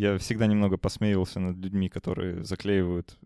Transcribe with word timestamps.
Я 0.00 0.16
всегда 0.16 0.46
немного 0.46 0.78
посмеивался 0.78 1.40
над 1.40 1.58
людьми, 1.58 1.90
которые 1.90 2.42
заклеивают 2.42 3.18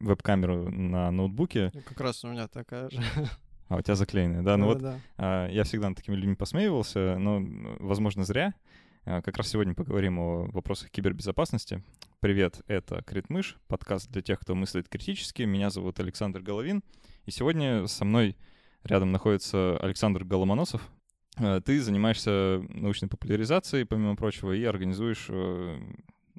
веб-камеру 0.00 0.68
на 0.68 1.12
ноутбуке. 1.12 1.70
Ну, 1.72 1.80
как 1.82 2.00
раз 2.00 2.24
у 2.24 2.28
меня 2.28 2.48
такая 2.48 2.90
же. 2.90 3.00
А, 3.68 3.76
у 3.76 3.82
тебя 3.82 3.96
заклеенная, 3.96 4.42
да? 4.42 4.56
Ну 4.56 4.64
вот 4.64 4.78
Да-да-да. 4.78 5.00
а, 5.18 5.48
я 5.50 5.62
всегда 5.62 5.90
над 5.90 5.98
такими 5.98 6.16
людьми 6.16 6.34
посмеивался, 6.34 7.18
но, 7.18 7.40
возможно, 7.78 8.24
зря. 8.24 8.54
А, 9.04 9.20
Как 9.20 9.36
раз 9.36 9.46
сегодня 9.48 9.74
поговорим 9.74 10.18
о 10.18 10.46
вопросах 10.46 10.90
кибербезопасности. 10.90 11.84
Привет, 12.18 12.62
это 12.66 13.02
Критмыш, 13.02 13.58
подкаст 13.68 14.10
для 14.10 14.22
тех, 14.22 14.40
кто 14.40 14.54
мыслит 14.54 14.88
критически. 14.88 15.42
Меня 15.42 15.70
зовут 15.70 16.00
Александр 16.00 16.40
Головин, 16.40 16.82
и 17.26 17.30
сегодня 17.30 17.86
со 17.86 18.06
мной 18.06 18.36
рядом 18.82 19.12
находится 19.12 19.76
Александр 19.76 20.24
Голомоносов. 20.24 20.82
А, 21.40 21.60
Ты 21.60 21.80
занимаешься 21.80 22.64
научной 22.68 23.08
популяризацией, 23.08 23.84
помимо 23.86 24.16
прочего, 24.16 24.52
и 24.52 24.64
организуешь 24.64 25.26
э, 25.28 25.78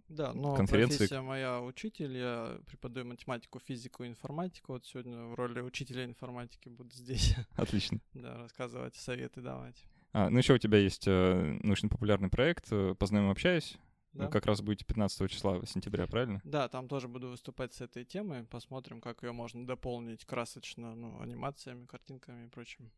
Да, 0.08 0.34
но 0.34 0.56
конференции. 0.56 0.98
профессия 0.98 1.22
моя 1.22 1.62
учитель, 1.62 2.18
я 2.18 2.60
преподаю 2.68 3.06
математику, 3.06 3.60
физику, 3.60 4.06
информатику. 4.06 4.74
Вот 4.74 4.86
сегодня 4.86 5.18
в 5.26 5.36
роли 5.36 5.62
учителя 5.62 6.06
информатики 6.06 6.70
буду 6.70 6.92
здесь, 6.94 7.36
Отлично. 7.56 8.00
да, 8.14 8.38
рассказывать, 8.38 8.96
советы 8.96 9.42
давать. 9.42 9.86
А, 10.12 10.30
ну 10.30 10.40
еще 10.40 10.54
у 10.54 10.58
тебя 10.58 10.80
есть 10.80 11.04
э, 11.08 11.60
научно-популярный 11.62 12.30
проект 12.30 12.66
э, 12.72 12.96
«Познаю, 12.98 13.30
общаюсь». 13.30 13.78
Да? 14.14 14.24
Ну, 14.24 14.30
как 14.32 14.48
раз 14.48 14.62
будете 14.62 14.86
15 14.86 15.30
числа 15.30 15.64
сентября, 15.68 16.08
правильно? 16.08 16.42
Да, 16.44 16.68
там 16.68 16.88
тоже 16.88 17.08
буду 17.08 17.30
выступать 17.30 17.76
с 17.76 17.82
этой 17.82 18.06
темой. 18.06 18.44
Посмотрим, 18.44 19.02
как 19.02 19.22
ее 19.22 19.34
можно 19.34 19.68
дополнить 19.68 20.26
красочно, 20.26 20.96
ну, 20.96 21.22
анимациями, 21.22 21.86
картинками 21.86 22.46
и 22.46 22.50
прочим. 22.50 22.90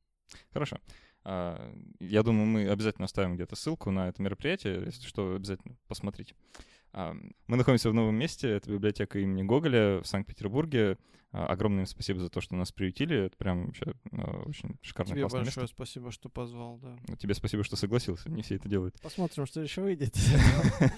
Хорошо. 0.53 0.77
А, 1.23 1.73
Я 1.99 2.23
думаю, 2.23 2.45
мы 2.47 2.69
обязательно 2.69 3.05
оставим 3.05 3.35
где-то 3.35 3.55
ссылку 3.55 3.91
на 3.91 4.09
это 4.09 4.21
мероприятие, 4.21 4.83
если 4.85 5.07
что, 5.07 5.35
обязательно 5.35 5.75
посмотрите. 5.87 6.35
А, 6.93 7.15
Мы 7.47 7.57
находимся 7.57 7.89
в 7.89 7.93
новом 7.93 8.15
месте, 8.15 8.49
это 8.49 8.71
библиотека 8.71 9.19
имени 9.19 9.43
Гоголя 9.43 10.01
в 10.01 10.07
Санкт-Петербурге. 10.07 10.97
А, 11.31 11.45
Огромное 11.47 11.81
им 11.81 11.85
спасибо 11.87 12.19
за 12.19 12.29
то, 12.29 12.41
что 12.41 12.55
нас 12.55 12.71
приютили, 12.71 13.17
это 13.25 13.37
прям 13.37 13.67
вообще 13.67 13.93
очень 14.45 14.77
шикарное, 14.81 15.13
Тебе 15.13 15.23
большое 15.23 15.45
место. 15.45 15.67
спасибо, 15.67 16.11
что 16.11 16.27
позвал, 16.29 16.77
да. 16.79 16.97
Тебе 17.17 17.33
спасибо, 17.35 17.63
что 17.63 17.75
согласился, 17.75 18.29
не 18.29 18.41
все 18.41 18.55
это 18.55 18.67
делают. 18.67 18.99
Посмотрим, 19.01 19.45
что 19.45 19.61
еще 19.61 19.81
выйдет. 19.81 20.15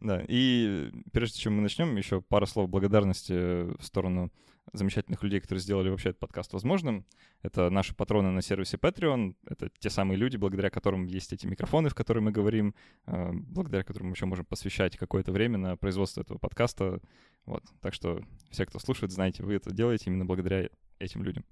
Да, 0.00 0.24
и 0.26 0.90
прежде 1.12 1.38
чем 1.38 1.54
мы 1.56 1.62
начнем, 1.62 1.94
еще 1.96 2.22
пара 2.22 2.46
слов 2.46 2.70
благодарности 2.70 3.32
в 3.78 3.82
сторону 3.82 4.32
замечательных 4.72 5.22
людей, 5.22 5.40
которые 5.40 5.60
сделали 5.60 5.88
вообще 5.88 6.10
этот 6.10 6.20
подкаст 6.20 6.52
возможным. 6.52 7.04
Это 7.42 7.68
наши 7.70 7.94
патроны 7.94 8.30
на 8.30 8.42
сервисе 8.42 8.76
Patreon. 8.76 9.34
Это 9.46 9.70
те 9.78 9.90
самые 9.90 10.16
люди, 10.16 10.36
благодаря 10.36 10.70
которым 10.70 11.04
есть 11.04 11.32
эти 11.32 11.46
микрофоны, 11.46 11.88
в 11.88 11.94
которые 11.94 12.22
мы 12.22 12.30
говорим, 12.30 12.74
э, 13.06 13.32
благодаря 13.32 13.84
которым 13.84 14.08
мы 14.08 14.14
еще 14.14 14.26
можем 14.26 14.44
посвящать 14.44 14.96
какое-то 14.96 15.32
время 15.32 15.58
на 15.58 15.76
производство 15.76 16.20
этого 16.20 16.38
подкаста. 16.38 17.00
Вот. 17.44 17.64
Так 17.80 17.92
что 17.92 18.22
все, 18.50 18.64
кто 18.66 18.78
слушает, 18.78 19.12
знаете, 19.12 19.42
вы 19.42 19.54
это 19.54 19.72
делаете 19.72 20.04
именно 20.06 20.24
благодаря 20.24 20.68
этим 20.98 21.22
людям. 21.22 21.44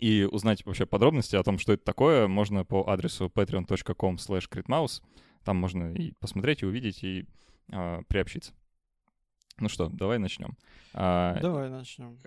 И 0.00 0.26
узнать 0.30 0.64
вообще 0.66 0.86
подробности 0.86 1.36
о 1.36 1.42
том, 1.42 1.58
что 1.58 1.72
это 1.72 1.84
такое, 1.84 2.26
можно 2.26 2.64
по 2.64 2.88
адресу 2.88 3.26
patreon.com 3.26 4.16
slash 4.16 5.00
Там 5.44 5.56
можно 5.56 5.92
и 5.94 6.12
посмотреть, 6.12 6.62
и 6.62 6.66
увидеть, 6.66 7.04
и 7.04 7.26
а, 7.70 8.02
приобщиться. 8.08 8.52
Ну 9.58 9.68
что, 9.68 9.88
давай 9.88 10.18
начнем. 10.18 10.56
А, 10.96 11.38
Давай 11.40 11.70
начнем. 11.70 12.18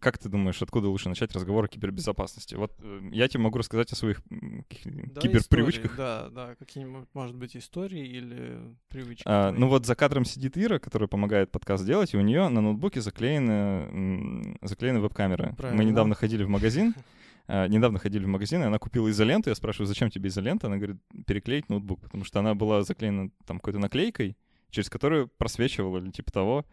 Как 0.00 0.18
ты 0.18 0.28
думаешь, 0.28 0.60
откуда 0.60 0.88
лучше 0.88 1.08
начать 1.08 1.32
разговор 1.34 1.64
о 1.64 1.68
кибербезопасности? 1.68 2.54
Вот 2.54 2.72
э, 2.80 3.00
я 3.12 3.28
тебе 3.28 3.40
могу 3.42 3.58
рассказать 3.58 3.92
о 3.92 3.96
своих 3.96 4.20
Да, 4.28 5.20
киберпривычках. 5.20 5.92
истории, 5.92 5.96
Да, 5.96 6.28
да, 6.28 6.54
какие-нибудь, 6.56 7.08
может 7.14 7.34
быть, 7.36 7.56
истории 7.56 8.06
или 8.06 8.58
привычки. 8.88 9.22
А, 9.26 9.52
ну 9.52 9.68
вот 9.68 9.86
за 9.86 9.94
кадром 9.94 10.24
сидит 10.26 10.58
Ира, 10.58 10.78
которая 10.78 11.08
помогает 11.08 11.50
подкаст 11.50 11.84
делать, 11.86 12.12
и 12.12 12.18
у 12.18 12.20
нее 12.20 12.48
на 12.48 12.60
ноутбуке 12.60 13.00
заклеены, 13.00 14.56
заклеены 14.62 15.00
веб-камеры. 15.00 15.50
Мы 15.50 15.56
Правильно. 15.56 15.82
недавно 15.82 16.14
ходили 16.14 16.44
в 16.44 16.48
магазин, 16.50 16.94
а, 17.46 17.66
недавно 17.68 17.98
ходили 17.98 18.24
в 18.24 18.28
магазин, 18.28 18.62
и 18.62 18.66
она 18.66 18.78
купила 18.78 19.08
изоленту. 19.10 19.48
Я 19.50 19.54
спрашиваю, 19.54 19.86
зачем 19.86 20.10
тебе 20.10 20.28
изолента? 20.28 20.66
Она 20.66 20.76
говорит, 20.76 20.96
переклеить 21.26 21.68
ноутбук, 21.70 22.00
потому 22.02 22.24
что 22.24 22.40
она 22.40 22.54
была 22.54 22.82
заклеена 22.84 23.30
там 23.46 23.58
какой-то 23.58 23.78
наклейкой, 23.78 24.36
через 24.70 24.88
которую 24.88 25.28
просвечивала 25.28 25.98
или 25.98 26.10
типа 26.10 26.32
того. 26.32 26.66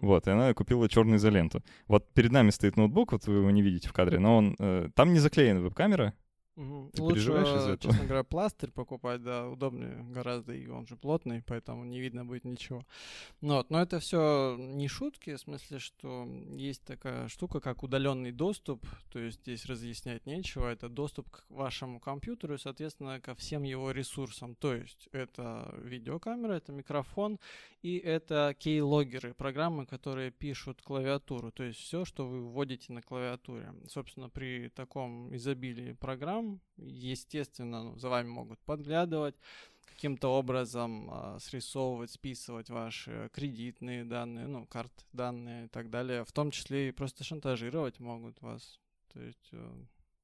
Вот, 0.00 0.26
и 0.26 0.30
она 0.30 0.52
купила 0.52 0.88
черную 0.88 1.18
изоленту. 1.18 1.62
Вот 1.86 2.12
перед 2.12 2.32
нами 2.32 2.50
стоит 2.50 2.76
ноутбук, 2.76 3.12
вот 3.12 3.26
вы 3.28 3.36
его 3.36 3.50
не 3.52 3.62
видите 3.62 3.88
в 3.88 3.92
кадре, 3.92 4.18
но 4.18 4.36
он 4.36 4.56
э, 4.58 4.88
там 4.96 5.12
не 5.12 5.20
заклеена 5.20 5.60
веб-камера. 5.60 6.12
Мгм. 6.56 6.90
Ты 6.90 7.02
Лучше, 7.02 7.14
переживаешь 7.14 7.48
из-за 7.48 7.72
этого? 7.72 7.78
честно 7.78 8.06
говоря, 8.06 8.24
пластырь 8.24 8.70
покупать, 8.70 9.22
да, 9.22 9.48
удобнее 9.48 10.04
гораздо, 10.10 10.52
и 10.52 10.66
он 10.66 10.86
же 10.86 10.96
плотный, 10.96 11.42
поэтому 11.46 11.84
не 11.84 12.00
видно 12.00 12.26
будет 12.26 12.44
ничего. 12.44 12.84
Ну 13.40 13.54
вот, 13.54 13.70
но 13.70 13.80
это 13.80 14.00
все 14.00 14.56
не 14.58 14.86
шутки, 14.86 15.34
в 15.34 15.40
смысле, 15.40 15.78
что 15.78 16.28
есть 16.54 16.84
такая 16.84 17.28
штука, 17.28 17.60
как 17.60 17.82
удаленный 17.82 18.32
доступ, 18.32 18.84
то 19.10 19.18
есть 19.18 19.40
здесь 19.40 19.64
разъяснять 19.64 20.26
нечего, 20.26 20.68
это 20.68 20.90
доступ 20.90 21.30
к 21.30 21.44
вашему 21.48 22.00
компьютеру 22.00 22.54
и, 22.54 22.58
соответственно, 22.58 23.20
ко 23.20 23.34
всем 23.34 23.62
его 23.62 23.90
ресурсам, 23.90 24.54
то 24.54 24.74
есть 24.74 25.08
это 25.12 25.74
видеокамера, 25.82 26.52
это 26.52 26.72
микрофон, 26.72 27.38
и 27.80 27.96
это 27.96 28.54
кей-логеры, 28.58 29.34
программы, 29.34 29.86
которые 29.86 30.30
пишут 30.30 30.82
клавиатуру, 30.82 31.50
то 31.50 31.64
есть 31.64 31.80
все, 31.80 32.04
что 32.04 32.26
вы 32.26 32.42
вводите 32.42 32.92
на 32.92 33.02
клавиатуре. 33.02 33.72
Собственно, 33.88 34.28
при 34.28 34.68
таком 34.68 35.34
изобилии 35.34 35.92
программ, 35.92 36.41
естественно, 36.76 37.82
ну, 37.84 37.98
за 37.98 38.08
вами 38.08 38.28
могут 38.28 38.58
подглядывать, 38.60 39.34
каким-то 39.86 40.28
образом 40.28 41.08
а, 41.10 41.38
срисовывать, 41.38 42.10
списывать 42.10 42.70
ваши 42.70 43.30
кредитные 43.32 44.04
данные, 44.04 44.46
ну, 44.46 44.66
карт 44.66 44.92
данные 45.12 45.66
и 45.66 45.68
так 45.68 45.90
далее, 45.90 46.24
в 46.24 46.32
том 46.32 46.50
числе 46.50 46.88
и 46.88 46.92
просто 46.92 47.24
шантажировать 47.24 48.00
могут 48.00 48.40
вас. 48.42 48.80
То 49.12 49.20
есть, 49.20 49.48
э, 49.52 49.72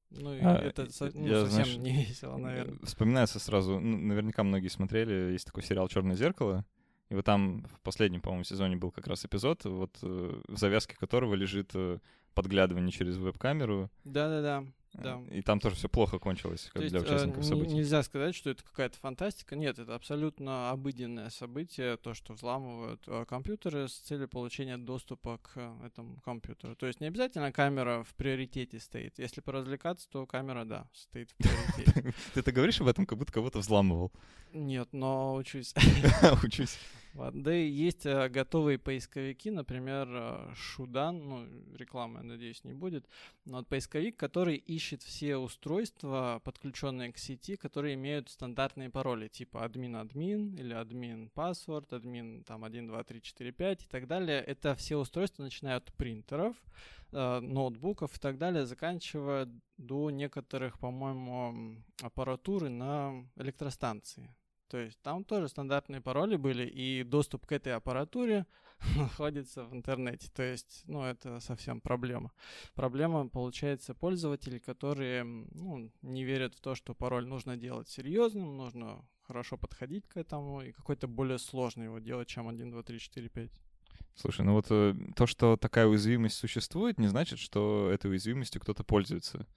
ну, 0.09 0.31
А, 0.41 0.55
это 0.55 0.91
со- 0.91 1.11
ну, 1.13 1.27
я, 1.27 1.45
совсем 1.45 1.65
знаешь, 1.65 1.77
не 1.77 1.91
весело, 2.07 2.37
наверное. 2.37 2.75
Э, 2.81 2.85
Вспоминается 2.85 3.39
сразу, 3.39 3.79
ну, 3.79 3.97
наверняка 3.97 4.43
многие 4.43 4.69
смотрели, 4.69 5.31
есть 5.33 5.45
такой 5.45 5.63
сериал 5.63 5.87
«Черное 5.87 6.15
зеркало», 6.15 6.65
и 7.09 7.15
вот 7.15 7.25
там 7.25 7.63
в 7.65 7.79
последнем, 7.81 8.21
по-моему, 8.21 8.43
сезоне 8.43 8.75
был 8.75 8.91
как 8.91 9.07
раз 9.07 9.25
эпизод, 9.25 9.65
вот 9.65 9.97
э, 10.01 10.41
в 10.47 10.57
завязке 10.57 10.95
которого 10.95 11.33
лежит 11.35 11.71
э, 11.73 11.99
подглядывание 12.33 12.91
через 12.91 13.17
веб-камеру, 13.17 13.89
Да-да-да. 14.03 14.65
Да. 14.93 15.21
и 15.29 15.41
там 15.41 15.59
тоже 15.59 15.75
все 15.75 15.87
плохо 15.87 16.17
кончилось 16.19 16.63
как 16.65 16.73
То 16.73 16.81
есть 16.81 16.91
для 16.91 17.01
э, 17.01 17.03
участников 17.03 17.45
событий. 17.45 17.73
нельзя 17.73 18.01
сказать, 18.03 18.35
что 18.35 18.49
это 18.49 18.63
какая-то 18.63 18.97
фантастика. 18.97 19.55
Нет, 19.55 19.77
это 19.77 19.95
абсолютно 19.95 20.71
обыденное 20.71 21.29
событие, 21.29 21.97
то, 21.97 22.13
что 22.13 22.33
взламывают 22.33 23.01
э, 23.07 23.25
компьютеры 23.27 23.87
с 23.87 23.93
целью 23.93 24.27
получения 24.27 24.77
доступа 24.77 25.37
к 25.37 25.51
э, 25.55 25.85
этому 25.85 26.19
компьютеру. 26.21 26.75
То 26.75 26.87
есть 26.87 27.01
не 27.01 27.07
обязательно 27.07 27.51
камера 27.51 28.03
в 28.03 28.13
приоритете 28.15 28.79
стоит. 28.79 29.19
Если 29.19 29.41
поразвлекаться, 29.41 30.09
то 30.09 30.25
камера, 30.25 30.65
да, 30.65 30.87
стоит 30.93 31.31
в 31.31 31.35
приоритете. 31.35 32.13
Ты 32.33 32.39
это 32.39 32.51
говоришь 32.51 32.81
об 32.81 32.87
этом, 32.87 33.05
как 33.05 33.17
будто 33.17 33.31
кого-то 33.31 33.59
взламывал. 33.59 34.11
Нет, 34.53 34.89
но 34.91 35.35
учусь. 35.35 35.73
Учусь. 36.43 36.77
Ладно, 37.15 37.43
да 37.43 37.55
и 37.55 37.67
есть 37.67 38.05
э, 38.05 38.29
готовые 38.29 38.77
поисковики, 38.77 39.49
например, 39.49 40.07
э, 40.11 40.53
Шудан, 40.55 41.27
ну, 41.27 41.47
рекламы, 41.75 42.19
я 42.19 42.23
надеюсь, 42.23 42.63
не 42.63 42.73
будет, 42.73 43.07
но 43.45 43.57
вот 43.57 43.67
поисковик, 43.67 44.15
который 44.15 44.55
ищет 44.57 45.01
все 45.01 45.37
устройства, 45.37 46.39
подключенные 46.43 47.11
к 47.11 47.17
сети, 47.17 47.55
которые 47.55 47.95
имеют 47.95 48.29
стандартные 48.29 48.91
пароли, 48.91 49.27
типа 49.27 49.63
админ-админ 49.65 50.55
или 50.55 50.73
админ-паспорт, 50.73 51.93
админ 51.93 52.43
там 52.43 52.63
1, 52.63 52.87
2, 52.87 53.03
3, 53.03 53.21
4, 53.21 53.51
5 53.51 53.83
и 53.83 53.87
так 53.87 54.07
далее. 54.07 54.41
Это 54.41 54.75
все 54.75 54.97
устройства, 54.97 55.41
начиная 55.41 55.77
от 55.77 55.91
принтеров, 55.93 56.55
э, 57.11 57.39
ноутбуков 57.39 58.15
и 58.15 58.19
так 58.19 58.37
далее, 58.37 58.67
заканчивая 58.67 59.49
до 59.77 60.11
некоторых, 60.11 60.77
по-моему, 60.77 61.81
аппаратуры 62.01 62.69
на 62.69 63.25
электростанции. 63.35 64.29
То 64.69 64.77
есть 64.77 65.01
там 65.01 65.23
тоже 65.23 65.49
стандартные 65.49 65.99
пароли 65.99 66.35
были, 66.35 66.65
и 66.65 67.03
доступ 67.03 67.45
к 67.47 67.51
этой 67.51 67.73
аппаратуре 67.73 68.45
находится 68.95 69.65
в 69.65 69.73
интернете. 69.73 70.29
То 70.33 70.43
есть, 70.43 70.83
ну, 70.85 71.03
это 71.03 71.39
совсем 71.39 71.81
проблема. 71.81 72.31
Проблема, 72.75 73.27
получается, 73.27 73.93
пользователей, 73.95 74.59
которые 74.59 75.23
ну, 75.23 75.91
не 76.01 76.23
верят 76.23 76.53
в 76.55 76.61
то, 76.61 76.75
что 76.75 76.93
пароль 76.93 77.25
нужно 77.25 77.57
делать 77.57 77.89
серьезным, 77.89 78.57
нужно 78.57 79.05
хорошо 79.23 79.57
подходить 79.57 80.07
к 80.07 80.17
этому, 80.17 80.61
и 80.61 80.71
какой-то 80.71 81.07
более 81.07 81.39
сложный 81.39 81.85
его 81.85 81.99
делать, 81.99 82.27
чем 82.27 82.47
1, 82.47 82.71
2, 82.71 82.83
3, 82.83 82.99
4, 82.99 83.29
5. 83.29 83.51
Слушай, 84.15 84.45
ну 84.45 84.53
вот 84.53 84.65
э, 84.69 84.95
то, 85.15 85.25
что 85.27 85.55
такая 85.55 85.87
уязвимость 85.87 86.35
существует, 86.35 86.99
не 86.99 87.07
значит, 87.07 87.39
что 87.39 87.89
этой 87.91 88.11
уязвимостью 88.11 88.61
кто-то 88.61 88.83
пользуется. 88.83 89.47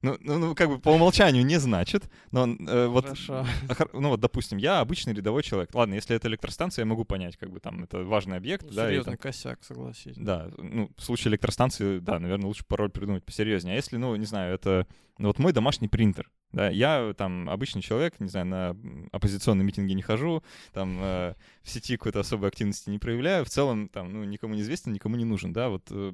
Ну, 0.00 0.16
ну, 0.20 0.38
ну, 0.38 0.54
как 0.54 0.68
бы 0.68 0.78
по 0.78 0.90
умолчанию 0.90 1.44
не 1.44 1.58
значит, 1.58 2.08
но 2.30 2.46
э, 2.46 2.86
вот, 2.86 3.04
Хорошо. 3.04 3.44
хор- 3.76 3.90
ну 3.92 4.10
вот, 4.10 4.20
допустим, 4.20 4.56
я 4.58 4.78
обычный 4.80 5.12
рядовой 5.12 5.42
человек. 5.42 5.74
Ладно, 5.74 5.94
если 5.94 6.14
это 6.14 6.28
электростанция, 6.28 6.82
я 6.82 6.86
могу 6.86 7.04
понять, 7.04 7.36
как 7.36 7.50
бы 7.50 7.58
там 7.58 7.82
это 7.82 8.04
важный 8.04 8.36
объект, 8.36 8.64
Ну, 8.64 8.72
да, 8.76 8.84
и 8.86 8.90
серьезный 8.90 9.12
там- 9.14 9.18
косяк, 9.18 9.58
согласись. 9.64 10.14
да, 10.16 10.50
ну, 10.56 10.88
в 10.96 11.02
случае 11.02 11.30
электростанции, 11.32 11.98
да, 11.98 12.20
наверное, 12.20 12.46
лучше 12.46 12.64
пароль 12.64 12.90
придумать 12.90 13.24
посерьезнее. 13.24 13.72
А 13.74 13.76
если, 13.76 13.96
ну, 13.96 14.14
не 14.14 14.26
знаю, 14.26 14.54
это, 14.54 14.86
ну, 15.18 15.28
вот 15.28 15.38
мой 15.40 15.52
домашний 15.52 15.88
принтер, 15.88 16.30
Да, 16.52 16.70
я 16.70 17.12
там 17.16 17.48
обычный 17.50 17.82
человек, 17.82 18.18
не 18.20 18.28
знаю, 18.28 18.46
на 18.46 18.76
оппозиционные 19.12 19.66
митинги 19.66 19.92
не 19.92 20.00
хожу, 20.00 20.42
там 20.72 20.98
э, 20.98 21.34
в 21.62 21.68
сети 21.68 21.98
какой-то 21.98 22.20
особой 22.20 22.48
активности 22.48 22.88
не 22.88 22.98
проявляю, 22.98 23.44
в 23.44 23.50
целом 23.50 23.90
там, 23.90 24.12
ну, 24.12 24.24
никому 24.24 24.54
не 24.54 24.62
известен, 24.62 24.94
никому 24.94 25.16
не 25.16 25.26
нужен, 25.26 25.52
да, 25.52 25.68
вот 25.68 25.88
э, 25.90 26.12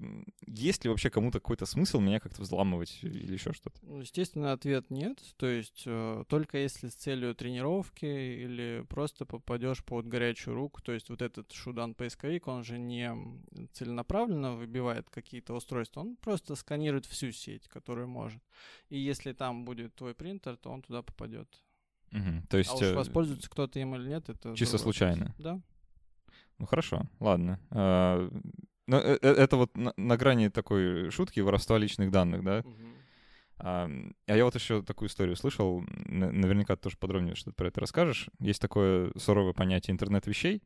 есть 0.48 0.82
ли 0.82 0.90
вообще 0.90 1.08
кому-то 1.08 1.38
какой-то 1.38 1.66
смысл 1.66 2.00
меня 2.00 2.18
как-то 2.18 2.42
взламывать 2.42 2.98
или 3.02 3.32
еще 3.32 3.52
что-то? 3.52 3.78
Ну, 3.82 4.00
естественно, 4.00 4.52
ответ 4.52 4.90
нет, 4.90 5.20
то 5.36 5.46
есть 5.46 5.84
э, 5.86 6.24
только 6.28 6.58
если 6.58 6.88
с 6.88 6.94
целью 6.94 7.36
тренировки 7.36 8.04
или 8.04 8.84
просто 8.88 9.26
попадешь 9.26 9.84
под 9.84 10.08
горячую 10.08 10.56
руку, 10.56 10.82
то 10.82 10.90
есть 10.90 11.10
вот 11.10 11.22
этот 11.22 11.52
шудан-поисковик, 11.52 12.48
он 12.48 12.64
же 12.64 12.78
не 12.78 13.12
целенаправленно 13.72 14.56
выбивает 14.56 15.08
какие-то 15.10 15.54
устройства, 15.54 16.00
он 16.00 16.16
просто 16.16 16.56
сканирует 16.56 17.06
всю 17.06 17.30
сеть, 17.30 17.68
которую 17.68 18.08
может, 18.08 18.42
и 18.88 18.98
если 18.98 19.32
там 19.32 19.64
будет 19.64 19.94
твой 19.94 20.14
принтер, 20.24 20.56
то 20.56 20.70
он 20.70 20.80
туда 20.80 21.02
попадет. 21.02 21.48
Угу. 22.10 22.46
То 22.48 22.56
есть, 22.56 22.70
а 22.70 22.74
уж 22.76 22.82
э, 22.82 22.94
воспользуется 22.94 23.50
кто-то 23.50 23.78
им 23.78 23.94
или 23.94 24.08
нет, 24.08 24.30
это... 24.30 24.56
Чисто 24.56 24.78
случайно? 24.78 25.34
Да. 25.38 25.60
Ну 26.58 26.66
хорошо, 26.66 27.02
ладно. 27.20 27.60
А, 27.70 28.26
ну, 28.86 28.96
э, 28.96 29.18
э, 29.20 29.28
это 29.28 29.58
вот 29.58 29.76
на, 29.76 29.92
на 29.98 30.16
грани 30.16 30.48
такой 30.48 31.10
шутки 31.10 31.40
воровства 31.40 31.76
личных 31.76 32.10
данных, 32.10 32.42
да? 32.42 32.60
Угу. 32.60 32.74
А, 33.58 33.90
а 34.26 34.36
я 34.36 34.44
вот 34.46 34.54
еще 34.54 34.82
такую 34.82 35.10
историю 35.10 35.36
слышал, 35.36 35.84
наверняка 36.06 36.76
ты 36.76 36.84
тоже 36.84 36.96
подробнее 36.96 37.34
что-то 37.34 37.56
про 37.56 37.68
это 37.68 37.82
расскажешь. 37.82 38.30
Есть 38.40 38.62
такое 38.62 39.12
суровое 39.18 39.52
понятие 39.52 39.92
интернет 39.92 40.26
вещей, 40.26 40.62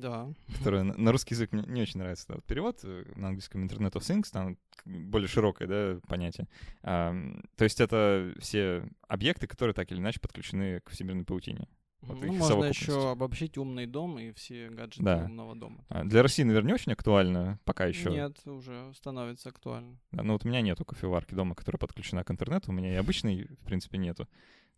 да. 0.00 0.32
Которая 0.58 0.82
на 0.82 1.12
русский 1.12 1.34
язык 1.34 1.52
мне 1.52 1.64
не 1.66 1.82
очень 1.82 1.98
нравится. 1.98 2.26
Да, 2.28 2.34
вот 2.36 2.44
перевод 2.44 2.80
э, 2.82 3.04
на 3.16 3.28
английском 3.28 3.64
Internet 3.64 3.92
of 3.92 4.00
Things, 4.00 4.28
там 4.32 4.56
более 4.84 5.28
широкое 5.28 5.68
да, 5.68 6.00
понятие. 6.08 6.48
А, 6.82 7.14
то 7.56 7.64
есть 7.64 7.80
это 7.80 8.32
все 8.38 8.88
объекты, 9.06 9.46
которые 9.46 9.74
так 9.74 9.90
или 9.92 9.98
иначе 9.98 10.20
подключены 10.20 10.80
к 10.80 10.90
всемирной 10.90 11.24
паутине. 11.24 11.68
Вот 12.00 12.22
ну, 12.22 12.32
можно 12.32 12.64
еще 12.64 13.10
обобщить 13.10 13.58
умный 13.58 13.86
дом 13.86 14.18
и 14.18 14.32
все 14.32 14.70
гаджеты 14.70 15.02
да. 15.02 15.24
умного 15.24 15.56
дома. 15.56 15.84
А 15.88 16.04
для 16.04 16.22
России, 16.22 16.44
наверное, 16.44 16.68
не 16.68 16.74
очень 16.74 16.92
актуально 16.92 17.58
пока 17.64 17.86
еще. 17.86 18.10
Нет, 18.10 18.38
уже 18.46 18.92
становится 18.94 19.48
актуально. 19.48 19.98
Да, 20.12 20.22
ну 20.22 20.34
вот 20.34 20.44
у 20.44 20.48
меня 20.48 20.60
нету 20.60 20.84
кофеварки 20.84 21.34
дома, 21.34 21.56
которая 21.56 21.78
подключена 21.78 22.22
к 22.22 22.30
интернету. 22.30 22.70
У 22.70 22.74
меня 22.74 22.92
и 22.92 22.96
обычной, 22.96 23.46
в 23.46 23.64
принципе, 23.64 23.98
нету. 23.98 24.28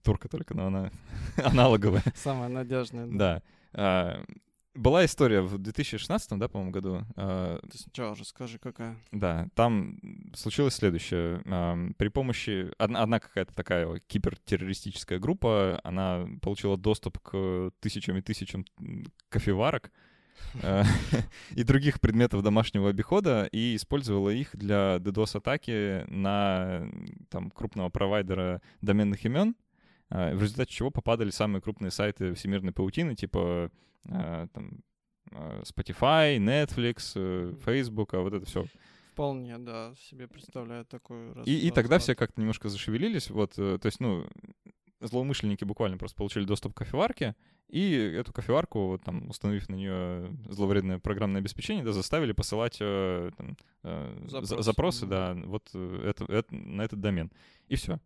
Турка 0.02 0.28
только, 0.28 0.55
но 0.55 0.69
она 0.69 0.90
аналоговая. 1.37 2.02
Самая 2.14 2.49
надежная. 2.49 3.06
Да. 3.06 3.12
да. 3.12 3.43
А, 3.75 4.25
была 4.75 5.05
история 5.05 5.40
в 5.40 5.58
2016, 5.58 6.38
да, 6.38 6.49
по-моему, 6.49 6.72
году. 6.72 7.05
А, 7.17 7.61
Ты 7.70 7.78
сначала 7.78 8.14
расскажи, 8.14 8.58
какая. 8.58 8.96
Да, 9.11 9.49
там 9.55 9.99
случилось 10.34 10.75
следующее. 10.75 11.43
При 11.96 12.08
помощи... 12.08 12.70
Одна, 12.78 13.02
одна 13.02 13.20
какая-то 13.20 13.55
такая 13.55 14.00
кибертеррористическая 14.06 15.19
группа, 15.19 15.81
она 15.84 16.26
получила 16.40 16.76
доступ 16.76 17.19
к 17.19 17.72
тысячам 17.81 18.17
и 18.17 18.22
тысячам 18.22 18.64
кофеварок 19.28 19.90
а, 20.62 20.84
и 21.50 21.62
других 21.62 22.00
предметов 22.00 22.43
домашнего 22.43 22.88
обихода 22.88 23.49
и 23.52 23.76
использовала 23.76 24.31
их 24.31 24.56
для 24.56 24.96
DDoS-атаки 24.96 26.05
на 26.08 26.88
там, 27.28 27.50
крупного 27.50 27.88
провайдера 27.88 28.61
доменных 28.81 29.25
имен, 29.25 29.55
а, 30.08 30.34
в 30.34 30.43
результате 30.43 30.72
чего 30.72 30.90
попадали 30.90 31.31
самые 31.31 31.62
крупные 31.62 31.90
сайты 31.90 32.34
всемирной 32.34 32.72
паутины, 32.72 33.14
типа 33.14 33.70
там, 34.05 34.81
э, 35.31 35.62
Spotify, 35.62 36.38
Netflix, 36.38 37.12
э, 37.14 37.55
Facebook, 37.64 38.14
а 38.14 38.20
вот 38.20 38.35
это 38.35 38.47
все. 38.47 38.64
Вполне, 39.12 39.58
да, 39.58 39.94
себе 39.97 40.29
представляю 40.29 40.87
раз. 41.35 41.47
И, 41.47 41.67
и 41.67 41.70
тогда 41.70 41.99
все 41.99 42.14
как-то 42.14 42.41
немножко 42.41 42.69
зашевелились, 42.69 43.29
вот, 43.31 43.55
то 43.55 43.81
есть, 43.85 44.00
ну, 44.00 44.26
злоумышленники 45.00 45.64
буквально 45.64 45.99
просто 45.99 46.17
получили 46.17 46.44
доступ 46.44 46.75
к 46.75 46.79
кофеварке, 46.79 47.35
и 47.69 47.93
эту 47.93 48.32
кофеварку, 48.32 48.87
вот, 48.87 49.02
там, 49.02 49.29
установив 49.29 49.69
на 49.69 49.75
нее 49.75 50.35
зловредное 50.49 50.99
программное 50.99 51.41
обеспечение, 51.41 51.85
да, 51.85 51.93
заставили 51.93 52.32
посылать 52.32 52.79
там, 52.79 53.56
запросы, 53.82 54.62
запросы 54.62 55.06
да, 55.06 55.35
вот 55.35 55.75
это, 55.75 56.25
это, 56.25 56.55
на 56.55 56.82
этот 56.82 57.00
домен. 57.00 57.31
И 57.69 57.76
все. 57.76 58.00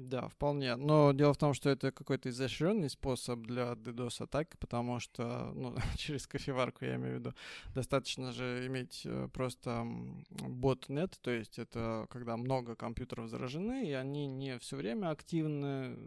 Да, 0.00 0.28
вполне. 0.28 0.76
Но 0.76 1.12
дело 1.12 1.34
в 1.34 1.36
том, 1.36 1.52
что 1.52 1.68
это 1.68 1.92
какой-то 1.92 2.30
изощренный 2.30 2.88
способ 2.88 3.40
для 3.40 3.72
DDoS 3.72 4.22
атак, 4.22 4.58
потому 4.58 4.98
что, 4.98 5.52
ну, 5.54 5.76
через 5.98 6.26
кофеварку 6.26 6.86
я 6.86 6.96
имею 6.96 7.16
в 7.16 7.18
виду, 7.18 7.34
достаточно 7.74 8.32
же 8.32 8.66
иметь 8.66 9.02
э, 9.04 9.28
просто 9.30 9.86
ботнет, 10.30 11.18
то 11.20 11.30
есть 11.30 11.58
это 11.58 12.06
когда 12.08 12.38
много 12.38 12.76
компьютеров 12.76 13.28
заражены, 13.28 13.90
и 13.90 13.92
они 13.92 14.26
не 14.26 14.58
все 14.58 14.76
время 14.76 15.10
активны 15.10 15.98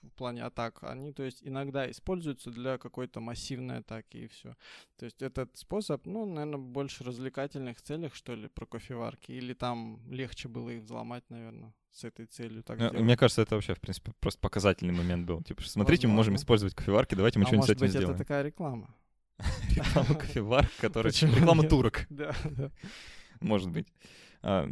в 0.00 0.10
плане 0.16 0.44
атак, 0.44 0.82
они, 0.84 1.12
то 1.12 1.22
есть, 1.22 1.40
иногда 1.42 1.90
используются 1.90 2.50
для 2.50 2.78
какой-то 2.78 3.20
массивной 3.20 3.80
атаки 3.80 4.16
и 4.16 4.28
все. 4.28 4.56
То 4.96 5.04
есть 5.04 5.20
этот 5.20 5.54
способ, 5.58 6.06
ну, 6.06 6.24
наверное, 6.24 6.56
больше 6.56 7.04
развлекательных 7.04 7.82
целях, 7.82 8.14
что 8.14 8.34
ли, 8.34 8.48
про 8.48 8.64
кофеварки, 8.64 9.30
или 9.32 9.52
там 9.52 10.00
легче 10.10 10.48
было 10.48 10.70
их 10.70 10.84
взломать, 10.84 11.28
наверное 11.28 11.74
с 11.92 12.04
этой 12.04 12.26
целью 12.26 12.62
так 12.62 12.78
ну, 12.78 13.02
Мне 13.02 13.16
кажется, 13.16 13.42
это 13.42 13.54
вообще, 13.54 13.74
в 13.74 13.80
принципе, 13.80 14.12
просто 14.20 14.40
показательный 14.40 14.94
момент 14.94 15.26
был. 15.26 15.42
Типа, 15.42 15.62
смотрите, 15.62 16.06
Возможно. 16.06 16.08
мы 16.08 16.16
можем 16.16 16.34
использовать 16.36 16.74
кофеварки, 16.74 17.14
давайте 17.14 17.38
мы 17.38 17.44
а 17.44 17.46
что-нибудь 17.46 17.66
с 17.66 17.70
этим 17.70 17.80
быть, 17.80 17.90
сделаем. 17.90 18.10
это 18.10 18.18
такая 18.18 18.42
реклама. 18.42 18.94
Реклама 19.70 20.14
кофеварок, 20.14 20.70
которая... 20.80 21.12
Реклама 21.12 21.68
турок. 21.68 22.06
Да, 22.10 22.34
да. 22.44 22.70
Может 23.40 23.70
быть. 23.70 23.88
А, 24.42 24.68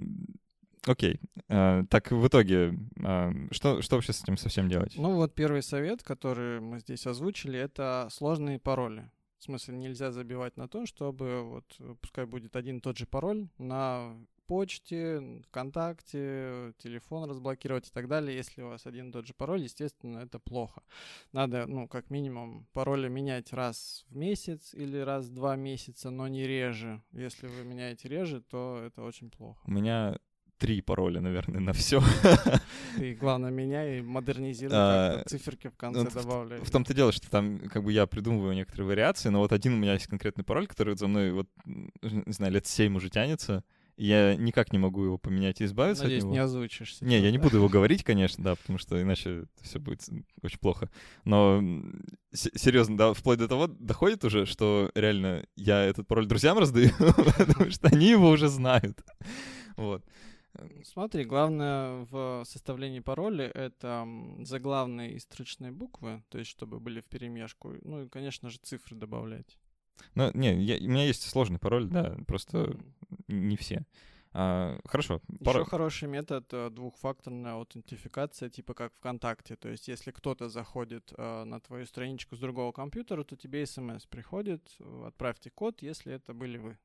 окей. 0.87 1.21
А, 1.49 1.85
так, 1.87 2.11
в 2.11 2.27
итоге, 2.27 2.79
а, 3.03 3.33
что, 3.51 3.83
что 3.83 3.97
вообще 3.97 4.13
с 4.13 4.23
этим 4.23 4.37
совсем 4.37 4.69
делать? 4.69 4.95
Ну 4.97 5.15
вот 5.15 5.35
первый 5.35 5.63
совет, 5.63 6.03
который 6.03 6.61
мы 6.61 6.79
здесь 6.81 7.07
озвучили, 7.07 7.59
это 7.59 8.09
сложные 8.11 8.59
пароли. 8.59 9.11
В 9.39 9.45
смысле, 9.45 9.77
нельзя 9.77 10.13
забивать 10.13 10.57
на 10.57 10.69
то, 10.69 10.87
чтобы 10.87 11.43
вот 11.43 11.99
пускай 12.01 12.27
будет 12.27 12.57
один 12.57 12.77
и 12.77 12.81
тот 12.81 12.99
же 12.99 13.07
пароль 13.07 13.49
на 13.59 14.15
почте, 14.51 15.43
ВКонтакте, 15.47 16.73
телефон 16.79 17.31
разблокировать 17.31 17.87
и 17.87 17.93
так 17.93 18.09
далее. 18.09 18.37
Если 18.37 18.63
у 18.63 18.69
вас 18.71 18.85
один 18.85 19.11
и 19.11 19.13
тот 19.13 19.25
же 19.25 19.33
пароль, 19.33 19.63
естественно, 19.63 20.19
это 20.19 20.41
плохо. 20.41 20.83
Надо, 21.31 21.67
ну, 21.69 21.87
как 21.87 22.11
минимум, 22.11 22.67
пароли 22.73 23.09
менять 23.09 23.53
раз 23.53 24.05
в 24.09 24.17
месяц 24.17 24.75
или 24.75 24.99
раз 24.99 25.27
в 25.27 25.35
два 25.35 25.55
месяца, 25.55 26.11
но 26.11 26.27
не 26.27 26.49
реже. 26.49 27.01
Если 27.13 27.47
вы 27.47 27.63
меняете 27.63 28.09
реже, 28.09 28.41
то 28.41 28.83
это 28.85 29.05
очень 29.05 29.31
плохо. 29.31 29.61
У 29.67 29.71
меня 29.71 30.19
три 30.59 30.83
пароля, 30.83 31.21
наверное, 31.21 31.61
на 31.61 31.73
все. 31.73 32.03
Ты, 32.97 33.15
главное, 33.15 33.53
меняй 33.53 34.03
модернизируй, 34.03 34.77
а, 34.77 35.23
циферки 35.29 35.69
в 35.69 35.77
конце 35.77 36.03
ну, 36.03 36.11
добавляй. 36.11 36.59
В, 36.59 36.65
в 36.65 36.71
том-то 36.73 36.93
дело, 36.93 37.13
что 37.13 37.31
там 37.31 37.61
как 37.69 37.85
бы 37.85 37.93
я 37.93 38.05
придумываю 38.09 38.55
некоторые 38.55 38.89
вариации, 38.89 39.29
но 39.29 39.39
вот 39.39 39.53
один 39.53 39.75
у 39.75 39.77
меня 39.77 39.93
есть 39.93 40.09
конкретный 40.09 40.43
пароль, 40.43 40.67
который 40.67 40.97
за 40.97 41.07
мной 41.07 41.31
вот, 41.31 41.49
не 41.65 42.33
знаю, 42.33 42.53
лет 42.53 42.67
семь 42.67 42.97
уже 42.97 43.11
тянется. 43.11 43.63
Я 43.97 44.37
никак 44.37 44.73
не 44.73 44.79
могу 44.79 45.05
его 45.05 45.19
поменять 45.19 45.61
и 45.61 45.65
избавиться 45.65 46.05
Надеюсь, 46.05 46.23
от 46.23 46.27
него. 46.27 46.35
не 46.35 46.39
озвучишь. 46.39 47.01
Не, 47.01 47.19
я 47.19 47.31
не 47.31 47.39
буду 47.39 47.57
его 47.57 47.69
говорить, 47.71 48.05
конечно, 48.05 48.43
да, 48.43 48.55
потому 48.55 48.79
что 48.79 49.01
иначе 49.01 49.45
все 49.61 49.79
будет 49.79 50.09
очень 50.43 50.59
плохо. 50.59 50.91
Но 51.25 51.63
серьезно, 52.33 52.97
да, 52.97 53.13
вплоть 53.13 53.39
до 53.39 53.49
того 53.49 53.67
доходит 53.67 54.25
уже, 54.25 54.47
что 54.47 54.91
реально 54.95 55.47
я 55.57 55.85
этот 55.85 56.07
пароль 56.07 56.27
друзьям 56.27 56.59
раздаю, 56.59 56.91
потому 56.99 57.71
что 57.71 57.89
они 57.89 58.11
его 58.11 58.31
уже 58.31 58.49
знают. 58.49 58.99
Вот. 59.77 60.05
Смотри, 60.85 61.25
главное 61.25 62.07
в 62.11 62.45
составлении 62.45 63.01
пароля 63.01 63.47
это 63.47 64.07
заглавные 64.41 65.15
и 65.15 65.21
строчные 65.21 65.71
буквы, 65.71 66.23
то 66.29 66.39
есть 66.39 66.51
чтобы 66.51 66.81
были 66.81 67.01
в 67.01 67.07
перемешку. 67.07 67.75
Ну 67.83 68.05
и, 68.05 68.09
конечно 68.09 68.51
же, 68.51 68.59
цифры 68.59 68.97
добавлять. 68.97 69.59
Ну, 70.15 70.31
не, 70.35 70.63
я, 70.63 70.77
у 70.77 70.91
меня 70.91 71.07
есть 71.07 71.29
сложный 71.29 71.59
пароль, 71.59 71.87
да, 71.87 72.17
просто 72.27 72.77
не 73.29 73.57
все. 73.57 73.85
А, 74.33 74.79
хорошо. 74.85 75.21
Еще 75.41 75.65
хороший 75.65 76.09
метод 76.09 76.47
э, 76.53 76.71
двухфакторная 76.71 77.55
аутентификация, 77.55 78.49
типа 78.49 78.75
как 78.75 78.95
ВКонтакте. 78.95 79.57
То 79.57 79.69
есть, 79.69 79.89
если 79.89 80.13
кто-то 80.13 80.49
заходит 80.49 81.13
э, 81.17 81.45
на 81.45 81.61
твою 81.61 81.85
страничку 81.85 82.37
с 82.37 82.39
другого 82.39 82.71
компьютера, 82.71 83.25
то 83.25 83.37
тебе 83.37 83.67
смс 83.67 84.07
приходит, 84.07 84.77
э, 84.79 85.05
отправьте 85.09 85.51
код, 85.51 85.83
если 85.83 86.15
это 86.15 86.33
были 86.33 86.59
вы. 86.59 86.79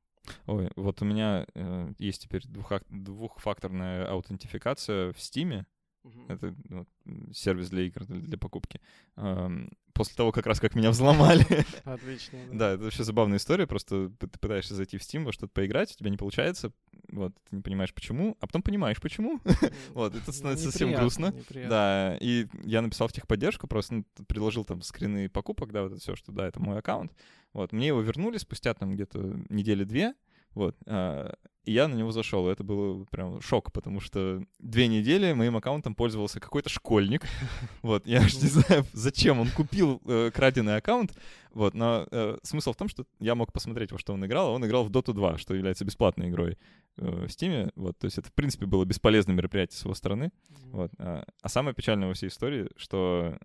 Ой, 0.47 0.71
вот 0.75 1.03
у 1.03 1.05
меня 1.05 1.45
э, 1.53 1.93
есть 1.99 2.23
теперь 2.23 2.41
двухфакторная 2.47 4.07
аутентификация 4.07 5.13
в 5.13 5.19
Стиме. 5.19 5.67
Uh-huh. 6.05 6.33
Это 6.33 6.55
ну, 6.69 6.85
сервис 7.33 7.69
для 7.69 7.83
игр, 7.83 8.05
для, 8.05 8.19
для 8.19 8.37
покупки. 8.37 8.79
Эм, 9.15 9.71
после 9.93 10.15
того, 10.15 10.31
как 10.31 10.45
раз 10.45 10.59
как 10.59 10.75
меня 10.75 10.91
взломали. 10.91 11.43
Отлично. 11.83 12.37
Да. 12.51 12.57
да, 12.57 12.71
это 12.73 12.83
вообще 12.83 13.03
забавная 13.03 13.37
история. 13.37 13.65
Просто 13.65 14.11
ты 14.19 14.27
пытаешься 14.27 14.75
зайти 14.75 14.99
в 14.99 15.01
Steam, 15.01 15.23
во 15.23 15.31
что-то 15.31 15.51
поиграть, 15.53 15.91
у 15.93 15.95
тебя 15.97 16.11
не 16.11 16.17
получается. 16.17 16.71
Вот, 17.09 17.33
ты 17.49 17.55
не 17.55 17.63
понимаешь, 17.63 17.91
почему, 17.91 18.37
а 18.39 18.45
потом 18.45 18.61
понимаешь, 18.61 19.01
почему. 19.01 19.39
вот, 19.93 20.13
это 20.15 20.31
становится 20.31 20.65
совсем 20.65 20.93
грустно. 20.93 21.33
Да, 21.67 22.17
и 22.21 22.47
я 22.63 22.83
написал 22.83 23.07
в 23.07 23.13
техподдержку, 23.13 23.67
просто 23.67 23.95
ну, 23.95 24.05
предложил 24.27 24.63
там 24.63 24.83
скрины 24.83 25.27
покупок, 25.27 25.71
да, 25.71 25.83
вот 25.83 25.93
это 25.93 26.01
все, 26.01 26.15
что 26.15 26.31
да, 26.31 26.47
это 26.47 26.59
мой 26.59 26.77
аккаунт. 26.77 27.13
Вот, 27.53 27.71
мне 27.71 27.87
его 27.87 28.01
вернули 28.01 28.37
спустя 28.37 28.75
там 28.75 28.93
где-то 28.93 29.39
недели 29.49 29.85
две, 29.85 30.13
Вот. 30.55 30.75
А, 30.87 31.33
и 31.65 31.71
я 31.71 31.87
на 31.87 31.95
него 31.95 32.11
зашел. 32.11 32.47
Это 32.47 32.63
был 32.63 33.05
прям 33.07 33.41
шок, 33.41 33.71
потому 33.71 33.99
что 33.99 34.43
две 34.59 34.87
недели 34.87 35.33
моим 35.33 35.57
аккаунтом 35.57 35.95
пользовался 35.95 36.39
какой-то 36.39 36.69
школьник. 36.69 37.23
Вот, 37.81 38.07
я 38.07 38.21
аж 38.21 38.35
не 38.35 38.47
знаю, 38.47 38.85
зачем 38.93 39.39
он 39.39 39.49
купил 39.49 40.01
э, 40.05 40.31
краденый 40.33 40.77
аккаунт. 40.77 41.13
Вот, 41.51 41.73
но 41.73 42.07
э, 42.09 42.37
смысл 42.43 42.73
в 42.73 42.75
том, 42.75 42.87
что 42.87 43.05
я 43.19 43.35
мог 43.35 43.53
посмотреть, 43.53 43.91
во 43.91 43.99
что 43.99 44.13
он 44.13 44.25
играл. 44.25 44.47
А 44.47 44.51
он 44.51 44.65
играл 44.65 44.83
в 44.83 44.91
Dota 44.91 45.13
2, 45.13 45.37
что 45.37 45.53
является 45.53 45.85
бесплатной 45.85 46.29
игрой 46.29 46.57
э, 46.97 47.05
в 47.05 47.25
Steam. 47.25 47.71
Вот, 47.75 47.97
то 47.97 48.05
есть 48.05 48.17
это, 48.17 48.29
в 48.29 48.33
принципе, 48.33 48.65
было 48.65 48.85
бесполезное 48.85 49.35
мероприятие 49.35 49.77
с 49.77 49.83
его 49.83 49.93
стороны. 49.93 50.31
Вот. 50.71 50.91
А, 50.97 51.25
а 51.41 51.49
самое 51.49 51.75
печальное 51.75 52.07
во 52.07 52.13
всей 52.13 52.29
истории, 52.29 52.69
что 52.77 53.37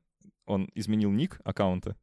он 0.47 0.71
изменил 0.75 1.11
ник 1.11 1.41
аккаунта. 1.45 1.97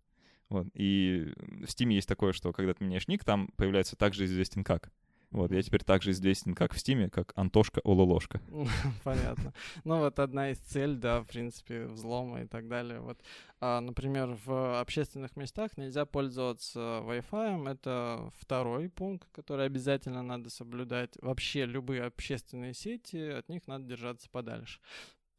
Вот. 0.50 0.68
И 0.74 1.34
в 1.38 1.66
Steam 1.66 1.92
есть 1.92 2.08
такое, 2.08 2.34
что 2.34 2.54
когда 2.54 2.74
ты 2.74 2.84
меняешь 2.84 3.08
ник, 3.08 3.24
там 3.24 3.50
появляется 3.58 3.96
также 3.96 4.26
известен 4.26 4.64
как. 4.64 4.92
Вот, 5.32 5.52
я 5.52 5.62
теперь 5.62 5.84
также 5.84 6.12
известен 6.12 6.56
как 6.56 6.74
в 6.74 6.80
Стиме, 6.80 7.10
как 7.10 7.34
Антошка 7.36 7.82
Ололошка. 7.84 8.40
Понятно. 9.04 9.54
Ну 9.84 10.00
вот 10.00 10.20
одна 10.20 10.52
из 10.52 10.58
целей, 10.60 10.96
да, 10.96 11.20
в 11.20 11.28
принципе, 11.28 11.86
взлома 11.86 12.44
и 12.44 12.48
так 12.48 12.70
далее. 12.70 13.02
Вот, 13.02 13.20
а, 13.60 13.82
например, 13.82 14.38
в 14.46 14.80
общественных 14.80 15.36
местах 15.36 15.76
нельзя 15.76 16.06
пользоваться 16.06 16.80
Wi-Fi. 17.04 17.70
Это 17.70 18.32
второй 18.40 18.90
пункт, 18.90 19.28
который 19.34 19.66
обязательно 19.66 20.24
надо 20.24 20.50
соблюдать. 20.50 21.18
Вообще 21.22 21.66
любые 21.66 22.04
общественные 22.04 22.74
сети, 22.74 23.18
от 23.18 23.50
них 23.50 23.68
надо 23.68 23.84
держаться 23.84 24.30
подальше. 24.30 24.80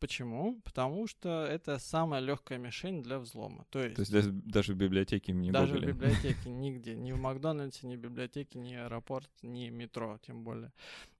Почему? 0.01 0.61
Потому 0.65 1.07
что 1.07 1.45
это 1.45 1.79
самая 1.79 2.21
легкая 2.21 2.59
мишень 2.59 3.03
для 3.03 3.19
взлома. 3.19 3.67
То 3.71 3.81
есть, 3.81 3.97
То 3.97 4.03
есть 4.03 4.13
даже, 4.13 4.31
даже 4.31 4.75
в 4.75 4.77
библиотеке 4.77 5.33
не 5.33 5.51
даже 5.51 5.75
богали. 5.75 5.93
в 5.93 5.95
библиотеке 5.97 6.51
нигде, 6.51 6.95
ни 6.95 7.13
в 7.13 7.21
Макдональдсе, 7.21 7.87
ни 7.87 7.97
в 7.97 8.01
библиотеке, 8.01 8.59
ни 8.59 8.75
аэропорт, 8.75 9.31
ни 9.43 9.69
метро, 9.71 10.19
тем 10.27 10.45
более. 10.45 10.73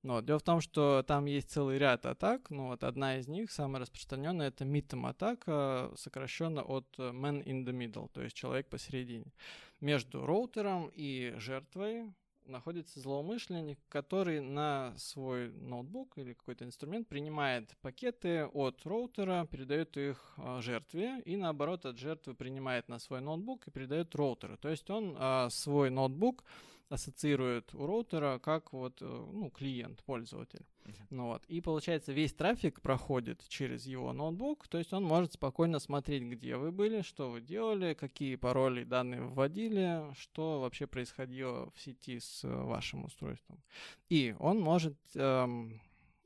Но 0.03 0.21
дело 0.21 0.39
в 0.39 0.43
том, 0.43 0.61
что 0.61 1.03
там 1.07 1.27
есть 1.27 1.51
целый 1.51 1.79
ряд 1.79 2.07
атак. 2.07 2.51
Ну 2.51 2.69
вот 2.69 2.85
одна 2.85 3.19
из 3.19 3.27
них, 3.27 3.51
самая 3.51 3.83
распространенная, 3.83 4.49
это 4.49 4.65
MITM 4.65 5.09
атака, 5.09 5.91
сокращенно 5.97 6.63
от 6.63 6.87
Man 6.99 7.43
in 7.45 7.65
the 7.65 7.73
Middle, 7.73 8.09
то 8.13 8.23
есть 8.23 8.37
человек 8.37 8.69
посередине. 8.69 9.33
Между 9.81 10.25
роутером 10.25 10.91
и 10.95 11.35
жертвой 11.39 12.13
находится 12.49 13.01
злоумышленник, 13.01 13.79
который 13.89 14.41
на 14.41 14.95
свой 14.97 15.51
ноутбук 15.51 16.19
или 16.19 16.33
какой-то 16.33 16.65
инструмент 16.65 17.09
принимает 17.09 17.77
пакеты 17.83 18.47
от 18.47 18.85
роутера, 18.85 19.47
передает 19.51 19.97
их 19.97 20.35
э, 20.37 20.61
жертве, 20.61 21.21
и 21.25 21.37
наоборот 21.37 21.87
от 21.87 21.99
жертвы 21.99 22.35
принимает 22.35 22.89
на 22.89 22.99
свой 22.99 23.21
ноутбук 23.21 23.69
и 23.69 23.71
передает 23.71 24.15
роутеру. 24.15 24.57
То 24.57 24.69
есть 24.69 24.89
он 24.91 25.17
э, 25.19 25.49
свой 25.51 25.91
ноутбук 25.91 26.45
ассоциирует 26.89 27.75
у 27.75 27.87
роутера 27.87 28.39
как 28.39 28.73
вот, 28.73 29.03
э, 29.03 29.05
ну, 29.05 29.51
клиент, 29.51 30.03
пользователь. 30.05 30.65
Ну 31.11 31.27
вот. 31.27 31.45
И 31.47 31.61
получается, 31.61 32.13
весь 32.13 32.33
трафик 32.33 32.81
проходит 32.81 33.43
через 33.49 33.87
его 33.87 34.13
ноутбук, 34.13 34.69
то 34.69 34.79
есть 34.79 34.93
он 34.93 35.05
может 35.05 35.35
спокойно 35.35 35.79
смотреть, 35.79 36.23
где 36.25 36.57
вы 36.57 36.73
были, 36.73 37.03
что 37.03 37.31
вы 37.31 37.41
делали, 37.41 37.95
какие 37.95 38.37
пароли 38.37 38.85
данные 38.85 39.23
вводили, 39.23 40.03
что 40.15 40.61
вообще 40.61 40.87
происходило 40.87 41.71
в 41.75 41.81
сети 41.81 42.19
с 42.19 42.45
э, 42.45 42.49
вашим 42.49 43.05
устройством. 43.05 43.63
И 44.09 44.35
он 44.39 44.61
может 44.61 44.97
эм, 45.15 45.81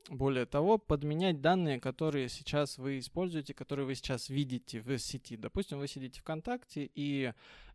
более 0.09 0.45
того, 0.45 0.77
подменять 0.77 1.41
данные, 1.41 1.79
которые 1.79 2.29
сейчас 2.29 2.77
вы 2.77 2.99
используете, 2.99 3.53
которые 3.53 3.85
вы 3.85 3.95
сейчас 3.95 4.29
видите 4.29 4.79
в 4.79 4.97
сети. 4.97 5.37
Допустим, 5.37 5.79
вы 5.79 5.87
сидите 5.87 6.19
ВКонтакте, 6.19 6.89
и 6.93 7.33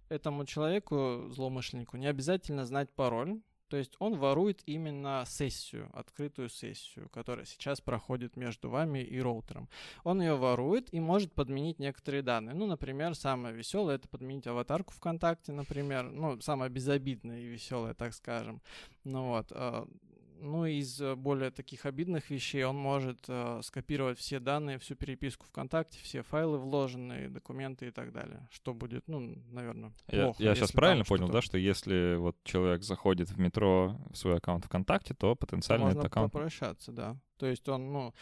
этому 0.08 0.44
человеку, 0.44 1.28
злоумышленнику, 1.30 1.96
не 1.96 2.06
обязательно 2.06 2.66
знать 2.66 2.90
пароль. 2.90 3.40
То 3.68 3.76
есть 3.76 3.94
он 3.98 4.16
ворует 4.16 4.62
именно 4.66 5.24
сессию, 5.26 5.90
открытую 5.92 6.48
сессию, 6.48 7.08
которая 7.10 7.44
сейчас 7.44 7.80
проходит 7.80 8.36
между 8.36 8.70
вами 8.70 9.00
и 9.00 9.20
роутером. 9.20 9.68
Он 10.04 10.20
ее 10.20 10.36
ворует 10.36 10.92
и 10.92 11.00
может 11.00 11.32
подменить 11.32 11.78
некоторые 11.78 12.22
данные. 12.22 12.54
Ну, 12.54 12.66
например, 12.66 13.14
самое 13.14 13.54
веселое 13.54 13.96
это 13.96 14.08
подменить 14.08 14.46
аватарку 14.46 14.92
ВКонтакте, 14.94 15.52
например. 15.52 16.10
Ну, 16.10 16.40
самое 16.40 16.70
безобидное 16.70 17.40
и 17.40 17.46
веселое, 17.46 17.94
так 17.94 18.14
скажем. 18.14 18.62
Ну 19.04 19.28
вот. 19.28 19.52
Ну, 20.40 20.66
из 20.66 21.00
э, 21.00 21.14
более 21.16 21.50
таких 21.50 21.84
обидных 21.86 22.30
вещей 22.30 22.64
он 22.64 22.76
может 22.76 23.24
э, 23.28 23.60
скопировать 23.62 24.18
все 24.18 24.38
данные, 24.38 24.78
всю 24.78 24.94
переписку 24.94 25.46
ВКонтакте, 25.46 25.98
все 26.02 26.22
файлы 26.22 26.58
вложенные, 26.58 27.28
документы 27.28 27.88
и 27.88 27.90
так 27.90 28.12
далее. 28.12 28.46
Что 28.50 28.74
будет, 28.74 29.08
ну, 29.08 29.20
наверное, 29.50 29.92
плохо. 30.06 30.42
Я, 30.42 30.50
я 30.50 30.54
сейчас 30.54 30.72
правильно 30.72 31.04
понял, 31.04 31.28
да, 31.28 31.42
что 31.42 31.58
если 31.58 32.16
вот 32.16 32.36
человек 32.44 32.82
заходит 32.82 33.30
в 33.30 33.38
метро 33.38 34.00
в 34.10 34.16
свой 34.16 34.36
аккаунт 34.36 34.64
ВКонтакте, 34.64 35.14
то 35.14 35.34
потенциально 35.34 35.86
Можно 35.86 35.98
этот 35.98 36.12
аккаунт... 36.12 36.32
попрощаться, 36.32 36.92
да. 36.92 37.16
То 37.38 37.46
есть 37.46 37.68
он, 37.68 37.92
ну, 37.92 38.14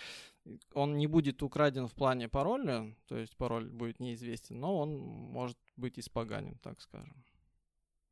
он 0.73 0.97
не 0.97 1.07
будет 1.07 1.43
украден 1.43 1.87
в 1.87 1.95
плане 1.95 2.29
пароля, 2.29 2.95
то 3.09 3.17
есть 3.17 3.37
пароль 3.37 3.69
будет 3.69 4.01
неизвестен, 4.01 4.61
но 4.61 4.79
он 4.79 4.97
может 4.99 5.59
быть 5.77 5.99
испоганен, 5.99 6.59
так 6.63 6.81
скажем. 6.81 7.25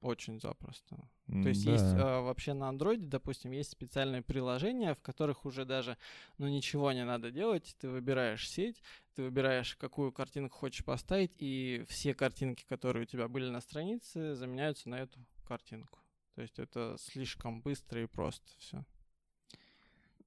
Очень 0.05 0.39
запросто. 0.39 0.97
То 1.27 1.49
есть 1.49 1.65
да. 1.65 1.73
есть 1.73 1.95
э, 1.95 2.21
вообще 2.21 2.53
на 2.53 2.69
андроиде, 2.69 3.07
допустим, 3.07 3.53
есть 3.53 3.71
специальные 3.71 4.21
приложения, 4.21 4.95
в 4.95 5.01
которых 5.01 5.47
уже 5.47 5.65
даже 5.65 5.97
ну 6.37 6.47
ничего 6.47 6.93
не 6.93 7.07
надо 7.07 7.31
делать. 7.31 7.75
Ты 7.81 7.89
выбираешь 7.89 8.47
сеть, 8.47 8.83
ты 9.15 9.23
выбираешь, 9.23 9.77
какую 9.77 10.13
картинку 10.13 10.59
хочешь 10.59 10.85
поставить, 10.85 11.33
и 11.39 11.87
все 11.89 12.13
картинки, 12.13 12.67
которые 12.69 13.05
у 13.05 13.07
тебя 13.07 13.29
были 13.29 13.49
на 13.49 13.63
странице, 13.63 14.35
заменяются 14.35 14.91
на 14.91 14.97
эту 14.97 15.19
картинку. 15.49 16.01
То 16.35 16.43
есть 16.43 16.59
это 16.59 16.97
слишком 16.99 17.63
быстро 17.63 18.03
и 18.03 18.07
просто 18.07 18.47
все. 18.59 18.85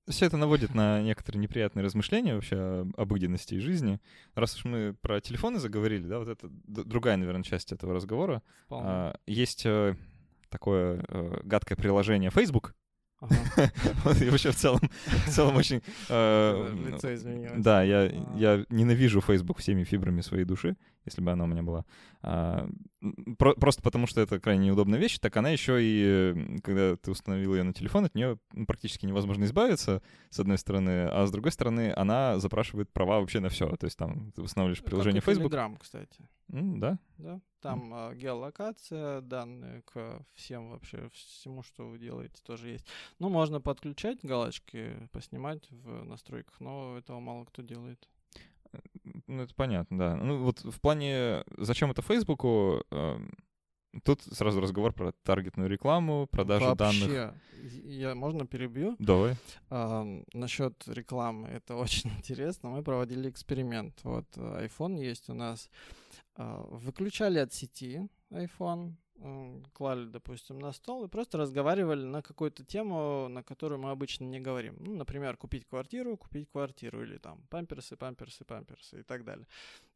Все 0.07 0.25
это 0.25 0.37
наводит 0.37 0.73
на 0.73 1.01
некоторые 1.01 1.41
неприятные 1.41 1.83
размышления 1.83 2.35
вообще 2.35 2.85
об 2.95 2.99
обыденности 2.99 3.55
и 3.55 3.59
жизни. 3.59 3.99
Раз 4.35 4.55
уж 4.55 4.65
мы 4.65 4.95
про 5.01 5.19
телефоны 5.19 5.59
заговорили, 5.59 6.07
да, 6.07 6.19
вот 6.19 6.29
это 6.29 6.47
другая, 6.49 7.17
наверное, 7.17 7.43
часть 7.43 7.71
этого 7.71 7.93
разговора. 7.93 8.41
А, 8.69 9.15
есть 9.25 9.65
э, 9.65 9.95
такое 10.49 11.03
э, 11.07 11.41
гадкое 11.43 11.77
приложение 11.77 12.29
Facebook, 12.29 12.73
Ага. 13.19 13.71
и 14.21 14.29
вообще 14.29 14.51
в 14.51 14.55
целом, 14.55 14.79
в 15.05 15.29
целом 15.29 15.55
очень... 15.55 15.81
Э, 16.09 16.75
лицо 16.87 17.13
изменилось. 17.13 17.63
Да, 17.63 17.81
я, 17.81 18.11
я 18.35 18.63
ненавижу 18.69 19.21
Facebook 19.21 19.57
всеми 19.57 19.83
фибрами 19.83 20.21
своей 20.21 20.45
души, 20.45 20.77
если 21.05 21.21
бы 21.21 21.31
она 21.31 21.45
у 21.45 21.47
меня 21.47 21.63
была. 21.63 21.85
А, 22.21 22.69
про, 23.37 23.53
просто 23.55 23.81
потому, 23.81 24.05
что 24.05 24.21
это 24.21 24.39
крайне 24.39 24.67
неудобная 24.67 24.99
вещь, 24.99 25.17
так 25.19 25.35
она 25.35 25.49
еще 25.49 25.79
и, 25.81 26.59
когда 26.63 26.95
ты 26.95 27.09
установил 27.09 27.55
ее 27.55 27.63
на 27.63 27.73
телефон, 27.73 28.05
от 28.05 28.13
нее 28.13 28.37
практически 28.67 29.05
невозможно 29.05 29.45
избавиться, 29.45 30.03
с 30.29 30.39
одной 30.39 30.59
стороны, 30.59 31.07
а 31.07 31.25
с 31.25 31.31
другой 31.31 31.51
стороны, 31.51 31.93
она 31.95 32.39
запрашивает 32.39 32.91
права 32.91 33.19
вообще 33.19 33.39
на 33.39 33.49
все. 33.49 33.75
То 33.77 33.85
есть 33.85 33.97
там 33.97 34.31
ты 34.33 34.41
устанавливаешь 34.43 34.83
приложение 34.83 35.21
как 35.21 35.33
Facebook. 35.33 35.51
Telegram, 35.51 35.75
кстати. 35.79 36.27
Mm, 36.49 36.77
да? 36.79 36.99
Да. 37.17 37.41
Там 37.61 37.93
mm. 37.93 38.15
геолокация, 38.15 39.21
данные 39.21 39.81
к 39.81 40.25
всем 40.33 40.69
вообще, 40.71 41.09
всему, 41.13 41.63
что 41.63 41.87
вы 41.87 41.99
делаете, 41.99 42.41
тоже 42.43 42.69
есть. 42.69 42.85
Ну, 43.19 43.29
можно 43.29 43.59
подключать 43.59 44.19
галочки, 44.23 45.09
поснимать 45.11 45.69
в 45.71 46.03
настройках, 46.03 46.59
но 46.59 46.97
этого 46.97 47.19
мало 47.19 47.45
кто 47.45 47.61
делает. 47.61 48.07
Ну, 49.27 49.41
это 49.41 49.53
понятно, 49.55 49.97
да. 49.97 50.15
Ну, 50.15 50.43
вот 50.43 50.59
в 50.63 50.79
плане, 50.81 51.43
зачем 51.57 51.91
это 51.91 52.01
Фейсбуку, 52.01 52.83
э, 52.91 53.19
тут 54.03 54.21
сразу 54.21 54.59
разговор 54.59 54.93
про 54.93 55.11
таргетную 55.23 55.69
рекламу, 55.69 56.27
продажу 56.27 56.65
Вообще, 56.65 56.77
данных. 56.77 57.33
Я, 57.83 58.15
можно 58.15 58.45
перебью? 58.45 58.95
Давай. 58.99 59.35
А, 59.69 60.05
насчет 60.33 60.87
рекламы, 60.87 61.47
это 61.47 61.75
очень 61.77 62.11
интересно. 62.17 62.69
Мы 62.69 62.83
проводили 62.83 63.29
эксперимент. 63.29 63.99
Вот 64.03 64.25
э, 64.35 64.67
iPhone 64.67 64.99
есть 64.99 65.29
у 65.29 65.33
нас. 65.33 65.69
А, 66.37 66.61
выключали 66.69 67.39
от 67.39 67.51
сети 67.53 68.07
iPhone, 68.29 68.93
клали, 69.73 70.05
допустим, 70.05 70.59
на 70.59 70.71
стол 70.71 71.05
и 71.05 71.07
просто 71.07 71.39
разговаривали 71.39 72.05
на 72.05 72.21
какую-то 72.21 72.63
тему, 72.63 73.27
на 73.27 73.41
которую 73.41 73.79
мы 73.79 73.89
обычно 73.89 74.25
не 74.25 74.39
говорим. 74.39 74.75
Ну, 74.79 74.95
например, 74.95 75.37
купить 75.37 75.65
квартиру, 75.65 76.15
купить 76.17 76.49
квартиру, 76.51 77.01
или 77.01 77.17
там 77.17 77.41
памперсы, 77.49 77.97
памперсы, 77.97 78.45
памперсы 78.45 78.99
и 78.99 79.03
так 79.03 79.23
далее. 79.23 79.47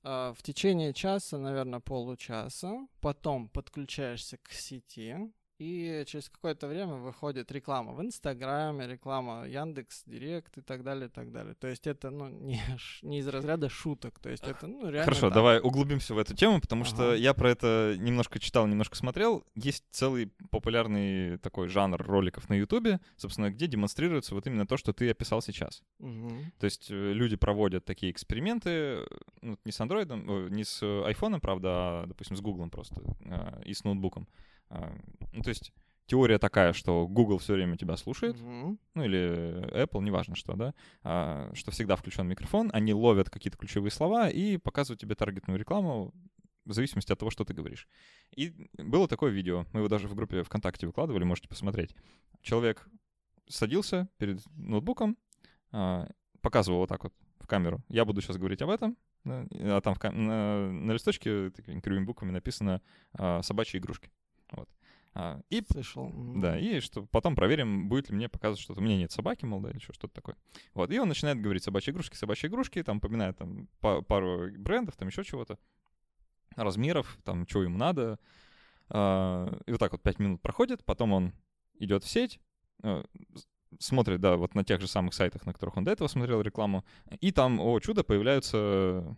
А, 0.04 0.34
в 0.34 0.42
течение 0.42 0.94
часа, 0.94 1.38
наверное, 1.38 1.80
получаса, 1.80 2.88
потом 3.00 3.48
подключаешься 3.48 4.38
к 4.38 4.52
сети, 4.52 5.32
и 5.62 6.04
через 6.08 6.28
какое-то 6.28 6.68
время 6.68 6.96
выходит 6.96 7.52
реклама 7.52 7.94
в 7.94 8.02
Инстаграме, 8.02 8.88
реклама 8.88 9.48
Яндекс 9.48 10.04
Директ 10.08 10.58
и 10.58 10.62
так 10.62 10.84
далее, 10.84 11.06
и 11.06 11.10
так 11.12 11.32
далее. 11.32 11.54
То 11.54 11.68
есть 11.68 11.86
это, 11.86 12.10
ну, 12.10 12.30
не, 12.30 12.60
не 13.04 13.20
из 13.20 13.28
разряда 13.28 13.70
шуток, 13.70 14.20
то 14.20 14.30
есть 14.30 14.44
это, 14.44 14.66
ну, 14.66 14.82
реально 14.90 15.04
Хорошо, 15.04 15.28
так. 15.28 15.34
давай 15.36 15.60
углубимся 15.60 16.16
в 16.16 16.18
эту 16.18 16.36
тему, 16.36 16.60
потому 16.60 16.82
ага. 16.82 16.90
что 16.90 17.14
я 17.14 17.36
про 17.36 17.52
это 17.52 17.96
немножко 18.00 18.40
читал, 18.40 18.66
немножко 18.66 18.96
смотрел. 18.96 19.44
Есть 19.54 19.84
целый 19.92 20.32
популярный 20.50 21.38
такой 21.38 21.68
жанр 21.68 22.02
роликов 22.02 22.50
на 22.50 22.56
Ютубе, 22.56 23.00
собственно, 23.16 23.52
где 23.52 23.68
демонстрируется 23.68 24.34
вот 24.34 24.48
именно 24.48 24.66
то, 24.66 24.78
что 24.78 24.94
ты 24.94 25.12
описал 25.12 25.44
сейчас. 25.44 25.84
Угу. 26.00 26.30
То 26.58 26.66
есть 26.66 26.90
э, 26.90 27.14
люди 27.14 27.36
проводят 27.36 27.86
такие 27.86 28.12
эксперименты, 28.12 29.06
ну, 29.44 29.60
не 29.64 29.72
с 29.72 29.80
андроидом, 29.80 30.48
не 30.50 30.64
с 30.64 30.82
айфоном, 30.82 31.40
правда, 31.40 31.70
а, 31.72 32.06
допустим, 32.08 32.36
с 32.36 32.42
гуглом 32.42 32.72
просто, 32.72 32.96
и 33.64 33.76
с 33.76 33.84
ноутбуком. 33.84 34.28
А, 34.72 34.94
ну, 35.34 35.44
то 35.44 35.50
есть 35.50 35.74
теория 36.06 36.40
такая, 36.40 36.74
что 36.74 37.08
Google 37.08 37.38
все 37.38 37.54
время 37.54 37.78
тебя 37.78 37.98
слушает, 37.98 38.40
Мгм. 38.40 38.80
ну 38.96 39.04
или 39.04 39.70
Apple, 39.84 40.02
неважно 40.02 40.36
что, 40.36 40.56
да, 40.56 40.74
а, 41.04 41.52
что 41.54 41.72
всегда 41.72 41.96
включен 41.96 42.28
микрофон, 42.28 42.70
они 42.74 42.94
ловят 42.94 43.30
какие-то 43.30 43.58
ключевые 43.58 43.92
слова 43.92 44.30
и 44.30 44.58
показывают 44.58 45.00
тебе 45.00 45.16
таргетную 45.16 45.60
рекламу 45.60 46.14
в 46.66 46.74
зависимости 46.74 47.12
от 47.12 47.20
того, 47.20 47.32
что 47.32 47.44
ты 47.44 47.54
говоришь. 47.54 47.88
И 48.36 48.54
было 48.78 49.08
такое 49.08 49.32
видео, 49.32 49.66
мы 49.74 49.80
его 49.82 49.90
даже 49.90 50.08
в 50.08 50.16
группе 50.16 50.44
ВКонтакте 50.44 50.88
выкладывали, 50.88 51.24
можете 51.24 51.48
посмотреть. 51.50 51.96
Человек 52.42 52.88
садился 53.48 54.08
перед 54.18 54.42
ноутбуком, 54.56 55.18
а, 55.72 56.08
показывал 56.42 56.80
вот 56.80 56.90
так 56.90 57.04
вот 57.04 57.14
в 57.40 57.48
камеру. 57.48 57.84
Я 57.90 58.06
буду 58.06 58.22
сейчас 58.22 58.38
говорить 58.38 58.62
об 58.62 58.70
этом, 58.70 58.96
да, 59.24 59.46
а 59.52 59.82
там 59.82 59.96
в 59.96 60.04
на, 60.04 60.72
на 60.72 60.92
листочке 60.94 61.50
такими 61.52 61.80
кривыми 61.80 62.06
буквами 62.06 62.32
написано 62.32 62.82
а, 63.14 63.42
«собачьи 63.42 63.80
игрушки». 63.80 64.10
Вот. 64.52 64.70
А, 65.14 65.42
И 65.50 65.62
Слышал. 65.70 66.08
Мгм. 66.08 66.40
да, 66.42 66.58
и 66.60 66.80
что 66.80 67.06
потом 67.06 67.36
проверим, 67.36 67.90
будет 67.90 68.10
ли 68.10 68.16
мне 68.16 68.30
показывать 68.30 68.62
что-то. 68.62 68.80
У 68.80 68.84
меня 68.84 68.98
нет 68.98 69.12
собаки, 69.12 69.44
мол, 69.46 69.60
да, 69.60 69.70
или 69.70 69.78
еще 69.78 69.92
что-то 69.94 70.14
такое. 70.14 70.36
Вот, 70.74 70.90
и 70.92 71.00
он 71.00 71.08
начинает 71.10 71.42
говорить 71.42 71.64
собачьи 71.64 71.92
игрушки, 71.92 72.16
собачьи 72.16 72.50
игрушки, 72.50 72.82
там 72.84 73.00
поминает 73.02 73.38
там 73.38 73.68
па- 73.82 74.02
пару 74.02 74.50
брендов, 74.58 74.96
там 74.96 75.10
еще 75.10 75.24
чего-то, 75.24 75.58
размеров, 76.56 77.18
там, 77.24 77.46
чего 77.46 77.64
ему 77.64 77.78
надо. 77.78 78.20
А, 78.90 79.58
И 79.68 79.72
вот 79.72 79.80
так 79.80 79.92
вот 79.92 80.02
пять 80.02 80.20
минут 80.20 80.42
проходит, 80.42 80.84
потом 80.86 81.12
он 81.14 81.34
идет 81.80 82.04
в 82.04 82.10
сеть, 82.10 82.40
с- 82.84 83.48
смотрит, 83.80 84.22
да, 84.22 84.36
вот 84.38 84.56
на 84.56 84.64
тех 84.64 84.80
же 84.82 84.88
самых 84.88 85.14
сайтах, 85.14 85.46
на 85.46 85.54
которых 85.54 85.78
он 85.78 85.84
до 85.84 85.92
этого 85.92 86.08
смотрел 86.08 86.42
рекламу, 86.42 86.86
и 87.20 87.32
там, 87.32 87.60
о 87.60 87.80
чудо, 87.80 88.04
появляются 88.04 89.16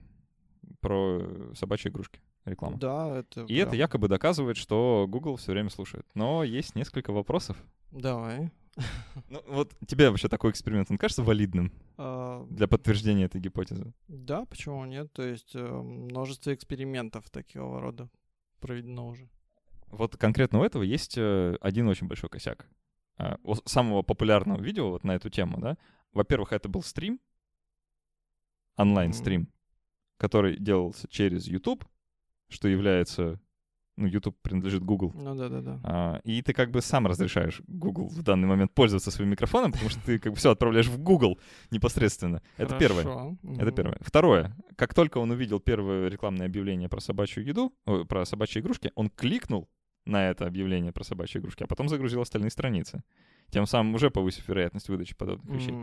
про 0.79 1.53
собачьи 1.55 1.89
игрушки 1.91 2.21
реклама. 2.45 2.77
Да, 2.77 3.17
это 3.19 3.41
И 3.45 3.55
это 3.55 3.71
прям- 3.71 3.79
якобы 3.79 4.07
доказывает, 4.07 4.57
что 4.57 5.05
Google 5.09 5.35
все 5.37 5.51
время 5.51 5.69
слушает. 5.69 6.05
Но 6.13 6.43
есть 6.43 6.75
несколько 6.75 7.11
вопросов. 7.13 7.57
Давай. 7.91 8.51
Ну, 9.29 9.41
вот 9.47 9.71
тебе 9.87 10.09
вообще 10.09 10.27
такой 10.29 10.49
эксперимент, 10.49 10.89
он 10.89 10.97
кажется 10.97 11.21
валидным 11.21 11.71
А, 11.97 12.43
для 12.49 12.67
подтверждения 12.67 13.25
этой 13.25 13.39
гипотезы? 13.39 13.93
Да, 14.07 14.45
почему 14.45 14.83
нет? 14.85 15.13
То 15.13 15.21
есть 15.21 15.51
э, 15.55 15.59
множество 15.63 16.51
экспериментов 16.53 17.29
такого 17.29 17.79
рода 17.79 18.09
проведено 18.59 19.07
уже. 19.07 19.29
Вот 19.87 20.17
конкретно 20.17 20.59
у 20.59 20.63
этого 20.63 20.81
есть 20.81 21.19
э, 21.19 21.55
один 21.61 21.87
очень 21.87 22.07
большой 22.07 22.31
косяк. 22.31 22.67
А, 23.17 23.37
У 23.43 23.53
самого 23.65 24.01
популярного 24.01 24.59
видео 24.59 24.89
вот 24.89 25.03
на 25.03 25.11
эту 25.13 25.29
тему, 25.29 25.59
да, 25.59 25.77
во-первых, 26.11 26.51
это 26.51 26.67
был 26.67 26.81
стрим, 26.81 27.19
онлайн-стрим, 28.75 29.49
который 30.17 30.57
делался 30.57 31.07
через 31.09 31.47
YouTube, 31.47 31.85
что 32.53 32.67
является, 32.67 33.39
ну, 33.97 34.07
YouTube 34.07 34.35
принадлежит 34.41 34.83
Google, 34.83 35.11
Ну 35.15 35.35
да, 35.35 35.49
да, 35.49 35.61
да. 35.61 35.79
А, 35.83 36.19
и 36.23 36.41
ты 36.41 36.53
как 36.53 36.71
бы 36.71 36.81
сам 36.81 37.05
разрешаешь 37.07 37.61
Google 37.67 38.07
в 38.07 38.21
данный 38.23 38.47
момент 38.47 38.73
пользоваться 38.73 39.11
своим 39.11 39.31
микрофоном, 39.31 39.71
потому 39.71 39.89
что 39.89 39.99
ты 40.05 40.19
как 40.19 40.31
бы 40.33 40.37
все 40.37 40.51
отправляешь 40.51 40.87
в 40.87 40.97
Google 40.99 41.39
непосредственно. 41.71 42.41
Это 42.57 42.77
первое. 42.77 43.03
Хорошо. 43.03 43.37
Это 43.43 43.65
Мгм. 43.65 43.75
первое. 43.75 43.97
Второе. 44.01 44.55
Как 44.75 44.93
только 44.93 45.17
он 45.19 45.31
увидел 45.31 45.59
первое 45.59 46.07
рекламное 46.07 46.47
объявление 46.47 46.89
про 46.89 47.01
собачью 47.01 47.45
еду, 47.45 47.73
про 48.07 48.25
собачьи 48.25 48.61
игрушки, 48.61 48.91
он 48.95 49.09
кликнул 49.09 49.69
на 50.05 50.29
это 50.29 50.45
объявление 50.47 50.91
про 50.91 51.03
собачьи 51.03 51.39
игрушки, 51.39 51.63
а 51.63 51.67
потом 51.67 51.87
загрузил 51.87 52.21
остальные 52.21 52.51
страницы. 52.51 53.03
Тем 53.51 53.65
самым 53.67 53.95
уже 53.95 54.09
повысив 54.09 54.47
вероятность 54.47 54.89
выдачи 54.89 55.15
подобных 55.15 55.55
вещей. 55.55 55.73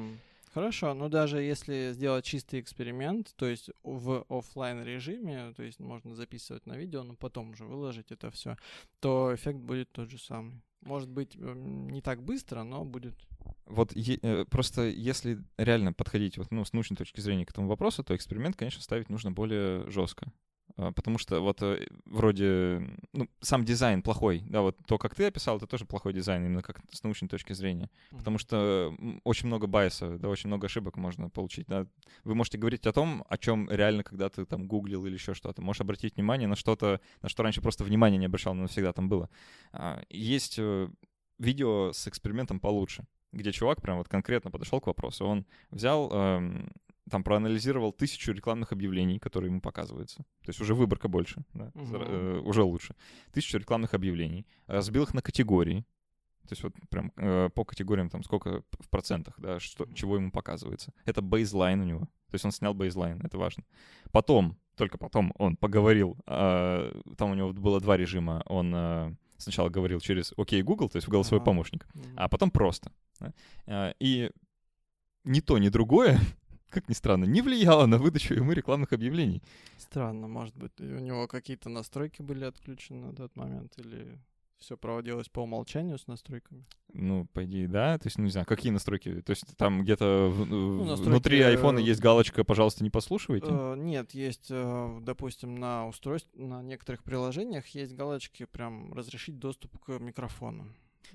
Хорошо, 0.52 0.94
но 0.94 1.08
даже 1.08 1.40
если 1.40 1.92
сделать 1.92 2.24
чистый 2.24 2.60
эксперимент, 2.60 3.32
то 3.36 3.46
есть 3.46 3.70
в 3.84 4.26
оффлайн 4.28 4.82
режиме, 4.82 5.52
то 5.56 5.62
есть 5.62 5.78
можно 5.78 6.16
записывать 6.16 6.66
на 6.66 6.76
видео, 6.76 7.04
но 7.04 7.14
потом 7.14 7.50
уже 7.50 7.64
выложить 7.64 8.10
это 8.10 8.32
все, 8.32 8.56
то 8.98 9.32
эффект 9.32 9.60
будет 9.60 9.92
тот 9.92 10.10
же 10.10 10.18
самый. 10.18 10.60
Может 10.80 11.08
быть, 11.08 11.36
не 11.36 12.00
так 12.02 12.22
быстро, 12.22 12.64
но 12.64 12.84
будет. 12.84 13.14
Вот 13.66 13.94
е- 13.94 14.18
э, 14.22 14.44
просто 14.46 14.88
если 14.88 15.38
реально 15.56 15.92
подходить 15.92 16.36
вот, 16.36 16.50
ну, 16.50 16.64
с 16.64 16.72
научной 16.72 16.96
точки 16.96 17.20
зрения 17.20 17.46
к 17.46 17.50
этому 17.50 17.68
вопросу, 17.68 18.02
то 18.02 18.16
эксперимент, 18.16 18.56
конечно, 18.56 18.82
ставить 18.82 19.08
нужно 19.08 19.30
более 19.30 19.88
жестко. 19.88 20.32
А, 20.76 20.92
Потому 20.92 21.18
что 21.18 21.40
вот 21.40 21.62
э, 21.62 21.86
вроде, 22.04 22.82
ну, 23.12 23.28
сам 23.40 23.64
дизайн 23.64 24.02
плохой, 24.02 24.42
да, 24.46 24.62
вот 24.62 24.76
то, 24.86 24.98
как 24.98 25.14
ты 25.14 25.24
описал, 25.24 25.56
это 25.56 25.66
тоже 25.66 25.84
плохой 25.84 26.12
дизайн, 26.12 26.44
именно 26.44 26.62
как 26.62 26.80
с 26.90 27.02
научной 27.02 27.28
точки 27.28 27.52
зрения. 27.52 27.90
Потому 28.10 28.38
что 28.38 28.94
очень 29.24 29.46
много 29.46 29.66
байса, 29.66 30.18
да, 30.18 30.28
очень 30.28 30.48
много 30.48 30.66
ошибок 30.66 30.96
можно 30.96 31.28
получить, 31.28 31.66
да. 31.66 31.86
Вы 32.24 32.34
можете 32.34 32.58
говорить 32.58 32.86
о 32.86 32.92
том, 32.92 33.24
о 33.28 33.38
чем 33.38 33.70
реально 33.70 34.02
когда 34.02 34.28
ты 34.28 34.44
там 34.44 34.66
гуглил 34.66 35.06
или 35.06 35.14
еще 35.14 35.34
что-то. 35.34 35.62
Можешь 35.62 35.80
обратить 35.80 36.16
внимание 36.16 36.48
на 36.48 36.56
что-то, 36.56 37.00
на 37.22 37.28
что 37.28 37.42
раньше 37.42 37.60
просто 37.60 37.84
внимания 37.84 38.18
не 38.18 38.26
обращал, 38.26 38.54
но 38.54 38.66
всегда 38.66 38.92
там 38.92 39.08
было. 39.08 39.28
А, 39.72 40.02
Есть 40.08 40.56
э, 40.58 40.88
видео 41.38 41.92
с 41.92 42.06
экспериментом 42.06 42.60
получше, 42.60 43.04
где 43.32 43.52
чувак 43.52 43.82
прям 43.82 43.98
вот 43.98 44.08
конкретно 44.08 44.50
подошел 44.50 44.80
к 44.80 44.86
вопросу. 44.86 45.26
Он 45.26 45.46
взял, 45.70 46.10
эм, 46.12 46.70
там 47.10 47.22
проанализировал 47.24 47.92
тысячу 47.92 48.32
рекламных 48.32 48.72
объявлений, 48.72 49.18
которые 49.18 49.50
ему 49.50 49.60
показываются. 49.60 50.18
То 50.44 50.48
есть 50.50 50.60
уже 50.60 50.74
выборка 50.74 51.08
больше, 51.08 51.42
да, 51.54 51.70
зара- 51.74 52.06
э, 52.08 52.40
уже 52.40 52.62
лучше. 52.62 52.94
Тысячу 53.32 53.58
рекламных 53.58 53.94
объявлений, 53.94 54.46
разбил 54.66 55.02
их 55.02 55.14
на 55.14 55.20
категории. 55.22 55.84
То 56.48 56.52
есть 56.52 56.62
вот 56.64 56.72
прям 56.88 57.12
э, 57.16 57.48
по 57.54 57.64
категориям 57.64 58.08
там 58.10 58.22
сколько 58.24 58.62
в 58.80 58.88
процентах, 58.88 59.34
да, 59.38 59.60
что, 59.60 59.86
чего 59.94 60.16
ему 60.16 60.30
показывается. 60.32 60.92
Это 61.04 61.22
бейзлайн 61.22 61.80
у 61.80 61.84
него. 61.84 62.00
То 62.30 62.34
есть 62.34 62.44
он 62.44 62.52
снял 62.52 62.74
бейзлайн, 62.74 63.20
это 63.22 63.38
важно. 63.38 63.64
Потом, 64.10 64.56
только 64.76 64.98
потом 64.98 65.32
он 65.38 65.56
поговорил, 65.56 66.16
а, 66.26 66.90
там 67.18 67.30
у 67.30 67.34
него 67.34 67.52
было 67.52 67.80
два 67.80 67.96
режима. 67.96 68.42
Он 68.46 68.72
а, 68.74 69.14
сначала 69.36 69.68
говорил 69.68 70.00
через 70.00 70.32
«Окей, 70.36 70.62
Google», 70.62 70.88
то 70.88 70.96
есть 70.96 71.06
в 71.08 71.10
голосовой 71.10 71.38
Ага. 71.40 71.44
помощник, 71.46 71.86
а 72.16 72.28
потом 72.28 72.50
просто. 72.50 72.90
да. 73.20 73.32
А, 73.66 73.94
И 74.00 74.30
ни 75.24 75.40
то, 75.40 75.58
ни 75.58 75.68
другое, 75.68 76.18
как 76.70 76.88
ни 76.88 76.94
странно, 76.94 77.24
не 77.24 77.42
влияло 77.42 77.86
на 77.86 77.98
выдачу 77.98 78.34
ему 78.34 78.52
рекламных 78.52 78.92
объявлений. 78.92 79.42
Странно, 79.76 80.28
может 80.28 80.56
быть, 80.56 80.72
у 80.80 80.84
него 80.84 81.26
какие-то 81.28 81.68
настройки 81.68 82.22
были 82.22 82.44
отключены 82.44 83.06
на 83.08 83.14
тот 83.14 83.36
момент, 83.36 83.74
или 83.78 84.18
все 84.58 84.76
проводилось 84.76 85.28
по 85.28 85.40
умолчанию 85.40 85.98
с 85.98 86.06
настройками? 86.06 86.64
Ну, 86.92 87.26
по 87.32 87.44
идее, 87.46 87.66
да. 87.66 87.96
То 87.98 88.08
есть, 88.08 88.18
ну, 88.18 88.24
не 88.24 88.30
знаю, 88.30 88.46
какие 88.46 88.70
настройки? 88.70 89.22
То 89.22 89.30
есть 89.30 89.56
там 89.56 89.82
где-то 89.82 90.28
в- 90.30 90.84
настройки, 90.84 91.08
внутри 91.08 91.40
айфона 91.40 91.78
э, 91.78 91.82
есть 91.82 92.00
галочка 92.00 92.44
«Пожалуйста, 92.44 92.84
не 92.84 92.90
послушивайте». 92.90 93.46
Э, 93.48 93.74
Нет, 93.78 94.12
есть, 94.12 94.48
э, 94.50 94.98
допустим, 95.00 95.54
на 95.54 95.86
устройстве, 95.88 96.44
на 96.44 96.62
некоторых 96.62 97.02
приложениях 97.02 97.66
есть 97.68 97.94
галочки 97.94 98.44
прям 98.44 98.92
разрешить 98.92 99.38
доступ 99.38 99.78
к 99.78 99.98
микрофону. 99.98 100.66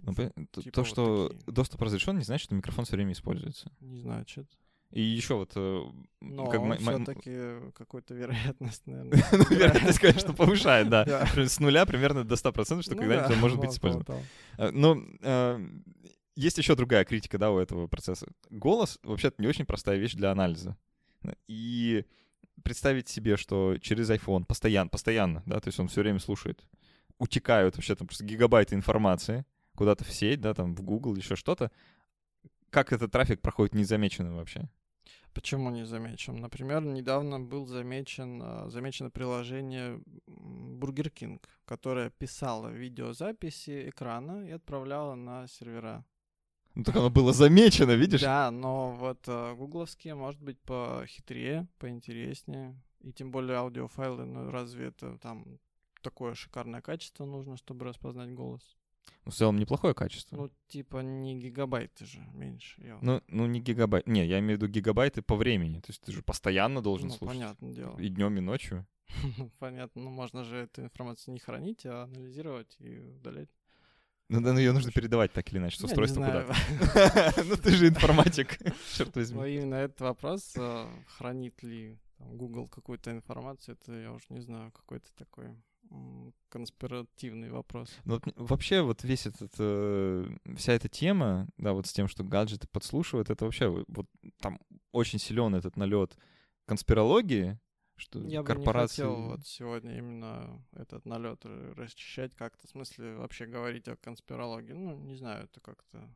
Ну, 0.01 0.13
типа 0.13 0.31
то, 0.51 0.81
вот 0.81 0.87
что 0.87 1.27
такие. 1.29 1.53
доступ 1.53 1.81
разрешен, 1.83 2.17
не 2.17 2.23
значит, 2.23 2.45
что 2.45 2.55
микрофон 2.55 2.85
все 2.85 2.95
время 2.95 3.13
используется. 3.13 3.71
Не 3.79 3.99
знаю, 3.99 4.25
что 4.27 4.43
И 4.91 5.01
еще 5.01 5.35
вот... 5.35 5.51
э, 5.55 5.83
Но 6.21 6.47
как 6.47 6.79
все-таки 6.79 7.71
какую-то 7.73 8.13
вероятность, 8.13 8.83
наверное. 8.85 9.23
Ну, 9.31 9.43
вероятность, 9.49 9.99
конечно, 9.99 10.33
повышает, 10.33 10.89
да. 10.89 11.25
С 11.35 11.59
нуля 11.59 11.85
примерно 11.85 12.23
до 12.23 12.35
100%, 12.35 12.81
что 12.81 12.95
Ну 12.95 13.01
когда-нибудь 13.01 13.27
да, 13.27 13.33
он 13.33 13.39
может 13.39 13.59
быть 13.59 13.71
использован. 13.71 14.05
Э, 14.57 14.71
Но 14.71 14.97
э, 15.21 15.67
есть 16.35 16.57
еще 16.57 16.75
другая 16.75 17.03
критика, 17.05 17.37
да, 17.37 17.51
у 17.51 17.59
этого 17.59 17.87
процесса. 17.87 18.27
Голос 18.49 18.99
вообще-то 19.03 19.41
не 19.41 19.47
очень 19.47 19.65
простая 19.65 19.97
вещь 19.97 20.13
для 20.13 20.31
анализа. 20.31 20.77
И 21.47 22.05
представить 22.63 23.07
себе, 23.09 23.37
что 23.37 23.77
через 23.79 24.09
iPhone 24.09 24.45
постоянно, 24.45 24.89
постоянно, 24.89 25.43
да, 25.45 25.59
то 25.59 25.67
есть 25.67 25.79
он 25.79 25.87
все 25.87 26.01
время 26.01 26.19
слушает, 26.19 26.63
утекают 27.17 27.75
вообще 27.75 27.95
там 27.95 28.07
просто 28.07 28.23
гигабайты 28.23 28.75
информации 28.75 29.45
куда-то 29.75 30.03
в 30.03 30.11
сеть, 30.11 30.41
да, 30.41 30.53
там 30.53 30.75
в 30.75 30.81
Google, 30.81 31.15
еще 31.15 31.35
что-то. 31.35 31.71
Как 32.75 32.91
этот 32.91 33.09
трафик 33.09 33.39
проходит 33.39 33.73
незамеченным 33.73 34.35
вообще? 34.35 34.67
Почему 35.33 35.69
не 35.69 35.85
замечен? 35.85 36.41
Например, 36.41 36.81
недавно 36.81 37.39
был 37.39 37.65
замечен, 37.67 38.41
э, 38.43 38.69
замечено 38.69 39.09
приложение 39.09 40.01
Burger 40.27 41.09
King, 41.09 41.41
которое 41.63 42.09
писало 42.09 42.67
видеозаписи 42.67 43.87
экрана 43.87 44.45
и 44.45 44.51
отправляло 44.51 45.15
на 45.15 45.47
сервера. 45.47 46.03
Ну, 46.73 46.83
так 46.83 46.97
оно 46.97 47.09
было 47.09 47.31
замечено, 47.31 47.91
видишь? 47.91 48.19
Да, 48.19 48.51
но 48.51 48.91
вот 48.91 49.25
э, 49.27 49.55
гугловские, 49.55 50.15
может 50.15 50.41
быть, 50.41 50.59
похитрее, 50.59 51.69
поинтереснее. 51.77 52.75
И 52.99 53.13
тем 53.13 53.31
более 53.31 53.55
аудиофайлы, 53.59 54.25
ну 54.25 54.51
разве 54.51 54.87
это 54.87 55.17
там 55.19 55.59
такое 56.01 56.33
шикарное 56.33 56.81
качество 56.81 57.23
нужно, 57.23 57.55
чтобы 57.55 57.85
распознать 57.85 58.33
голос? 58.33 58.75
Ну, 59.25 59.31
в 59.31 59.35
целом 59.35 59.57
неплохое 59.57 59.93
качество. 59.93 60.35
Ну, 60.35 60.51
типа 60.67 60.97
не 60.99 61.39
гигабайты 61.39 62.05
же 62.05 62.19
меньше. 62.33 62.81
я 62.83 62.99
Ну, 63.01 63.21
ну, 63.27 63.45
не 63.47 63.59
гигабайт. 63.59 64.05
Не, 64.07 64.25
я 64.25 64.39
имею 64.39 64.59
в 64.59 64.61
виду 64.61 64.71
гигабайты 64.71 65.21
по 65.21 65.35
времени. 65.35 65.79
То 65.79 65.87
есть 65.89 66.01
ты 66.01 66.11
же 66.11 66.21
постоянно 66.21 66.81
должен 66.81 67.07
ну, 67.07 67.15
слушать. 67.15 67.37
понятное 67.37 67.73
дело. 67.73 67.97
И 67.97 68.09
днем, 68.09 68.37
и 68.37 68.41
ночью. 68.41 68.85
Понятно, 69.59 70.01
ну 70.03 70.09
можно 70.09 70.43
же 70.43 70.57
эту 70.57 70.83
информацию 70.83 71.33
не 71.33 71.39
хранить, 71.39 71.85
а 71.85 72.03
анализировать 72.03 72.75
и 72.79 72.99
удалять. 72.99 73.49
Ну, 74.27 74.41
да, 74.41 74.53
ну 74.53 74.59
ее 74.59 74.71
нужно 74.71 74.91
передавать 74.91 75.31
так 75.33 75.51
или 75.51 75.59
иначе 75.59 75.77
с 75.77 75.83
устройства 75.83 76.25
куда-то. 76.25 77.43
Ну, 77.45 77.55
ты 77.57 77.71
же 77.71 77.87
информатик, 77.87 78.57
черт 78.95 79.15
Но 79.15 79.21
возьми. 79.21 79.55
именно 79.55 79.75
этот 79.75 80.01
вопрос, 80.01 80.53
э, 80.57 80.87
хранит 81.07 81.61
ли 81.61 81.99
Google 82.17 82.67
какую-то 82.67 83.11
информацию, 83.11 83.77
это 83.79 83.93
я 83.93 84.11
уж 84.11 84.23
не 84.29 84.41
знаю, 84.41 84.71
какой-то 84.71 85.11
такой 85.15 85.55
конспиративный 86.49 87.49
вопрос. 87.49 87.89
Ну, 88.05 88.13
вот, 88.13 88.23
вообще 88.37 88.81
вот 88.81 89.03
весь 89.03 89.25
этот, 89.25 89.51
э, 89.59 90.25
вся 90.55 90.73
эта 90.73 90.87
тема, 90.87 91.47
да, 91.57 91.73
вот 91.73 91.85
с 91.85 91.93
тем, 91.93 92.07
что 92.07 92.23
гаджеты 92.23 92.67
подслушивают, 92.67 93.29
это 93.29 93.45
вообще 93.45 93.67
вот 93.87 94.07
там 94.39 94.59
очень 94.91 95.19
силен 95.19 95.55
этот 95.55 95.75
налет 95.75 96.17
конспирологии, 96.65 97.59
что 97.97 98.19
Я 98.19 98.43
корпорации... 98.43 99.03
бы 99.03 99.09
не 99.09 99.15
хотел 99.15 99.29
вот 99.31 99.45
сегодня 99.45 99.97
именно 99.97 100.63
этот 100.73 101.05
налет 101.05 101.45
расчищать 101.45 102.35
как-то, 102.35 102.67
в 102.67 102.69
смысле 102.69 103.15
вообще 103.15 103.45
говорить 103.45 103.87
о 103.87 103.95
конспирологии. 103.95 104.73
Ну, 104.73 104.97
не 104.99 105.15
знаю, 105.15 105.45
это 105.45 105.59
как-то 105.59 106.09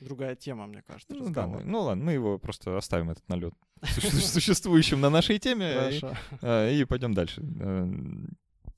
другая 0.00 0.36
тема, 0.36 0.66
мне 0.66 0.82
кажется. 0.82 1.14
Ну, 1.14 1.30
да, 1.30 1.46
мы, 1.46 1.64
ну 1.64 1.82
ладно, 1.82 2.04
мы 2.04 2.12
его 2.12 2.38
просто 2.38 2.76
оставим 2.76 3.10
этот 3.10 3.28
налет 3.28 3.54
существующим 3.82 5.00
на 5.00 5.10
нашей 5.10 5.38
теме 5.38 6.00
и 6.42 6.84
пойдем 6.84 7.14
дальше. 7.14 7.40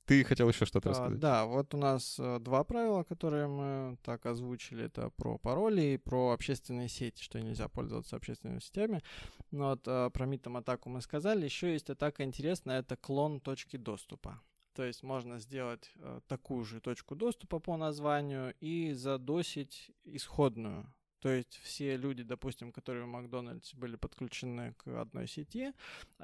Ты 0.08 0.24
хотел 0.24 0.48
еще 0.48 0.64
что-то 0.64 0.88
а, 0.88 0.92
рассказать? 0.92 1.18
Да, 1.18 1.44
вот 1.44 1.74
у 1.74 1.76
нас 1.76 2.16
э, 2.18 2.38
два 2.40 2.64
правила, 2.64 3.04
которые 3.04 3.46
мы 3.46 3.98
так 4.02 4.24
озвучили. 4.24 4.86
Это 4.86 5.10
про 5.10 5.36
пароли 5.36 5.82
и 5.82 5.96
про 5.98 6.30
общественные 6.30 6.88
сети, 6.88 7.22
что 7.22 7.38
нельзя 7.38 7.68
пользоваться 7.68 8.16
общественными 8.16 8.60
сетями. 8.60 9.02
Но 9.50 9.68
вот 9.68 9.86
э, 9.86 10.08
про 10.10 10.24
митом 10.24 10.56
атаку 10.56 10.88
мы 10.88 11.02
сказали. 11.02 11.44
Еще 11.44 11.74
есть 11.74 11.90
атака 11.90 12.24
интересная, 12.24 12.80
это 12.80 12.96
клон 12.96 13.38
точки 13.38 13.76
доступа. 13.76 14.40
То 14.72 14.82
есть 14.82 15.02
можно 15.02 15.38
сделать 15.40 15.92
э, 15.96 16.20
такую 16.26 16.64
же 16.64 16.80
точку 16.80 17.14
доступа 17.14 17.58
по 17.58 17.76
названию 17.76 18.54
и 18.60 18.94
задосить 18.94 19.90
исходную 20.04 20.90
то 21.20 21.30
есть 21.30 21.58
все 21.62 21.96
люди, 21.96 22.22
допустим, 22.22 22.72
которые 22.72 23.04
в 23.04 23.08
Макдональдсе 23.08 23.76
были 23.76 23.96
подключены 23.96 24.74
к 24.74 24.86
одной 25.00 25.26
сети, 25.26 25.72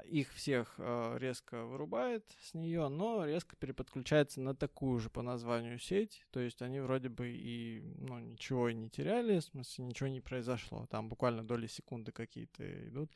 их 0.05 0.33
всех 0.33 0.75
э, 0.79 1.17
резко 1.19 1.65
вырубает 1.65 2.25
с 2.41 2.55
нее, 2.55 2.89
но 2.89 3.25
резко 3.25 3.57
переподключается 3.57 4.41
на 4.41 4.55
такую 4.55 5.01
же 5.01 5.11
по 5.11 5.23
названию 5.23 5.79
сеть. 5.79 6.25
То 6.31 6.41
есть 6.41 6.63
они 6.63 6.81
вроде 6.81 7.09
бы 7.09 7.29
и 7.29 7.83
ну, 7.99 8.21
ничего 8.21 8.71
не 8.71 8.89
теряли, 8.89 9.41
в 9.41 9.45
смысле 9.45 9.85
ничего 9.87 10.09
не 10.09 10.21
произошло. 10.21 10.87
Там 10.91 11.09
буквально 11.09 11.45
доли 11.45 11.67
секунды 11.67 12.13
какие-то 12.13 12.89
идут. 12.89 13.11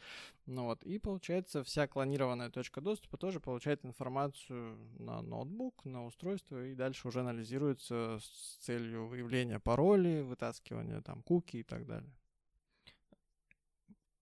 Ну 0.46 0.64
вот, 0.64 0.82
и 0.82 0.98
получается 0.98 1.62
вся 1.62 1.86
клонированная 1.86 2.50
точка 2.50 2.80
доступа 2.80 3.18
тоже 3.18 3.38
получает 3.38 3.84
информацию 3.84 4.78
на 4.98 5.22
ноутбук, 5.22 5.84
на 5.84 6.06
устройство, 6.06 6.64
и 6.66 6.74
дальше 6.74 7.06
уже 7.06 7.20
анализируется 7.20 8.18
с 8.20 8.56
целью 8.64 9.06
выявления 9.06 9.60
паролей, 9.60 10.22
вытаскивания 10.22 11.02
там 11.02 11.22
куки 11.22 11.62
так 11.68 11.86
далее. 11.86 12.10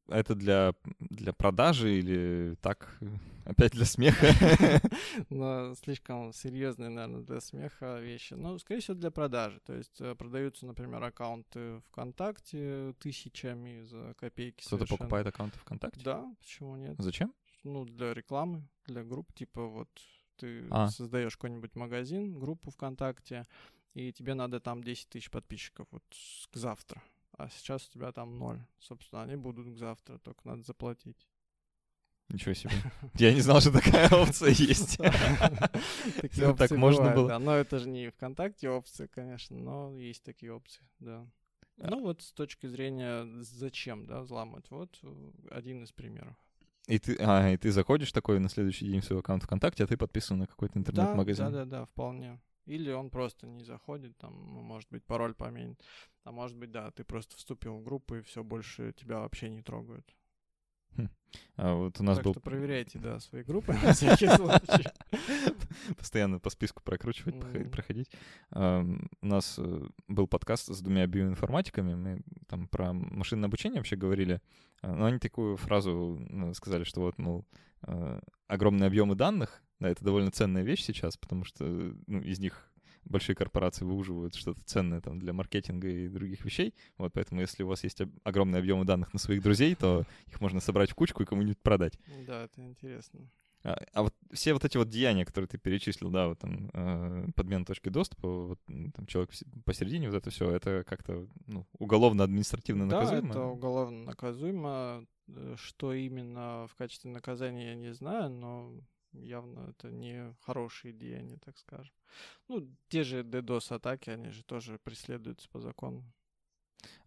Это 0.08 0.36
для, 0.36 0.72
для 1.00 1.32
продажи 1.32 1.98
или 1.98 2.56
так, 2.60 2.96
опять 3.44 3.72
для 3.72 3.84
смеха? 3.84 4.26
Ну, 5.30 5.74
слишком 5.74 6.32
серьезные, 6.32 6.90
наверное, 6.90 7.22
для 7.22 7.40
смеха 7.40 7.98
вещи. 7.98 8.34
Ну, 8.34 8.58
скорее 8.58 8.80
всего, 8.80 8.96
для 8.96 9.10
продажи. 9.10 9.60
То 9.64 9.74
есть 9.74 10.00
э, 10.00 10.14
продаются, 10.14 10.66
например, 10.66 11.02
аккаунты 11.02 11.80
ВКонтакте 11.88 12.94
тысячами 13.00 13.82
за 13.82 14.14
копейки 14.18 14.64
Кто-то 14.64 14.86
покупает 14.86 15.26
аккаунты 15.26 15.58
ВКонтакте? 15.58 16.00
Да, 16.04 16.24
почему 16.38 16.76
нет? 16.76 16.94
Зачем? 16.98 17.34
Ну, 17.64 17.84
для 17.84 18.14
рекламы, 18.14 18.68
для 18.86 19.02
групп, 19.02 19.32
типа 19.34 19.66
вот 19.66 19.88
ты 20.36 20.66
а. 20.70 20.88
создаешь 20.88 21.36
какой-нибудь 21.36 21.74
магазин, 21.74 22.38
группу 22.38 22.70
ВКонтакте, 22.70 23.44
и 23.94 24.12
тебе 24.12 24.34
надо 24.34 24.60
там 24.60 24.84
10 24.84 25.08
тысяч 25.08 25.30
подписчиков 25.30 25.88
вот 25.90 26.04
к 26.50 26.56
завтра 26.56 27.02
а 27.36 27.48
сейчас 27.48 27.86
у 27.88 27.92
тебя 27.92 28.12
там 28.12 28.38
ноль. 28.38 28.64
Собственно, 28.78 29.22
они 29.22 29.36
будут 29.36 29.74
к 29.74 29.76
завтра, 29.76 30.18
только 30.18 30.40
надо 30.44 30.62
заплатить. 30.62 31.26
Ничего 32.28 32.54
себе. 32.54 32.72
Я 33.14 33.32
не 33.32 33.40
знал, 33.40 33.60
что 33.60 33.72
такая 33.72 34.10
опция 34.10 34.50
есть. 34.50 34.98
Так 36.58 36.70
можно 36.72 37.14
было. 37.14 37.38
Но 37.38 37.54
это 37.54 37.78
же 37.78 37.88
не 37.88 38.10
ВКонтакте 38.10 38.68
опция, 38.68 39.06
конечно, 39.06 39.56
но 39.56 39.96
есть 39.96 40.24
такие 40.24 40.52
опции, 40.52 40.82
да. 40.98 41.26
А. 41.78 41.90
Ну 41.90 42.00
вот 42.00 42.22
с 42.22 42.32
точки 42.32 42.66
зрения 42.66 43.26
зачем, 43.42 44.06
да, 44.06 44.22
взламывать. 44.22 44.70
Вот 44.70 44.98
э, 45.02 45.30
один 45.50 45.84
из 45.84 45.92
примеров. 45.92 46.34
И 46.86 46.98
ты, 46.98 47.16
а, 47.20 47.50
и 47.50 47.56
ты 47.56 47.70
заходишь 47.70 48.12
такой 48.12 48.38
на 48.38 48.48
следующий 48.48 48.86
день 48.86 49.00
в 49.00 49.04
свой 49.04 49.20
аккаунт 49.20 49.42
ВКонтакте, 49.42 49.84
а 49.84 49.86
ты 49.86 49.96
подписан 49.96 50.38
на 50.38 50.46
какой-то 50.46 50.78
интернет-магазин. 50.78 51.46
Да, 51.46 51.50
да, 51.50 51.64
да, 51.64 51.84
вполне. 51.84 52.40
Или 52.66 52.90
он 52.90 53.10
просто 53.10 53.46
не 53.46 53.64
заходит, 53.64 54.16
там, 54.18 54.54
ну, 54.54 54.60
может 54.60 54.90
быть, 54.90 55.04
пароль 55.04 55.34
поменит. 55.34 55.80
А 56.24 56.32
может 56.32 56.56
быть, 56.56 56.72
да, 56.72 56.90
ты 56.90 57.04
просто 57.04 57.36
вступил 57.36 57.76
в 57.76 57.84
группу, 57.84 58.16
и 58.16 58.22
все, 58.22 58.42
больше 58.42 58.92
тебя 58.92 59.20
вообще 59.20 59.48
не 59.48 59.62
трогают. 59.62 60.16
Хм. 60.96 61.08
А 61.56 61.74
вот 61.74 62.00
у 62.00 62.04
нас 62.04 62.16
так 62.16 62.24
был... 62.24 62.32
что 62.32 62.40
проверяйте, 62.40 62.98
да, 62.98 63.18
свои 63.20 63.42
группы 63.42 63.72
на 63.84 63.92
всякий 63.92 64.28
случай. 64.28 64.88
Постоянно 65.96 66.38
по 66.38 66.50
списку 66.50 66.82
прокручивать, 66.82 67.36
проходить. 67.70 68.10
У 68.50 68.96
нас 69.26 69.56
э, 69.58 69.88
был 70.08 70.26
подкаст 70.26 70.68
с 70.74 70.80
двумя 70.80 71.06
биоинформатиками, 71.06 71.94
мы 71.94 72.20
там 72.46 72.68
про 72.68 72.92
машинное 72.92 73.48
обучение 73.48 73.80
вообще 73.80 73.96
говорили, 73.96 74.40
а, 74.82 74.94
но 74.94 75.06
они 75.06 75.18
такую 75.18 75.56
фразу 75.56 76.18
ну, 76.28 76.52
сказали, 76.54 76.84
что 76.84 77.00
вот, 77.00 77.18
мол, 77.18 77.46
э, 77.86 78.20
огромные 78.48 78.86
объемы 78.88 79.14
данных, 79.14 79.62
да, 79.80 79.88
это 79.88 80.04
довольно 80.04 80.30
ценная 80.30 80.62
вещь 80.62 80.84
сейчас, 80.84 81.16
потому 81.16 81.44
что 81.44 81.64
ну, 82.06 82.20
из 82.20 82.38
них 82.38 82.70
большие 83.06 83.34
корпорации 83.34 83.84
выуживают 83.84 84.34
что-то 84.34 84.60
ценное 84.64 85.00
там 85.00 85.18
для 85.18 85.32
маркетинга 85.32 85.88
и 85.88 86.08
других 86.08 86.44
вещей. 86.44 86.74
Вот 86.98 87.12
поэтому, 87.12 87.40
если 87.40 87.62
у 87.62 87.68
вас 87.68 87.84
есть 87.84 88.00
огромные 88.24 88.60
объемы 88.60 88.84
данных 88.84 89.12
на 89.12 89.18
своих 89.18 89.42
друзей, 89.42 89.74
то 89.74 90.04
их 90.26 90.40
можно 90.40 90.60
собрать 90.60 90.90
в 90.90 90.94
кучку 90.94 91.22
и 91.22 91.26
кому-нибудь 91.26 91.58
продать. 91.58 91.98
Да, 92.26 92.44
это 92.44 92.62
интересно. 92.62 93.28
А, 93.62 93.82
а 93.92 94.02
вот 94.02 94.14
все 94.32 94.52
вот 94.52 94.64
эти 94.64 94.76
вот 94.76 94.88
деяния, 94.88 95.24
которые 95.24 95.48
ты 95.48 95.58
перечислил, 95.58 96.10
да, 96.10 96.28
вот 96.28 96.38
там 96.38 96.70
э, 96.72 97.26
подмена 97.34 97.64
точки 97.64 97.88
доступа, 97.88 98.28
вот 98.28 98.60
там 98.66 99.06
человек 99.06 99.30
посередине, 99.64 100.08
вот 100.08 100.16
это 100.16 100.30
все, 100.30 100.50
это 100.50 100.84
как-то 100.86 101.26
ну, 101.46 101.66
уголовно-административно 101.78 102.86
наказуемо? 102.86 103.34
Да, 103.34 103.40
это 103.40 103.46
уголовно 103.46 104.04
наказуемо. 104.04 105.06
Э, 105.28 105.56
что 105.58 105.92
именно 105.92 106.66
в 106.68 106.74
качестве 106.76 107.10
наказания 107.10 107.70
я 107.70 107.74
не 107.74 107.92
знаю, 107.92 108.30
но 108.30 108.72
явно 109.22 109.70
это 109.70 109.90
не 109.90 110.34
хорошие 110.40 110.92
деяния, 110.92 111.38
так 111.44 111.58
скажем. 111.58 111.94
Ну, 112.48 112.68
те 112.88 113.02
же 113.02 113.22
DDoS-атаки, 113.22 114.10
они 114.10 114.30
же 114.30 114.42
тоже 114.44 114.78
преследуются 114.82 115.48
по 115.48 115.60
закону. 115.60 116.04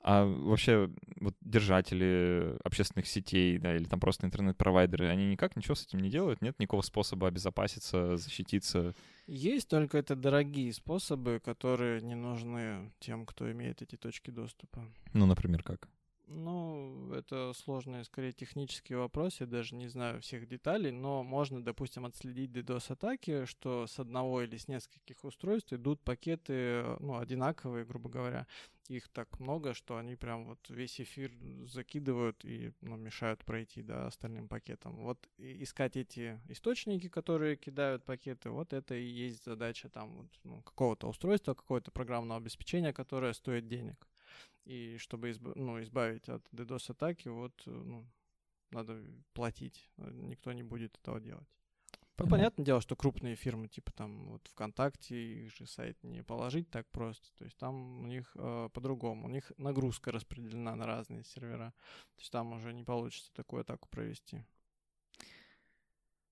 А 0.02 0.26
вообще 0.26 0.89
вот 1.19 1.36
держатели 1.41 2.58
общественных 2.63 3.08
сетей, 3.08 3.58
да, 3.58 3.76
или 3.76 3.84
там 3.84 4.00
просто 4.00 4.26
интернет-провайдеры, 4.26 5.08
они 5.08 5.28
никак 5.28 5.56
ничего 5.56 5.76
с 5.76 5.86
этим 5.86 6.00
не 6.00 6.10
делают? 6.10 6.41
Нет 6.41 6.58
никакого 6.60 6.82
способа 6.82 7.28
обезопаситься, 7.28 8.17
защититься? 8.17 8.95
Есть, 9.28 9.67
только 9.69 9.98
это 9.98 10.15
дорогие 10.15 10.72
способы, 10.74 11.39
которые 11.43 12.02
не 12.02 12.15
нужны 12.15 12.91
тем, 13.00 13.26
кто 13.26 13.52
имеет 13.52 13.82
эти 13.82 13.95
точки 13.95 14.32
доступа. 14.32 14.86
Ну, 15.13 15.26
например, 15.26 15.63
как? 15.63 15.89
Ну, 16.32 17.12
это 17.12 17.54
сложный, 17.54 18.06
скорее, 18.06 18.34
технический 18.34 18.94
вопрос, 18.94 19.39
я 19.39 19.48
даже 19.48 19.74
не 19.74 19.88
знаю 19.88 20.22
всех 20.22 20.48
деталей, 20.48 20.92
но 20.92 21.24
можно, 21.24 21.63
допустим, 21.63 22.06
отследить 22.06 22.52
DDoS-атаки, 22.52 23.46
что 23.46 23.88
с 23.88 23.98
одного 23.98 24.44
или 24.44 24.56
с 24.56 24.68
нескольких 24.68 25.24
устройств 25.24 25.74
идут 25.74 26.02
пакеты, 26.02 26.84
ну, 27.00 27.18
одинаковые, 27.18 27.84
грубо 27.84 28.12
говоря. 28.12 28.46
Их 28.89 29.08
так 29.08 29.39
много, 29.39 29.74
что 29.74 29.98
они 29.98 30.15
прям 30.15 30.46
вот 30.46 30.60
весь 30.70 31.02
эфир 31.02 31.32
закидывают 31.65 32.46
и 32.46 32.74
ну, 32.82 32.96
мешают 32.96 33.44
пройти, 33.44 33.82
да, 33.82 34.06
остальным 34.06 34.48
пакетам. 34.48 34.98
Вот 34.98 35.28
искать 35.38 35.98
эти 35.98 36.39
источники, 36.48 37.10
которые 37.10 37.56
кидают 37.56 38.04
пакеты, 38.06 38.52
вот 38.52 38.74
это 38.74 38.94
и 38.94 39.04
есть 39.04 39.44
задача 39.46 39.89
там 39.89 40.15
вот, 40.18 40.28
ну, 40.44 40.62
какого-то 40.62 41.08
устройства, 41.08 41.56
какого-то 41.56 41.89
программного 41.89 42.39
обеспечения, 42.39 42.94
которое 42.94 43.34
стоит 43.34 43.68
денег. 43.68 44.09
И 44.65 44.98
чтобы 44.98 45.32
изб... 45.32 45.56
ну, 45.56 45.82
избавить 45.82 46.30
от 46.30 46.44
DDoS-атаки, 46.52 47.28
вот, 47.30 47.54
э, 47.65 47.72
ну, 47.72 48.06
надо 48.72 49.02
платить. 49.34 49.89
Э, 49.98 50.10
никто 50.12 50.52
не 50.54 50.63
будет 50.63 50.98
этого 50.98 51.20
делать. 51.20 51.48
Ну, 52.18 52.28
понятное 52.28 52.65
дело, 52.65 52.82
что 52.82 52.96
крупные 52.96 53.36
фирмы, 53.36 53.70
типа 53.70 53.94
там 53.94 54.32
вот 54.32 54.46
ВКонтакте, 54.50 55.15
их 55.15 55.56
же 55.56 55.65
сайт 55.65 55.98
не 56.04 56.22
положить 56.22 56.70
так 56.70 56.86
просто. 56.89 57.26
То 57.38 57.46
есть 57.46 57.58
там 57.58 58.02
у 58.02 58.08
них 58.08 58.32
э, 58.36 58.70
по-другому. 58.74 59.26
У 59.26 59.30
них 59.30 59.52
нагрузка 59.58 60.12
распределена 60.12 60.76
на 60.76 60.86
разные 60.86 61.24
сервера. 61.24 61.74
То 62.15 62.22
есть 62.22 62.32
там 62.32 62.52
уже 62.52 62.74
не 62.74 62.84
получится 62.84 63.32
такую 63.34 63.62
атаку 63.62 63.88
провести. 63.89 64.44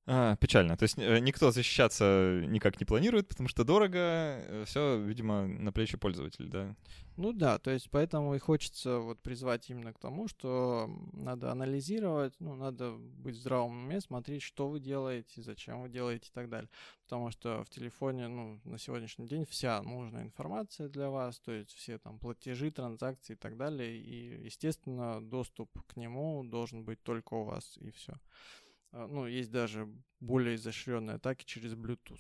А, 0.10 0.38
печально. 0.38 0.78
То 0.78 0.84
есть 0.84 0.98
э, 0.98 1.20
никто 1.20 1.52
защищаться 1.52 2.42
никак 2.48 2.80
не 2.80 2.86
планирует, 2.86 3.28
потому 3.28 3.50
что 3.50 3.66
дорого. 3.66 3.98
Э, 4.00 4.64
Все, 4.66 4.98
видимо, 5.02 5.46
на 5.48 5.74
плечи 5.74 5.98
пользователя, 5.98 6.48
да? 6.48 6.76
Ну 7.18 7.34
да, 7.34 7.58
то 7.58 7.72
есть 7.72 7.90
поэтому 7.92 8.34
и 8.34 8.40
хочется 8.40 9.00
вот 9.00 9.20
призвать 9.20 9.70
именно 9.70 9.92
к 9.92 10.00
тому, 10.00 10.30
что 10.30 10.90
надо 11.12 11.52
анализировать, 11.52 12.34
ну, 12.40 12.56
надо 12.56 12.92
быть 12.94 13.36
в 13.36 13.40
здравом 13.40 13.84
уме, 13.86 14.00
смотреть, 14.00 14.44
что 14.44 14.70
вы 14.70 14.80
делаете, 14.80 15.42
зачем 15.42 15.82
вы 15.82 15.90
делаете 15.90 16.30
и 16.30 16.34
так 16.34 16.48
далее. 16.48 16.70
Потому 17.04 17.32
что 17.32 17.66
в 17.66 17.70
телефоне, 17.70 18.30
ну, 18.30 18.62
на 18.64 18.78
сегодняшний 18.78 19.28
день 19.28 19.46
вся 19.46 19.82
нужная 19.82 20.24
информация 20.24 20.88
для 20.88 21.10
вас, 21.10 21.40
то 21.40 21.52
есть 21.52 21.74
все 21.74 21.98
там 21.98 22.18
платежи, 22.18 22.72
транзакции 22.72 23.34
и 23.34 23.38
так 23.38 23.58
далее. 23.58 23.98
И, 23.98 24.46
естественно, 24.46 25.20
доступ 25.20 25.70
к 25.86 25.98
нему 25.98 26.46
должен 26.46 26.86
быть 26.86 27.04
только 27.04 27.34
у 27.34 27.44
вас, 27.44 27.78
и 27.82 27.92
все. 27.92 28.14
А, 28.98 29.08
ну, 29.08 29.28
есть 29.28 29.52
даже 29.52 29.88
более 30.20 30.56
изощренные 30.56 31.18
атаки 31.18 31.46
через 31.46 31.74
Bluetooth. 31.74 32.20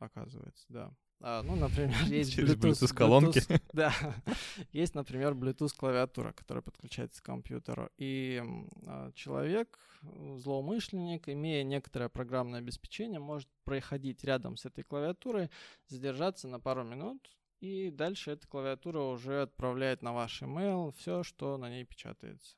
оказывается, 0.00 0.66
да. 0.68 0.92
А, 1.20 1.42
ну, 1.44 1.54
например, 1.54 1.94
есть 2.06 2.32
Через 2.32 2.56
Bluetooth, 2.56 2.88
Bluetooth 2.88 2.94
колонки. 2.94 3.38
Bluetooth- 3.38 3.62
да, 3.72 3.94
есть, 4.72 4.96
например, 4.96 5.34
Bluetooth 5.34 5.76
клавиатура, 5.76 6.32
которая 6.32 6.62
подключается 6.62 7.22
к 7.22 7.26
компьютеру. 7.26 7.88
И 7.98 8.42
а, 8.84 9.12
человек, 9.12 9.78
злоумышленник, 10.02 11.28
имея 11.28 11.62
некоторое 11.62 12.08
программное 12.08 12.58
обеспечение, 12.58 13.20
может 13.20 13.48
проходить 13.62 14.24
рядом 14.24 14.56
с 14.56 14.64
этой 14.64 14.82
клавиатурой, 14.82 15.50
задержаться 15.86 16.48
на 16.48 16.58
пару 16.58 16.82
минут, 16.82 17.30
и 17.60 17.90
дальше 17.90 18.32
эта 18.32 18.48
клавиатура 18.48 19.02
уже 19.02 19.42
отправляет 19.42 20.02
на 20.02 20.12
ваш 20.12 20.42
email 20.42 20.92
все, 20.96 21.22
что 21.22 21.56
на 21.58 21.70
ней 21.70 21.84
печатается. 21.84 22.56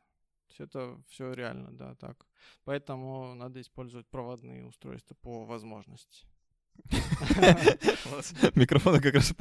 Есть 0.53 0.61
это 0.61 1.01
все 1.09 1.33
реально, 1.33 1.73
да, 1.73 1.95
так. 1.95 2.27
Поэтому 2.65 3.35
надо 3.35 3.61
использовать 3.61 4.07
проводные 4.09 4.67
устройства 4.67 5.15
по 5.15 5.47
возможности. 5.47 6.27
Микрофон 8.55 9.01
как 9.01 9.15
раз 9.15 9.35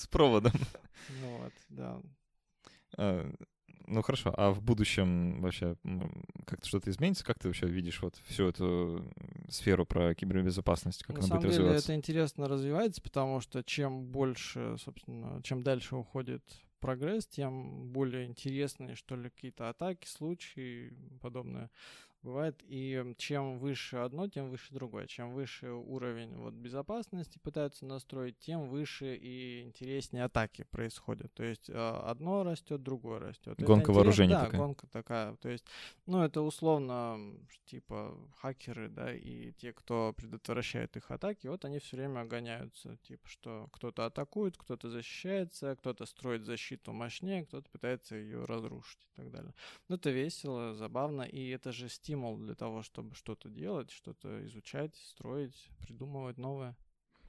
с 0.00 0.06
проводом. 0.06 0.52
Ну 1.20 1.38
вот, 1.38 1.52
да. 1.68 2.00
А, 2.96 3.28
Ну 3.88 4.02
хорошо, 4.02 4.32
а 4.36 4.50
в 4.52 4.62
будущем 4.62 5.40
вообще 5.42 5.76
как-то 6.46 6.68
что-то 6.68 6.90
изменится? 6.90 7.24
Как 7.24 7.38
ты 7.40 7.48
вообще 7.48 7.66
видишь 7.66 8.00
вот 8.02 8.14
всю 8.26 8.48
эту 8.48 9.04
сферу 9.48 9.84
про 9.84 10.14
кибербезопасность, 10.14 11.02
как 11.02 11.16
На 11.16 11.20
она 11.20 11.26
самом 11.28 11.40
будет 11.42 11.52
деле 11.52 11.64
развиваться? 11.64 11.92
это 11.92 11.96
интересно 11.98 12.48
развивается, 12.48 13.02
потому 13.02 13.40
что 13.40 13.62
чем 13.64 14.04
больше, 14.06 14.76
собственно, 14.78 15.42
чем 15.42 15.62
дальше 15.62 15.96
уходит 15.96 16.42
прогресс, 16.80 17.26
тем 17.26 17.88
более 17.92 18.26
интересные, 18.26 18.94
что 18.94 19.16
ли, 19.16 19.30
какие-то 19.30 19.68
атаки, 19.68 20.06
случаи 20.06 20.88
и 20.88 21.18
подобное 21.18 21.70
бывает. 22.26 22.62
И 22.64 23.14
чем 23.16 23.58
выше 23.58 23.96
одно, 23.96 24.28
тем 24.28 24.50
выше 24.50 24.74
другое. 24.74 25.06
Чем 25.06 25.32
выше 25.32 25.70
уровень 25.70 26.36
вот, 26.36 26.54
безопасности 26.54 27.38
пытаются 27.38 27.86
настроить, 27.86 28.38
тем 28.38 28.68
выше 28.68 29.16
и 29.16 29.62
интереснее 29.62 30.24
атаки 30.24 30.66
происходят. 30.70 31.32
То 31.34 31.44
есть 31.44 31.70
э, 31.70 31.72
одно 31.72 32.42
растет, 32.42 32.82
другое 32.82 33.20
растет. 33.20 33.58
Гонка 33.62 33.92
вооружений 33.92 34.32
да, 34.32 34.44
такая. 34.44 34.60
гонка 34.60 34.86
такая. 34.88 35.36
То 35.36 35.48
есть, 35.48 35.64
ну, 36.06 36.22
это 36.22 36.42
условно, 36.42 37.18
типа, 37.66 38.18
хакеры, 38.36 38.88
да, 38.88 39.14
и 39.14 39.52
те, 39.52 39.72
кто 39.72 40.12
предотвращает 40.16 40.96
их 40.96 41.10
атаки, 41.10 41.46
вот 41.46 41.64
они 41.64 41.78
все 41.78 41.96
время 41.96 42.24
гоняются. 42.24 42.96
Типа, 42.98 43.28
что 43.28 43.68
кто-то 43.72 44.04
атакует, 44.06 44.56
кто-то 44.56 44.90
защищается, 44.90 45.76
кто-то 45.76 46.06
строит 46.06 46.44
защиту 46.44 46.92
мощнее, 46.92 47.46
кто-то 47.46 47.70
пытается 47.70 48.16
ее 48.16 48.44
разрушить 48.44 48.98
и 49.12 49.16
так 49.16 49.30
далее. 49.30 49.54
Ну, 49.88 49.96
это 49.96 50.10
весело, 50.10 50.74
забавно, 50.74 51.22
и 51.22 51.48
это 51.50 51.72
же 51.72 51.88
стимул 52.16 52.38
для 52.38 52.54
того, 52.54 52.82
чтобы 52.82 53.14
что-то 53.14 53.48
делать, 53.50 53.90
что-то 53.90 54.44
изучать, 54.46 54.94
строить, 54.96 55.70
придумывать 55.80 56.38
новое. 56.38 56.74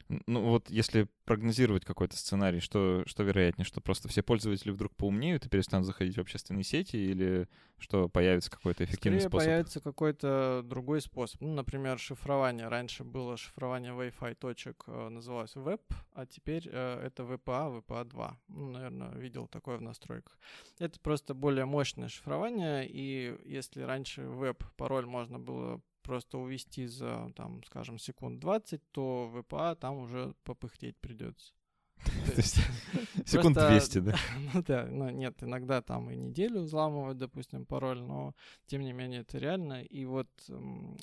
Ну 0.09 0.41
вот 0.41 0.69
если 0.69 1.07
прогнозировать 1.25 1.83
какой-то 1.83 2.15
сценарий, 2.17 2.59
что, 2.59 3.03
что 3.05 3.23
вероятнее, 3.23 3.65
что 3.65 3.81
просто 3.81 4.07
все 4.07 4.23
пользователи 4.23 4.71
вдруг 4.71 4.95
поумнеют 4.95 5.45
и 5.45 5.49
перестанут 5.49 5.85
заходить 5.85 6.15
в 6.15 6.21
общественные 6.21 6.63
сети, 6.63 6.95
или 6.95 7.49
что 7.77 8.07
появится 8.07 8.49
какой-то 8.49 8.85
эффективный 8.85 9.19
Скорее 9.19 9.29
способ? 9.29 9.47
появится 9.47 9.79
какой-то 9.81 10.61
другой 10.63 11.01
способ. 11.01 11.41
Ну, 11.41 11.53
например, 11.53 11.99
шифрование. 11.99 12.69
Раньше 12.69 13.03
было 13.03 13.35
шифрование 13.37 13.91
Wi-Fi 13.91 14.35
точек, 14.35 14.83
э, 14.87 15.09
называлось 15.09 15.55
веб, 15.55 15.81
а 16.13 16.25
теперь 16.25 16.67
э, 16.71 17.01
это 17.05 17.23
VPA, 17.23 17.83
VPA2. 17.83 18.33
Ну, 18.47 18.71
наверное, 18.71 19.11
видел 19.11 19.47
такое 19.47 19.77
в 19.77 19.81
настройках. 19.81 20.37
Это 20.79 20.99
просто 21.01 21.33
более 21.33 21.65
мощное 21.65 22.07
шифрование, 22.07 22.87
и 22.87 23.37
если 23.45 23.81
раньше 23.81 24.23
веб-пароль 24.23 25.05
можно 25.05 25.37
было 25.37 25.81
просто 26.07 26.37
увести 26.37 26.87
за, 26.87 27.31
там, 27.35 27.61
скажем, 27.65 27.99
секунд 27.99 28.39
20, 28.39 28.81
то 28.91 29.29
VPA 29.33 29.75
там 29.75 29.97
уже 29.97 30.33
попыхтеть 30.43 30.97
придется. 30.97 31.53
Секунд 33.25 33.55
Просто- 33.55 33.69
200, 33.69 33.99
да? 33.99 34.15
Ну 34.53 34.63
да, 34.63 34.85
ну 34.89 35.09
нет, 35.09 35.43
иногда 35.43 35.81
там 35.81 36.09
и 36.09 36.15
неделю 36.15 36.61
взламывают, 36.61 37.17
допустим, 37.17 37.65
пароль, 37.65 38.01
но 38.01 38.33
тем 38.67 38.81
не 38.81 38.93
менее 38.93 39.21
это 39.21 39.37
реально. 39.37 39.83
И 39.83 40.05
вот 40.05 40.29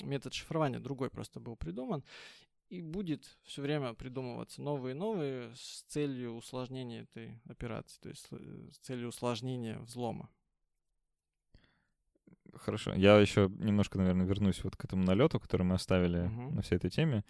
метод 0.01 0.33
шифрования 0.33 0.79
другой 0.79 1.09
просто 1.09 1.39
был 1.39 1.55
придуман. 1.55 2.03
И 2.69 2.81
будет 2.81 3.37
все 3.43 3.61
время 3.61 3.93
придумываться 3.93 4.61
новые 4.61 4.95
и 4.95 4.97
новые 4.97 5.53
с 5.55 5.83
целью 5.87 6.33
усложнения 6.33 7.03
этой 7.03 7.39
операции, 7.47 7.99
то 8.01 8.09
есть 8.09 8.27
э, 8.31 8.69
с 8.73 8.79
целью 8.79 9.09
усложнения 9.09 9.77
взлома. 9.77 10.29
Хорошо. 12.55 12.93
Я 12.93 13.17
еще 13.19 13.49
немножко, 13.59 13.97
наверное, 13.97 14.25
вернусь 14.25 14.63
вот 14.63 14.75
к 14.75 14.85
этому 14.85 15.03
налету, 15.03 15.39
который 15.39 15.63
мы 15.63 15.75
оставили 15.75 16.27
Мгм. 16.27 16.55
на 16.55 16.61
всей 16.61 16.75
этой 16.77 16.89
теме. 16.89 17.23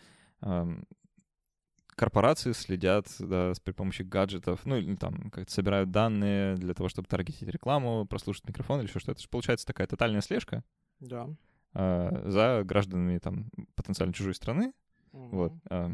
Корпорации 1.96 2.52
следят 2.52 3.08
да, 3.20 3.54
с- 3.54 3.60
при 3.62 3.72
помощи 3.72 4.02
гаджетов, 4.02 4.66
ну 4.66 4.76
или 4.76 4.96
там 4.96 5.30
как-то 5.30 5.52
собирают 5.52 5.92
данные 5.92 6.56
для 6.56 6.74
того, 6.74 6.90
чтобы 6.90 7.08
таргетить 7.08 7.48
рекламу, 7.48 8.06
прослушать 8.06 8.46
микрофон 8.50 8.80
или 8.82 8.88
еще 8.88 9.00
что-то. 9.00 9.14
Это 9.14 9.22
же 9.22 9.30
получается 9.30 9.66
такая 9.66 9.88
тотальная 9.88 10.20
слежка 10.22 10.62
Да. 11.00 11.30
а, 11.74 12.22
за 12.30 12.64
гражданами 12.66 13.18
там 13.20 13.50
потенциально 13.76 14.14
чужой 14.14 14.34
страны. 14.36 14.74
Вот. 15.14 15.54
Мгм. 15.54 15.62
а, 15.70 15.92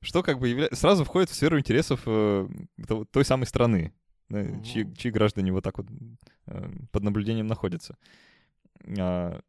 Что 0.00 0.22
как 0.22 0.38
бы 0.38 0.48
явля- 0.48 0.72
сразу 0.74 1.02
входит 1.04 1.28
в 1.30 1.34
сферу 1.34 1.58
интересов 1.58 2.02
э, 2.06 2.48
той 3.10 3.24
самой 3.24 3.46
страны, 3.46 3.92
да, 4.28 4.60
чьи, 4.62 4.92
чьи 4.96 5.10
граждане 5.10 5.52
вот 5.52 5.62
так 5.64 5.78
вот 5.78 5.86
э, 6.46 6.70
под 6.92 7.02
наблюдением 7.02 7.46
находятся. 7.48 7.96
А, 8.98 9.40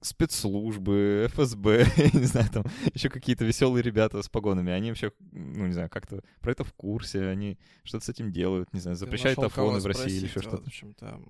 спецслужбы, 0.00 1.28
ФСБ, 1.32 1.86
не 2.14 2.24
знаю, 2.24 2.48
там 2.50 2.64
еще 2.94 3.08
какие-то 3.08 3.44
веселые 3.44 3.82
ребята 3.82 4.22
с 4.22 4.28
погонами, 4.28 4.72
они 4.72 4.90
вообще, 4.90 5.12
ну, 5.32 5.66
не 5.66 5.72
знаю, 5.72 5.88
как-то 5.90 6.22
про 6.40 6.52
это 6.52 6.64
в 6.64 6.72
курсе, 6.74 7.26
они 7.26 7.58
что-то 7.84 8.04
с 8.04 8.08
этим 8.08 8.32
делают, 8.32 8.72
не 8.72 8.80
знаю, 8.80 8.96
запрещают 8.96 9.38
афоны 9.38 9.80
в 9.80 9.86
России 9.86 10.16
или 10.16 10.26
еще 10.26 10.40
вот, 10.40 10.44
что-то. 10.44 10.62
В 10.62 10.66
общем-то, 10.66 11.20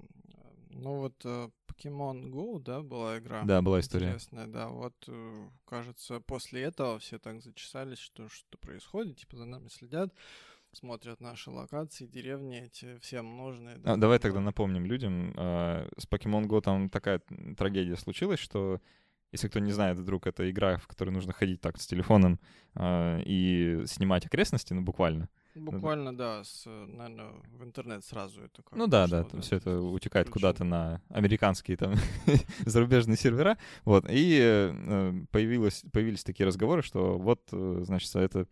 ну 0.70 0.96
вот 0.96 1.14
э, 1.24 1.48
Pokemon 1.66 2.30
Go, 2.30 2.60
да, 2.60 2.82
была 2.82 3.18
игра. 3.18 3.42
Да, 3.44 3.62
была 3.62 3.80
история. 3.80 4.06
Интересная, 4.06 4.46
да. 4.46 4.68
Вот, 4.68 4.94
э, 5.08 5.48
кажется, 5.64 6.20
после 6.20 6.62
этого 6.62 6.98
все 6.98 7.18
так 7.18 7.42
зачесались, 7.42 7.98
что 7.98 8.28
что 8.28 8.58
происходит, 8.58 9.18
типа 9.18 9.36
за 9.36 9.44
нами 9.44 9.68
следят, 9.68 10.12
смотрят 10.72 11.20
наши 11.20 11.50
локации, 11.50 12.06
деревни 12.06 12.66
эти, 12.66 12.98
всем 12.98 13.36
нужные. 13.36 13.76
А, 13.76 13.78
да, 13.78 13.96
давай 13.96 14.18
там, 14.18 14.30
тогда 14.30 14.40
да. 14.40 14.46
напомним 14.46 14.86
людям. 14.86 15.32
а, 15.36 15.88
С 15.96 16.06
Pokemon 16.06 16.46
Go 16.46 16.60
там 16.60 16.90
такая 16.90 17.20
трагедия 17.56 17.96
случилась, 17.96 18.40
что 18.40 18.80
если 19.32 19.48
кто 19.48 19.58
не 19.58 19.72
знает, 19.72 19.98
вдруг 19.98 20.26
это 20.26 20.50
игра, 20.50 20.78
в 20.78 20.86
которой 20.86 21.10
нужно 21.10 21.32
ходить 21.32 21.60
так 21.60 21.78
с 21.78 21.86
телефоном 21.86 22.40
а, 22.74 23.20
и 23.24 23.82
снимать 23.86 24.26
окрестности, 24.26 24.72
ну 24.72 24.82
буквально. 24.82 25.28
Буквально, 25.54 26.16
да, 26.16 26.44
с, 26.44 26.66
наверное, 26.66 27.32
в 27.58 27.64
интернет 27.64 28.04
сразу 28.04 28.42
это 28.42 28.62
как 28.62 28.76
Ну 28.76 28.86
да, 28.86 29.08
да, 29.08 29.24
там 29.24 29.40
все 29.40 29.56
это 29.56 29.80
утекает 29.80 30.30
куда-то 30.30 30.62
на 30.62 31.02
американские 31.08 31.76
там 31.76 31.94
зарубежные 32.64 33.16
сервера. 33.16 33.58
Вот. 33.84 34.06
И 34.08 34.38
э, 34.40 35.12
появилось, 35.32 35.84
появились 35.92 36.22
такие 36.22 36.46
разговоры, 36.46 36.82
что 36.82 37.18
вот, 37.18 37.40
э, 37.50 37.80
значит, 37.82 38.14
это 38.14 38.40
э, 38.40 38.46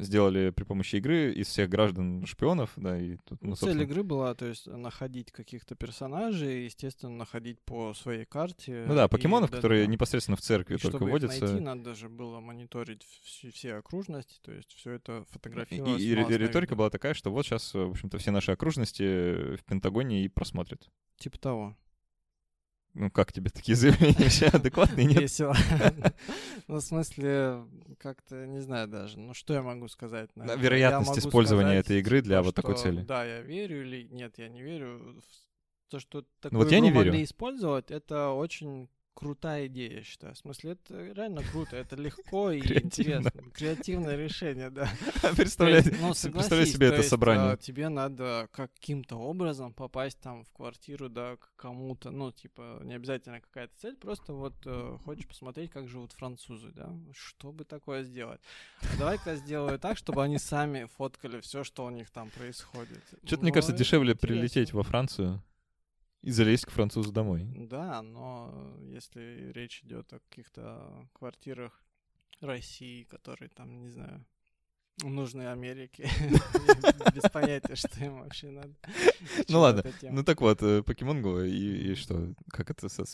сделали 0.00 0.50
при 0.50 0.64
помощи 0.64 0.96
игры 0.96 1.32
из 1.32 1.46
всех 1.46 1.68
граждан 1.68 2.26
шпионов, 2.26 2.72
да, 2.76 2.98
и 3.00 3.16
тут, 3.24 3.40
ну, 3.42 3.50
Ну, 3.50 3.54
цель 3.54 3.68
собственно, 3.68 3.82
игры 3.82 4.02
была, 4.02 4.34
то 4.34 4.46
есть, 4.46 4.66
находить 4.66 5.30
каких-то 5.30 5.76
персонажей, 5.76 6.64
естественно, 6.64 7.12
находить 7.14 7.60
по 7.60 7.94
своей 7.94 8.24
карте. 8.24 8.84
ну 8.88 8.94
да, 8.96 9.04
и 9.04 9.08
покемонов, 9.08 9.50
да, 9.50 9.56
которые 9.56 9.86
да. 9.86 9.92
непосредственно 9.92 10.36
в 10.36 10.40
церкви 10.40 10.74
И 10.74 10.78
только 10.78 10.96
чтобы 10.96 11.06
их 11.06 11.12
водятся. 11.12 11.44
найти, 11.44 11.60
надо 11.60 11.94
же 11.94 12.08
было 12.08 12.40
мониторить 12.40 13.04
все, 13.22 13.50
все 13.52 13.74
окружности, 13.74 14.38
то 14.42 14.50
есть 14.52 14.72
все 14.72 14.92
это 14.92 15.20
И, 15.20 15.32
фотографировалось. 15.32 16.02
и 16.02 16.14
малость 16.16 16.30
на 16.30 16.42
риторика 16.42 16.74
была 16.74 16.90
такая, 16.90 17.14
что 17.14 17.30
вот 17.30 17.46
сейчас, 17.46 17.72
в 17.72 17.90
общем-то, 17.90 18.18
все 18.18 18.32
наши 18.32 18.50
окружности 18.50 19.56
в 19.56 19.64
Пентагоне 19.64 20.24
и 20.24 20.28
просмотрят. 20.28 20.90
Типа 21.18 21.38
того. 21.38 21.76
Ну, 22.98 23.10
как 23.10 23.30
тебе 23.30 23.50
такие 23.50 23.76
заявления 23.76 24.16
вообще 24.18 24.46
адекватные? 24.52 25.06
Нет? 25.06 25.20
Весело. 25.20 25.54
Ну, 26.68 26.76
в 26.76 26.80
смысле, 26.80 27.64
как-то, 27.98 28.46
не 28.46 28.58
знаю 28.60 28.88
даже. 28.88 29.18
Ну, 29.20 29.34
что 29.34 29.54
я 29.54 29.62
могу 29.62 29.86
сказать? 29.86 30.30
Вероятность 30.34 31.18
использования 31.18 31.74
этой 31.74 32.00
игры 32.00 32.22
для 32.22 32.42
вот 32.42 32.54
такой 32.54 32.76
цели. 32.76 33.02
Да, 33.02 33.24
я 33.24 33.40
верю 33.42 33.82
или 33.82 34.08
нет, 34.10 34.38
я 34.38 34.48
не 34.48 34.62
верю. 34.62 35.22
То, 35.90 36.00
что 36.00 36.22
такую 36.40 36.58
Ну, 36.58 36.64
вот 36.64 36.72
я 36.72 36.78
игру 36.78 36.86
не 36.88 36.92
верю. 36.92 37.06
могли 37.10 37.22
использовать, 37.24 37.90
это 37.90 38.30
очень 38.30 38.88
крутая 39.16 39.66
идея, 39.66 39.94
я 39.94 40.02
считаю. 40.04 40.34
В 40.34 40.38
смысле, 40.38 40.72
это 40.72 41.12
реально 41.12 41.42
круто, 41.50 41.74
это 41.74 41.96
легко 41.96 42.50
и 42.50 42.60
интересно. 42.60 43.30
Креативное 43.54 44.16
решение, 44.16 44.70
да. 44.70 44.88
Представляй, 45.36 45.82
ну, 46.00 46.08
представляй 46.10 46.66
себе 46.66 46.88
то 46.88 46.94
это 46.94 46.96
есть, 46.98 47.08
собрание. 47.08 47.52
а, 47.52 47.56
тебе 47.56 47.88
надо 47.88 48.48
каким-то 48.52 49.16
образом 49.16 49.72
попасть 49.72 50.20
там 50.20 50.44
в 50.44 50.52
квартиру, 50.52 51.08
да, 51.08 51.36
к 51.36 51.56
кому-то. 51.56 52.10
Ну, 52.10 52.30
типа, 52.30 52.80
не 52.84 52.94
обязательно 52.94 53.40
какая-то 53.40 53.72
цель, 53.80 53.96
просто 53.96 54.34
вот 54.34 54.54
э, 54.66 54.98
хочешь 55.04 55.26
посмотреть, 55.26 55.70
как 55.70 55.88
живут 55.88 56.12
французы, 56.12 56.70
да. 56.74 56.92
Что 57.14 57.52
бы 57.52 57.64
такое 57.64 58.02
сделать? 58.04 58.40
Давай-ка 58.98 59.36
сделаю 59.36 59.78
так, 59.78 59.96
чтобы 59.96 60.22
они 60.22 60.38
сами 60.38 60.86
фоткали 60.96 61.40
все, 61.40 61.64
что 61.64 61.86
у 61.86 61.90
них 61.90 62.10
там 62.10 62.28
происходит. 62.30 63.02
Что-то, 63.24 63.42
мне 63.42 63.50
Ну, 63.50 63.54
кажется, 63.54 63.72
это 63.72 63.78
дешевле 63.82 64.12
интересно. 64.12 64.36
прилететь 64.36 64.72
во 64.74 64.82
Францию 64.82 65.42
и 66.26 66.30
залезть 66.32 66.66
к 66.66 66.70
французу 66.70 67.12
домой. 67.12 67.46
Да, 67.54 68.02
но 68.02 68.52
если 68.82 69.52
речь 69.52 69.84
идет 69.84 70.12
о 70.12 70.18
каких-то 70.18 71.08
квартирах 71.12 71.80
России, 72.40 73.04
который 73.04 73.48
там, 73.48 73.78
не 73.78 73.88
знаю, 73.88 74.26
нужны 75.04 75.46
Америке. 75.46 76.10
Без 77.14 77.30
понятия, 77.30 77.76
что 77.76 78.04
им 78.04 78.18
вообще 78.18 78.50
надо. 78.50 78.74
Ну 79.48 79.60
ладно, 79.60 79.84
ну 80.02 80.24
так 80.24 80.40
вот, 80.40 80.60
э, 80.62 80.80
Pokemon 80.80 81.22
Go 81.22 81.48
и, 81.48 81.94
что? 81.94 82.34
Как 82.48 82.70
это 82.70 82.88
со 82.88 83.04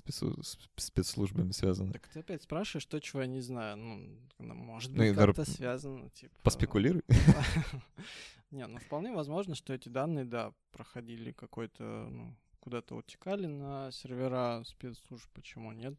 спецслужбами 0.77 1.53
связано? 1.53 1.93
Так 1.93 2.09
ты 2.09 2.21
опять 2.21 2.43
спрашиваешь 2.45 2.87
то, 2.87 2.99
чего 2.99 3.21
я 3.21 3.27
не 3.27 3.43
знаю. 3.43 3.77
Ну, 3.77 4.55
может 4.55 4.91
быть, 4.91 5.11
ну, 5.11 5.15
как-то 5.15 5.45
связано. 5.45 6.09
Типа... 6.11 6.35
Поспекулируй. 6.43 7.03
Не, 8.51 8.67
ну 8.67 8.79
вполне 8.79 9.13
возможно, 9.13 9.55
что 9.55 9.75
эти 9.75 9.89
данные, 9.91 10.25
да, 10.25 10.53
проходили 10.73 11.33
какой-то, 11.33 12.09
ну, 12.11 12.37
куда-то 12.63 12.95
утекали 12.95 13.47
на 13.47 13.91
сервера 13.91 14.63
спецслужб, 14.65 15.29
почему 15.35 15.73
нет? 15.73 15.95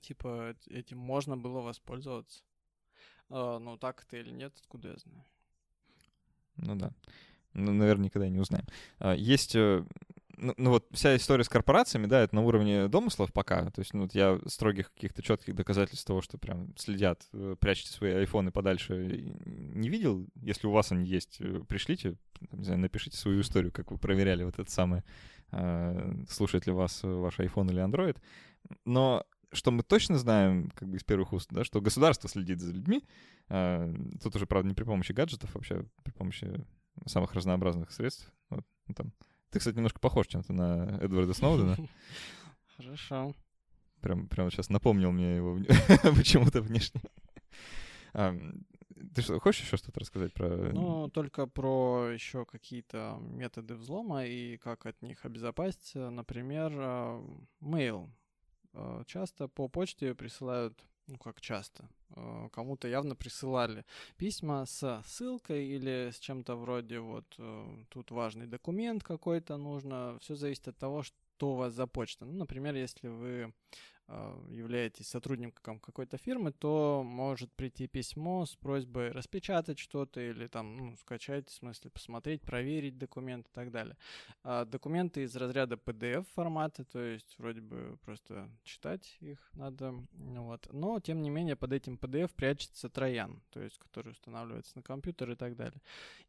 Типа, 0.00 0.56
этим 0.68 0.98
можно 0.98 1.36
было 1.36 1.60
воспользоваться. 1.60 2.42
А, 3.28 3.58
ну, 3.60 3.76
так 3.78 4.02
это 4.02 4.16
или 4.16 4.30
нет, 4.30 4.52
откуда 4.60 4.88
я 4.88 4.96
знаю? 4.96 5.24
Ну 6.56 6.74
да. 6.74 6.92
Ну, 7.52 7.72
наверное, 7.72 8.06
никогда 8.06 8.28
не 8.28 8.40
узнаем. 8.40 8.66
А, 8.98 9.14
есть 9.14 9.54
э, 9.54 9.84
ну, 10.40 10.54
ну 10.56 10.70
вот 10.70 10.86
вся 10.92 11.14
история 11.16 11.44
с 11.44 11.48
корпорациями, 11.48 12.06
да, 12.06 12.22
это 12.22 12.34
на 12.34 12.42
уровне 12.42 12.88
домыслов 12.88 13.32
пока. 13.32 13.70
То 13.70 13.80
есть, 13.80 13.94
ну, 13.94 14.02
вот 14.02 14.14
я 14.14 14.40
строгих 14.46 14.92
каких-то 14.92 15.22
четких 15.22 15.54
доказательств 15.54 16.06
того, 16.06 16.22
что 16.22 16.38
прям 16.38 16.74
следят, 16.76 17.22
э, 17.32 17.56
прячете 17.60 17.92
свои 17.92 18.12
айфоны 18.12 18.50
подальше, 18.50 19.34
не 19.44 19.88
видел. 19.88 20.26
Если 20.36 20.66
у 20.66 20.70
вас 20.70 20.92
они 20.92 21.06
есть, 21.06 21.36
э, 21.40 21.62
пришлите, 21.68 22.16
не 22.52 22.64
знаю, 22.64 22.80
напишите 22.80 23.16
свою 23.16 23.42
историю, 23.42 23.70
как 23.70 23.90
вы 23.90 23.98
проверяли 23.98 24.44
вот 24.44 24.58
это 24.58 24.70
самое, 24.70 25.04
слушает 26.28 26.66
ли 26.66 26.72
вас 26.72 27.00
ваш 27.02 27.38
iPhone 27.38 27.70
или 27.70 27.84
Android. 27.84 28.16
Но 28.84 29.24
что 29.52 29.70
мы 29.70 29.82
точно 29.82 30.18
знаем, 30.18 30.70
как 30.74 30.88
бы 30.88 30.96
из 30.96 31.04
первых 31.04 31.32
уст, 31.32 31.48
да, 31.50 31.64
что 31.64 31.80
государство 31.80 32.28
следит 32.28 32.60
за 32.60 32.72
людьми. 32.72 33.02
А, 33.48 33.92
тут 34.22 34.36
уже, 34.36 34.46
правда, 34.46 34.68
не 34.68 34.74
при 34.74 34.84
помощи 34.84 35.12
гаджетов, 35.12 35.54
вообще 35.54 35.84
при 36.04 36.12
помощи 36.12 36.64
самых 37.06 37.34
разнообразных 37.34 37.90
средств. 37.90 38.32
Вот, 38.48 38.64
ну, 38.86 38.94
там. 38.94 39.12
Ты, 39.50 39.58
кстати, 39.58 39.76
немножко 39.76 39.98
похож 39.98 40.28
чем-то 40.28 40.52
на 40.52 40.98
Эдварда 41.00 41.34
Сноудена. 41.34 41.76
Хорошо. 42.76 43.34
Прям, 44.00 44.28
прям 44.28 44.50
сейчас 44.50 44.70
напомнил 44.70 45.10
мне 45.10 45.36
его 45.36 45.58
почему-то 46.16 46.62
внешне. 46.62 47.02
Ты 49.14 49.22
что, 49.22 49.40
хочешь 49.40 49.62
еще 49.62 49.76
что-то 49.76 50.00
рассказать 50.00 50.32
про... 50.32 50.48
Ну, 50.48 51.08
только 51.08 51.46
про 51.46 52.10
еще 52.12 52.44
какие-то 52.44 53.18
методы 53.20 53.74
взлома 53.74 54.24
и 54.24 54.56
как 54.58 54.86
от 54.86 55.00
них 55.02 55.24
обезопаситься. 55.24 56.10
Например, 56.10 56.72
а, 56.76 57.24
mail. 57.60 58.10
А, 58.72 59.04
часто 59.04 59.48
по 59.48 59.68
почте 59.68 60.14
присылают, 60.14 60.78
ну 61.06 61.16
как 61.18 61.40
часто, 61.40 61.88
а, 62.10 62.48
кому-то 62.50 62.88
явно 62.88 63.16
присылали 63.16 63.84
письма 64.16 64.66
с 64.66 65.02
ссылкой 65.06 65.66
или 65.66 66.10
с 66.12 66.18
чем-то 66.18 66.56
вроде 66.56 67.00
вот 67.00 67.38
тут 67.88 68.10
важный 68.10 68.46
документ 68.46 69.02
какой-то 69.02 69.56
нужно. 69.56 70.18
Все 70.20 70.34
зависит 70.34 70.68
от 70.68 70.76
того, 70.76 71.02
что 71.02 71.52
у 71.52 71.54
вас 71.54 71.72
за 71.72 71.86
почта. 71.86 72.26
Ну, 72.26 72.34
например, 72.34 72.74
если 72.74 73.08
вы 73.08 73.54
являетесь 74.48 75.08
сотрудником 75.08 75.78
какой-то 75.78 76.18
фирмы, 76.18 76.52
то 76.52 77.02
может 77.04 77.52
прийти 77.52 77.86
письмо 77.86 78.44
с 78.44 78.56
просьбой 78.56 79.10
распечатать 79.10 79.78
что-то 79.78 80.20
или 80.20 80.46
там, 80.48 80.76
ну, 80.76 80.96
скачать, 80.96 81.48
в 81.48 81.52
смысле, 81.52 81.90
посмотреть, 81.90 82.42
проверить 82.42 82.98
документ 82.98 83.46
и 83.46 83.50
так 83.52 83.70
далее. 83.70 83.96
А 84.42 84.64
документы 84.64 85.22
из 85.22 85.36
разряда 85.36 85.76
PDF 85.76 86.26
формата, 86.34 86.84
то 86.84 87.00
есть 87.00 87.38
вроде 87.38 87.60
бы 87.60 87.98
просто 88.04 88.50
читать 88.64 89.16
их 89.20 89.38
надо, 89.52 89.94
вот. 90.12 90.68
Но, 90.72 90.98
тем 91.00 91.22
не 91.22 91.30
менее, 91.30 91.56
под 91.56 91.72
этим 91.72 91.94
PDF 91.94 92.32
прячется 92.34 92.88
троян, 92.88 93.42
то 93.50 93.60
есть 93.60 93.78
который 93.78 94.12
устанавливается 94.12 94.72
на 94.76 94.82
компьютер 94.82 95.30
и 95.30 95.36
так 95.36 95.56
далее. 95.56 95.80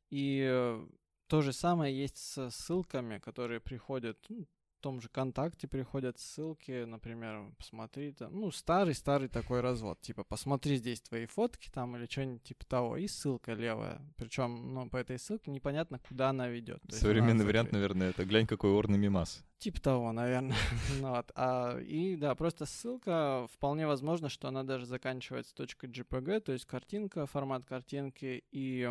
И 0.10 0.80
то 1.28 1.42
же 1.42 1.54
самое 1.54 1.98
есть 1.98 2.18
с 2.18 2.50
ссылками, 2.52 3.18
которые 3.18 3.60
приходят, 3.60 4.18
ну, 4.30 4.46
том 4.82 5.00
же 5.00 5.08
ВКонтакте 5.08 5.68
приходят 5.68 6.20
ссылки, 6.20 6.84
например, 6.84 7.46
посмотри, 7.58 8.12
там, 8.12 8.40
ну, 8.40 8.52
старый-старый 8.52 9.30
такой 9.30 9.62
развод, 9.62 10.02
типа, 10.02 10.24
посмотри 10.24 10.78
здесь 10.78 11.02
твои 11.02 11.26
фотки 11.26 11.70
там 11.70 11.96
или 11.96 12.06
что-нибудь 12.08 12.44
типа 12.44 12.66
того, 12.66 12.98
и 12.98 13.08
ссылка 13.08 13.54
левая. 13.54 14.02
Причем, 14.18 14.74
ну, 14.74 14.90
по 14.90 14.98
этой 14.98 15.18
ссылке 15.18 15.52
непонятно, 15.52 16.00
куда 16.00 16.30
она 16.30 16.50
ведет. 16.50 16.82
Современный 16.90 17.46
вариант, 17.46 17.72
наверное, 17.72 18.10
это 18.10 18.26
глянь, 18.26 18.48
какой 18.48 18.72
орный 18.72 18.98
мимас. 18.98 19.44
Типа 19.60 19.80
того, 19.80 20.12
наверное. 20.12 20.58
ну, 21.00 21.10
вот. 21.10 21.32
а, 21.36 21.78
и 21.80 22.16
да, 22.16 22.34
просто 22.36 22.66
ссылка, 22.66 23.48
вполне 23.54 23.86
возможно, 23.86 24.28
что 24.28 24.48
она 24.48 24.64
даже 24.64 24.86
заканчивается 24.86 25.54
.jpg, 25.56 26.40
то 26.42 26.52
есть 26.52 26.66
картинка, 26.66 27.28
формат 27.28 27.66
картинки, 27.66 28.44
и 28.52 28.90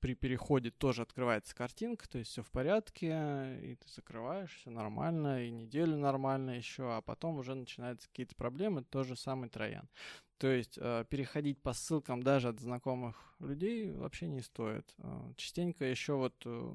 при 0.00 0.14
переходе 0.14 0.70
тоже 0.70 1.02
открывается 1.02 1.54
картинка, 1.54 2.08
то 2.08 2.18
есть 2.18 2.30
все 2.30 2.42
в 2.42 2.50
порядке, 2.50 3.58
и 3.62 3.74
ты 3.74 3.88
закрываешь, 3.88 4.54
все 4.54 4.70
нормально, 4.70 5.44
и 5.44 5.50
неделю 5.50 5.96
нормально 5.96 6.50
еще, 6.52 6.94
а 6.94 7.00
потом 7.00 7.38
уже 7.38 7.54
начинаются 7.54 8.08
какие-то 8.08 8.34
проблемы, 8.34 8.84
тот 8.84 9.06
же 9.06 9.16
самый 9.16 9.48
троян. 9.48 9.88
То 10.38 10.46
есть 10.46 10.78
э, 10.80 11.04
переходить 11.08 11.60
по 11.60 11.72
ссылкам 11.72 12.22
даже 12.22 12.48
от 12.48 12.60
знакомых 12.60 13.34
людей 13.40 13.90
вообще 13.90 14.28
не 14.28 14.40
стоит. 14.40 14.94
Э, 14.98 15.32
частенько 15.36 15.84
еще 15.84 16.14
вот 16.14 16.34
э, 16.44 16.72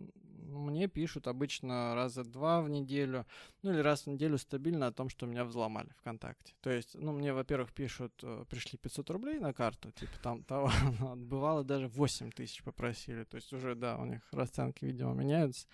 мне 0.49 0.89
пишут 0.89 1.28
обычно 1.28 1.95
раза 1.95 2.26
два 2.26 2.62
в 2.62 2.69
неделю, 2.69 3.26
ну 3.62 3.71
или 3.71 3.80
раз 3.80 4.02
в 4.02 4.08
неделю 4.08 4.38
стабильно 4.38 4.88
о 4.88 4.91
том, 4.91 5.08
что 5.08 5.26
меня 5.26 5.45
взломали 5.45 5.89
ВКонтакте. 5.99 6.54
То 6.60 6.71
есть, 6.71 6.95
ну 6.95 7.13
мне, 7.13 7.34
во-первых, 7.34 7.71
пишут, 7.71 8.13
пришли 8.49 8.78
500 8.78 9.10
рублей 9.12 9.39
на 9.39 9.54
карту, 9.54 9.91
типа 9.91 10.13
там 10.21 10.43
того, 10.43 10.69
бывало 11.15 11.63
даже 11.63 11.88
8 11.88 12.32
тысяч 12.32 12.63
попросили. 12.63 13.23
То 13.23 13.36
есть 13.38 13.54
уже, 13.54 13.76
да, 13.76 13.97
у 13.97 14.06
них 14.06 14.21
расценки, 14.32 14.84
видимо, 14.84 15.13
меняются. 15.13 15.67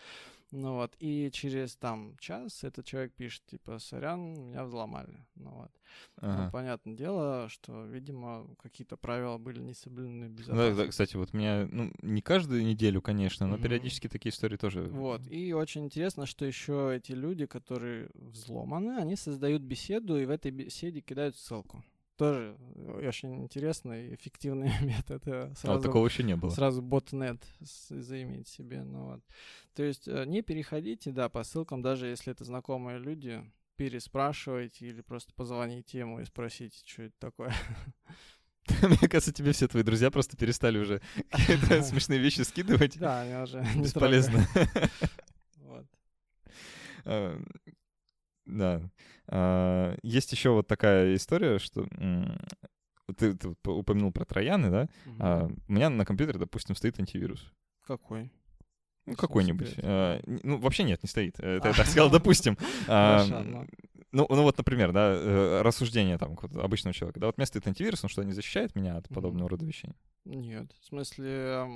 Ну 0.51 0.75
вот, 0.75 0.95
и 0.99 1.29
через 1.31 1.75
там 1.75 2.15
час 2.19 2.63
этот 2.63 2.85
человек 2.85 3.13
пишет, 3.13 3.43
типа, 3.45 3.77
сорян, 3.79 4.33
меня 4.33 4.63
взломали. 4.63 5.25
Ну 5.35 5.51
вот. 5.51 5.71
Ну, 6.21 6.27
ага. 6.27 6.43
Ну, 6.45 6.51
понятное 6.51 6.95
дело, 6.95 7.49
что, 7.49 7.85
видимо, 7.85 8.47
какие-то 8.61 8.97
правила 8.97 9.37
были 9.37 9.59
не 9.59 9.73
соблюдены 9.73 10.25
безопасности. 10.25 10.75
Да, 10.75 10.83
да, 10.83 10.87
кстати, 10.87 11.15
вот 11.15 11.33
меня, 11.33 11.67
ну, 11.71 11.91
не 12.01 12.21
каждую 12.21 12.63
неделю, 12.63 13.01
конечно, 13.01 13.47
но 13.47 13.55
mm-hmm. 13.55 13.61
периодически 13.61 14.07
такие 14.07 14.31
истории 14.31 14.57
тоже. 14.57 14.83
Вот, 14.83 15.21
и 15.27 15.53
очень 15.53 15.85
интересно, 15.85 16.25
что 16.25 16.45
еще 16.45 16.95
эти 16.95 17.11
люди, 17.11 17.45
которые 17.45 18.09
взломаны, 18.13 18.97
они 18.97 19.15
создают 19.15 19.61
беседу, 19.61 20.17
и 20.17 20.25
в 20.25 20.29
этой 20.29 20.51
беседе 20.51 21.01
кидают 21.01 21.35
ссылку 21.35 21.83
тоже 22.19 22.57
очень 23.01 23.43
интересный, 23.43 24.13
эффективный 24.13 24.73
метод. 24.81 25.23
Сразу, 25.57 25.79
а 25.79 25.81
такого 25.81 26.05
еще 26.05 26.21
не 26.23 26.35
было. 26.35 26.49
Сразу 26.49 26.81
ботнет 26.81 27.41
заиметь 27.61 28.49
себе. 28.49 28.83
Ну, 28.83 29.05
вот. 29.05 29.21
То 29.73 29.83
есть 29.83 30.07
э, 30.09 30.25
не 30.25 30.41
переходите, 30.41 31.11
да, 31.11 31.29
по 31.29 31.43
ссылкам, 31.43 31.81
даже 31.81 32.07
если 32.07 32.33
это 32.33 32.43
знакомые 32.43 32.99
люди, 32.99 33.41
переспрашивайте 33.77 34.87
или 34.87 34.99
просто 34.99 35.33
позвоните 35.33 35.99
ему 35.99 36.19
и 36.19 36.25
спросите, 36.25 36.77
что 36.85 37.03
это 37.03 37.15
такое. 37.19 37.53
Мне 38.81 39.09
кажется, 39.09 39.31
тебе 39.31 39.53
все 39.53 39.69
твои 39.69 39.83
друзья 39.83 40.11
просто 40.11 40.35
перестали 40.35 40.77
уже 40.77 41.01
какие-то 41.29 41.81
смешные 41.83 42.19
вещи 42.19 42.41
скидывать. 42.41 42.99
Да, 42.99 43.23
я 43.23 43.43
уже 43.43 43.65
Бесполезно. 43.77 44.45
Вот. 45.55 45.85
А, 47.05 47.41
да. 48.45 48.81
А, 49.31 49.95
есть 50.01 50.31
еще 50.31 50.49
вот 50.51 50.67
такая 50.67 51.15
история, 51.15 51.59
что 51.59 51.87
ты, 53.17 53.35
ты 53.35 53.55
упомянул 53.69 54.11
про 54.11 54.25
трояны, 54.25 54.69
да? 54.69 54.89
Угу. 55.05 55.15
А, 55.19 55.49
у 55.67 55.71
меня 55.71 55.89
на 55.89 56.05
компьютере, 56.05 56.39
допустим, 56.39 56.75
стоит 56.75 56.99
антивирус. 56.99 57.51
Какой? 57.85 58.31
Ну, 59.05 59.15
какой-нибудь. 59.15 59.75
А, 59.77 60.21
ну, 60.25 60.57
вообще 60.57 60.83
нет, 60.83 61.01
не 61.03 61.09
стоит. 61.09 61.39
Это 61.39 61.69
я 61.69 61.73
так 61.73 61.85
сказал, 61.87 62.09
допустим. 62.09 62.57
А, 62.87 63.25
ну, 64.11 64.25
ну 64.27 64.43
вот, 64.43 64.57
например, 64.57 64.91
да, 64.91 65.13
э, 65.13 65.61
рассуждение 65.61 66.17
там 66.17 66.37
обычного 66.55 66.93
человека. 66.93 67.19
Да, 67.19 67.27
вот 67.27 67.35
у 67.37 67.39
меня 67.39 67.45
стоит 67.45 67.67
антивирус, 67.67 68.03
он 68.03 68.09
что, 68.09 68.23
не 68.23 68.33
защищает 68.33 68.75
меня 68.75 68.97
от 68.97 69.07
подобного 69.09 69.49
рода 69.49 69.65
вещей? 69.65 69.91
Нет, 70.25 70.71
в 70.81 70.85
смысле, 70.85 71.67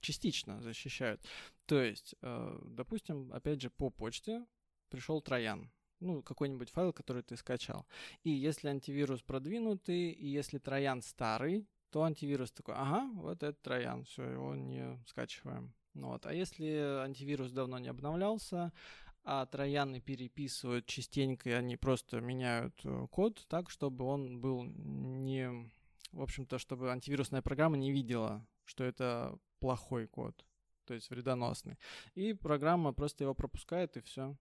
частично 0.00 0.60
защищают. 0.60 1.20
То 1.66 1.82
есть, 1.82 2.14
э, 2.22 2.58
допустим, 2.64 3.32
опять 3.32 3.60
же, 3.60 3.70
по 3.70 3.90
почте 3.90 4.44
пришел 4.90 5.20
троян 5.20 5.70
ну, 6.02 6.22
какой-нибудь 6.22 6.70
файл, 6.70 6.92
который 6.92 7.22
ты 7.22 7.36
скачал. 7.36 7.86
И 8.24 8.30
если 8.30 8.68
антивирус 8.68 9.22
продвинутый, 9.22 10.10
и 10.10 10.26
если 10.26 10.58
троян 10.58 11.02
старый, 11.02 11.66
то 11.90 12.02
антивирус 12.02 12.50
такой, 12.52 12.74
ага, 12.74 13.10
вот 13.14 13.42
это 13.42 13.58
троян, 13.62 14.04
все, 14.04 14.24
его 14.24 14.54
не 14.54 14.98
скачиваем. 15.06 15.74
Ну, 15.94 16.08
вот. 16.08 16.26
А 16.26 16.32
если 16.32 16.66
антивирус 17.04 17.52
давно 17.52 17.78
не 17.78 17.88
обновлялся, 17.88 18.72
а 19.24 19.46
трояны 19.46 20.00
переписывают 20.00 20.86
частенько, 20.86 21.50
и 21.50 21.52
они 21.52 21.76
просто 21.76 22.20
меняют 22.20 22.80
э, 22.84 23.06
код 23.10 23.44
так, 23.48 23.70
чтобы 23.70 24.04
он 24.04 24.40
был 24.40 24.64
не... 24.64 25.70
В 26.10 26.20
общем-то, 26.20 26.58
чтобы 26.58 26.90
антивирусная 26.90 27.40
программа 27.40 27.76
не 27.76 27.92
видела, 27.92 28.46
что 28.64 28.84
это 28.84 29.38
плохой 29.60 30.06
код, 30.06 30.44
то 30.84 30.94
есть 30.94 31.08
вредоносный. 31.08 31.78
И 32.14 32.32
программа 32.32 32.92
просто 32.92 33.24
его 33.24 33.34
пропускает, 33.34 33.96
и 33.96 34.00
все. 34.00 34.36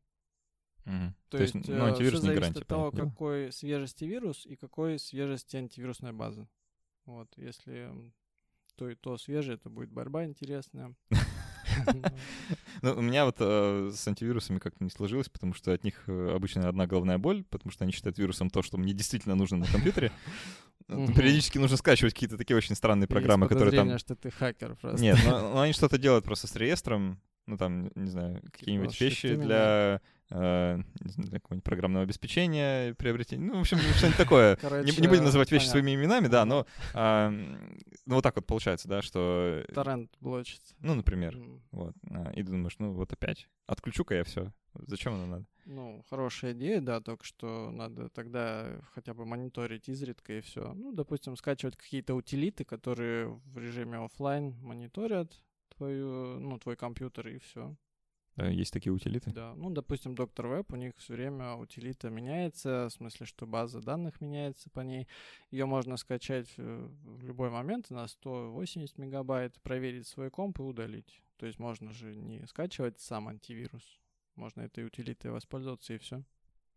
Угу. 0.86 1.14
То, 1.30 1.38
То 1.38 1.44
есть, 1.44 1.54
ну, 1.54 1.86
антивирус 1.86 2.20
все 2.20 2.30
не 2.30 2.36
зависит 2.36 2.58
от 2.58 2.68
того, 2.68 2.92
какой 2.92 3.52
свежести 3.52 4.06
вирус 4.06 4.46
и 4.46 4.56
какой 4.56 5.00
свежести 5.00 5.58
антивирусная 5.58 6.14
база. 6.14 6.48
Вот, 7.06 7.30
если 7.38 7.92
то 8.76 8.90
и 8.90 8.96
то 8.96 9.18
свежее, 9.18 9.58
то 9.58 9.70
будет 9.70 9.92
борьба 9.92 10.26
интересная. 10.26 10.96
Ну, 12.82 12.94
у 12.94 13.02
меня 13.02 13.26
вот 13.26 13.36
э, 13.40 13.92
с 13.94 14.08
антивирусами 14.08 14.60
как-то 14.60 14.84
не 14.84 14.90
сложилось, 14.90 15.30
потому 15.30 15.54
что 15.54 15.72
от 15.72 15.84
них 15.84 16.04
э, 16.08 16.32
обычно 16.34 16.68
одна 16.68 16.88
головная 16.88 17.18
боль, 17.18 17.44
потому 17.44 17.72
что 17.72 17.84
они 17.84 17.94
считают 17.94 18.18
вирусом 18.18 18.50
то, 18.50 18.62
что 18.62 18.78
мне 18.78 18.94
действительно 18.94 19.36
нужно 19.36 19.58
на 19.58 19.68
компьютере. 19.68 20.12
Периодически 20.88 21.58
нужно 21.58 21.78
скачивать 21.78 22.14
какие-то 22.14 22.38
такие 22.38 22.58
очень 22.58 22.76
странные 22.76 23.08
программы, 23.08 23.48
которые 23.48 23.76
там... 23.76 23.98
что 24.00 24.16
ты 24.16 24.32
хакер 24.32 24.76
просто. 24.76 25.02
Нет, 25.02 25.20
но 25.26 25.62
они 25.62 25.74
что-то 25.74 25.98
делают 25.98 26.26
просто 26.26 26.48
с 26.48 26.56
реестром, 26.56 27.22
ну 27.48 27.58
там, 27.58 27.92
не 27.96 28.10
знаю, 28.10 28.42
какие-нибудь 28.52 28.92
типа 28.92 29.04
вещи 29.04 29.36
для 29.36 30.02
э, 30.30 30.80
для 31.00 31.40
какого-нибудь 31.40 31.64
программного 31.64 32.04
обеспечения, 32.04 32.94
приобретения, 32.96 33.46
ну, 33.46 33.58
в 33.58 33.62
общем, 33.62 33.78
что-нибудь 33.78 34.18
такое. 34.18 34.56
Короче, 34.58 34.92
не, 34.92 35.02
не 35.02 35.08
будем 35.08 35.24
называть 35.24 35.52
вещи 35.52 35.66
понятно. 35.66 35.82
своими 35.82 36.00
именами, 36.00 36.28
да, 36.28 36.46
но 36.46 36.66
э, 36.94 37.30
ну, 38.06 38.16
вот 38.16 38.24
так 38.24 38.36
вот 38.36 38.46
получается, 38.46 38.88
да, 38.88 39.02
что... 39.02 39.64
Торрент 39.74 40.12
блочится. 40.20 40.76
Ну, 40.80 40.96
например, 40.96 41.36
mm. 41.36 41.62
вот. 41.72 41.94
А, 42.10 42.32
и 42.32 42.44
ты 42.44 42.52
думаешь, 42.52 42.76
ну, 42.80 42.94
вот 42.94 43.14
опять. 43.14 43.48
Отключу-ка 43.68 44.16
я 44.16 44.24
все. 44.24 44.52
Зачем 44.74 45.14
оно 45.14 45.26
надо? 45.26 45.46
Ну, 45.66 46.04
хорошая 46.10 46.54
идея, 46.54 46.82
да, 46.82 47.02
только 47.02 47.24
что 47.24 47.70
надо 47.72 48.10
тогда 48.10 48.80
хотя 48.94 49.14
бы 49.14 49.26
мониторить 49.26 49.90
изредка 49.90 50.38
и 50.38 50.42
все. 50.42 50.74
Ну, 50.74 50.92
допустим, 50.92 51.36
скачивать 51.36 51.78
какие-то 51.78 52.16
утилиты, 52.16 52.64
которые 52.64 53.28
в 53.28 53.58
режиме 53.58 53.98
офлайн 53.98 54.56
мониторят 54.62 55.32
твою, 55.82 56.40
ну, 56.40 56.60
твой 56.60 56.76
компьютер 56.76 57.28
и 57.28 57.40
все. 57.40 57.76
Да, 58.36 58.48
есть 58.48 58.72
такие 58.72 58.94
утилиты? 58.94 59.32
Да, 59.32 59.56
ну, 59.56 59.72
допустим, 59.72 60.14
доктор 60.14 60.48
веб, 60.48 60.72
у 60.72 60.76
них 60.76 60.94
все 60.98 61.14
время 61.14 61.56
утилита 61.56 62.10
меняется, 62.10 62.88
в 62.90 62.94
смысле, 62.94 63.26
что 63.26 63.48
база 63.48 63.82
данных 63.82 64.22
меняется 64.22 64.70
по 64.70 64.82
ней. 64.82 65.08
Ее 65.50 65.66
можно 65.66 65.98
скачать 65.98 66.56
в 66.58 67.24
любой 67.24 67.50
момент 67.50 67.90
на 67.90 68.08
180 68.08 68.98
мегабайт, 69.00 69.60
проверить 69.64 70.08
свой 70.08 70.30
комп 70.30 70.60
и 70.60 70.64
удалить. 70.64 71.22
То 71.38 71.48
есть 71.48 71.58
можно 71.58 71.92
же 71.92 72.16
не 72.16 72.46
скачивать 72.46 73.00
сам 73.00 73.28
антивирус, 73.28 74.00
можно 74.36 74.62
этой 74.62 74.86
утилитой 74.86 75.32
воспользоваться 75.32 75.94
и 75.94 75.98
все. 75.98 76.24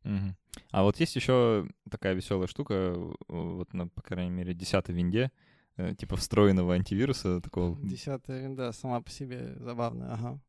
Угу. 0.05 0.35
А 0.71 0.83
вот 0.83 0.99
есть 0.99 1.15
еще 1.15 1.69
такая 1.91 2.15
веселая 2.15 2.47
штука, 2.47 2.95
вот 3.29 3.73
на, 3.75 3.87
по 3.87 4.03
крайней 4.03 4.33
мере, 4.33 4.55
10 4.55 4.89
винде, 4.89 5.25
э, 5.25 5.54
типа 5.99 6.17
встроенного 6.17 6.75
антивируса 6.75 7.41
такого. 7.41 7.79
Десятая 7.83 8.41
винда 8.41 8.73
сама 8.73 9.01
по 9.01 9.11
себе 9.11 9.57
забавная, 9.59 10.13
ага. 10.13 10.41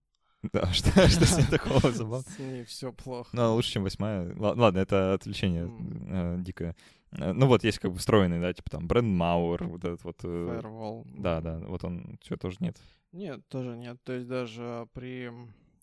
Да, 0.53 0.65
что, 0.73 0.89
что 1.07 1.25
с 1.25 1.37
ней 1.37 1.47
такого 1.47 1.79
забавного? 1.91 2.29
С 2.29 2.39
ней 2.39 2.63
все 2.65 2.91
плохо. 2.91 3.29
Ну, 3.33 3.55
лучше, 3.55 3.73
чем 3.73 3.83
восьмая. 3.83 4.33
Ладно, 4.37 4.77
это 4.77 5.13
отвлечение 5.13 5.71
э, 6.09 6.37
дикое. 6.39 6.75
Э, 7.11 7.31
ну 7.31 7.47
вот 7.47 7.63
есть 7.63 7.79
как 7.79 7.91
бы 7.91 7.97
встроенный, 7.97 8.39
да, 8.39 8.53
типа 8.53 8.69
там 8.69 8.87
бренд 8.87 9.07
Мауэр, 9.07 9.65
вот 9.65 9.83
этот 9.83 10.03
вот... 10.03 10.17
Э, 10.23 10.59
Firewall. 10.61 11.03
Да, 11.17 11.41
да, 11.41 11.59
вот 11.59 11.83
он, 11.83 12.19
что, 12.23 12.37
тоже 12.37 12.57
нет? 12.59 12.77
Нет, 13.11 13.47
тоже 13.47 13.75
нет. 13.77 13.97
То 14.03 14.13
есть 14.13 14.27
даже 14.27 14.87
при 14.93 15.31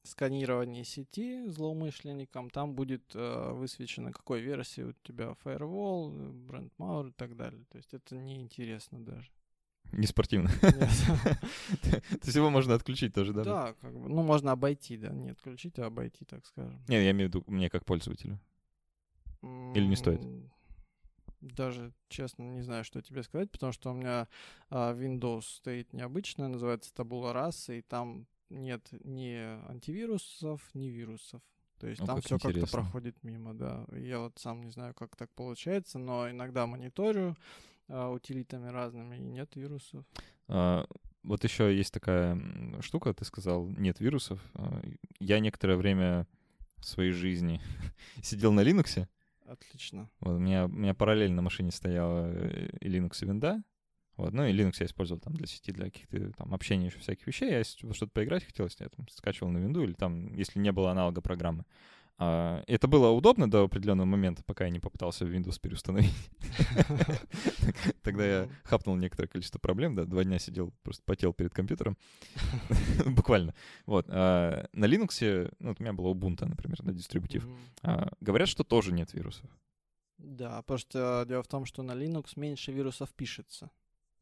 сканировании 0.04 0.82
сети 0.82 1.46
злоумышленникам 1.48 2.50
там 2.50 2.74
будет 2.74 3.14
э, 3.14 3.52
высвечено, 3.52 4.12
какой 4.12 4.40
версии 4.40 4.82
у 4.82 4.92
тебя 5.04 5.36
Firewall, 5.44 6.32
бренд 6.32 6.72
Mauer 6.78 7.10
и 7.10 7.12
так 7.12 7.36
далее. 7.36 7.64
То 7.70 7.78
есть 7.78 7.94
это 7.94 8.16
неинтересно 8.16 9.04
даже. 9.04 9.30
Не 9.92 10.06
спортивно. 10.06 10.48
То 10.60 12.02
есть 12.24 12.34
его 12.34 12.50
можно 12.50 12.74
отключить 12.74 13.14
тоже, 13.14 13.32
да? 13.32 13.44
Да, 13.44 13.74
как 13.80 13.92
бы, 13.92 14.08
ну, 14.08 14.22
можно 14.22 14.52
обойти, 14.52 14.96
да, 14.96 15.10
не 15.10 15.30
отключить, 15.30 15.78
а 15.78 15.86
обойти, 15.86 16.24
так 16.24 16.46
скажем. 16.46 16.82
Не, 16.88 17.04
я 17.04 17.10
имею 17.10 17.30
в 17.30 17.34
виду 17.34 17.44
мне 17.46 17.68
как 17.68 17.84
пользователю. 17.84 18.40
Или 19.42 19.86
не 19.86 19.96
стоит? 19.96 20.20
Даже, 21.40 21.92
честно, 22.08 22.44
не 22.44 22.62
знаю, 22.62 22.84
что 22.84 23.02
тебе 23.02 23.22
сказать, 23.24 23.50
потому 23.50 23.72
что 23.72 23.90
у 23.90 23.94
меня 23.94 24.28
а, 24.70 24.94
Windows 24.94 25.42
стоит 25.42 25.92
необычная, 25.92 26.46
называется 26.46 26.92
Tabula 26.94 27.34
Rasa, 27.34 27.76
и 27.76 27.82
там 27.82 28.28
нет 28.52 28.88
ни 29.04 29.34
антивирусов, 29.68 30.62
ни 30.74 30.86
вирусов. 30.86 31.42
То 31.82 31.88
есть 31.88 32.00
ну, 32.00 32.06
там 32.06 32.20
все 32.20 32.38
как-то 32.38 32.66
проходит 32.68 33.16
мимо, 33.24 33.54
да. 33.54 33.84
Я 33.92 34.20
вот 34.20 34.38
сам 34.38 34.62
не 34.62 34.70
знаю, 34.70 34.94
как 34.94 35.16
так 35.16 35.30
получается, 35.34 35.98
но 35.98 36.30
иногда 36.30 36.66
мониторю, 36.68 37.36
а, 37.88 38.10
утилитами 38.10 38.68
разными, 38.68 39.16
и 39.16 39.20
нет 39.20 39.56
вирусов. 39.56 40.04
А, 40.46 40.86
вот 41.24 41.42
еще 41.42 41.76
есть 41.76 41.92
такая 41.92 42.40
штука, 42.82 43.12
ты 43.14 43.24
сказал, 43.24 43.66
нет 43.66 43.98
вирусов. 43.98 44.40
А, 44.54 44.80
я 45.18 45.40
некоторое 45.40 45.76
время 45.76 46.28
в 46.76 46.84
своей 46.84 47.10
жизни 47.10 47.60
сидел 48.22 48.52
на 48.52 48.60
Linux. 48.60 49.08
Отлично. 49.44 50.08
Вот, 50.20 50.36
у, 50.36 50.38
меня, 50.38 50.66
у 50.66 50.68
меня 50.68 50.94
параллельно 50.94 51.36
на 51.36 51.42
машине 51.42 51.72
стояла 51.72 52.30
э, 52.32 52.70
и 52.80 52.88
Linux, 52.88 53.18
и 53.22 53.26
винда. 53.26 53.62
Вот, 54.16 54.32
ну 54.32 54.44
и 54.44 54.52
Linux 54.52 54.76
я 54.80 54.86
использовал 54.86 55.20
там 55.20 55.34
для 55.34 55.46
сети, 55.46 55.72
для 55.72 55.86
каких-то 55.86 56.32
там 56.32 56.52
общения 56.54 56.86
еще 56.86 56.98
всяких 56.98 57.26
вещей. 57.26 57.50
Я 57.50 57.64
что-то 57.64 58.08
поиграть 58.08 58.44
хотелось, 58.44 58.76
я 58.78 58.88
там 58.88 59.08
скачивал 59.08 59.50
на 59.50 59.58
винду 59.58 59.82
или 59.82 59.94
там, 59.94 60.34
если 60.34 60.58
не 60.58 60.72
было 60.72 60.90
аналога 60.90 61.20
программы. 61.20 61.64
А, 62.18 62.62
это 62.66 62.86
было 62.86 63.08
удобно 63.08 63.50
до 63.50 63.64
определенного 63.64 64.06
момента, 64.06 64.44
пока 64.44 64.64
я 64.64 64.70
не 64.70 64.78
попытался 64.78 65.24
Windows 65.24 65.58
переустановить. 65.60 66.14
Тогда 68.02 68.26
я 68.26 68.48
хапнул 68.64 68.96
некоторое 68.96 69.28
количество 69.28 69.58
проблем, 69.58 69.94
да, 69.94 70.04
два 70.04 70.22
дня 70.22 70.38
сидел, 70.38 70.72
просто 70.82 71.02
потел 71.04 71.32
перед 71.32 71.52
компьютером. 71.52 71.96
Буквально. 73.06 73.54
Вот. 73.86 74.06
А, 74.08 74.68
на 74.72 74.84
Linux, 74.84 75.52
ну, 75.58 75.74
у 75.76 75.82
меня 75.82 75.94
было 75.94 76.14
Ubuntu, 76.14 76.44
например, 76.44 76.78
да, 76.82 76.92
дистрибутив. 76.92 77.46
А, 77.82 78.12
говорят, 78.20 78.48
что 78.48 78.62
тоже 78.62 78.92
нет 78.92 79.12
вирусов. 79.14 79.50
Да, 80.18 80.62
потому 80.62 80.78
что 80.78 81.24
дело 81.26 81.42
в 81.42 81.48
том, 81.48 81.64
что 81.64 81.82
на 81.82 81.92
Linux 81.92 82.34
меньше 82.36 82.70
вирусов 82.70 83.10
пишется. 83.14 83.70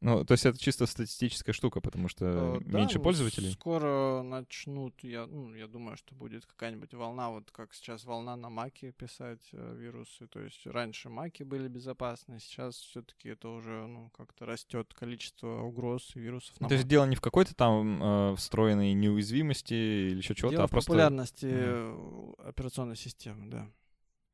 Ну, 0.00 0.24
то 0.24 0.32
есть 0.32 0.46
это 0.46 0.58
чисто 0.58 0.86
статистическая 0.86 1.52
штука, 1.52 1.82
потому 1.82 2.08
что 2.08 2.56
э, 2.56 2.60
меньше 2.64 2.96
да, 2.96 3.04
пользователей. 3.04 3.52
Скоро 3.52 4.22
начнут, 4.22 4.94
я, 5.02 5.26
ну, 5.26 5.54
я 5.54 5.66
думаю, 5.66 5.98
что 5.98 6.14
будет 6.14 6.46
какая-нибудь 6.46 6.94
волна, 6.94 7.28
вот 7.28 7.50
как 7.50 7.74
сейчас 7.74 8.04
волна 8.04 8.34
на 8.36 8.48
Маке 8.48 8.92
писать 8.92 9.46
э, 9.52 9.76
вирусы. 9.76 10.26
То 10.28 10.40
есть 10.40 10.66
раньше 10.66 11.10
Маки 11.10 11.42
были 11.42 11.68
безопасны, 11.68 12.40
сейчас 12.40 12.76
все-таки 12.76 13.28
это 13.28 13.48
уже 13.50 13.86
ну, 13.86 14.10
как-то 14.16 14.46
растет 14.46 14.94
количество 14.94 15.60
угроз 15.60 16.12
и 16.14 16.20
вирусов. 16.20 16.58
На 16.60 16.68
то 16.68 16.74
есть 16.74 16.88
дело 16.88 17.04
не 17.04 17.16
в 17.16 17.20
какой-то 17.20 17.54
там 17.54 18.02
э, 18.02 18.36
встроенной 18.36 18.94
неуязвимости 18.94 19.74
или 19.74 20.16
еще 20.16 20.34
чего-то, 20.34 20.64
а 20.64 20.66
в 20.66 20.70
просто... 20.70 20.88
популярности 20.88 21.44
mm. 21.44 22.46
операционной 22.46 22.96
системы, 22.96 23.50
да. 23.50 23.70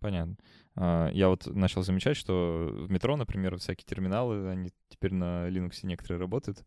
Понятно. 0.00 0.36
А, 0.74 1.08
я 1.12 1.28
вот 1.28 1.46
начал 1.46 1.82
замечать, 1.82 2.16
что 2.16 2.68
в 2.72 2.90
метро, 2.90 3.16
например, 3.16 3.56
всякие 3.56 3.86
терминалы, 3.86 4.48
они 4.48 4.70
теперь 4.88 5.14
на 5.14 5.48
Linux 5.48 5.80
некоторые 5.82 6.20
работают. 6.20 6.64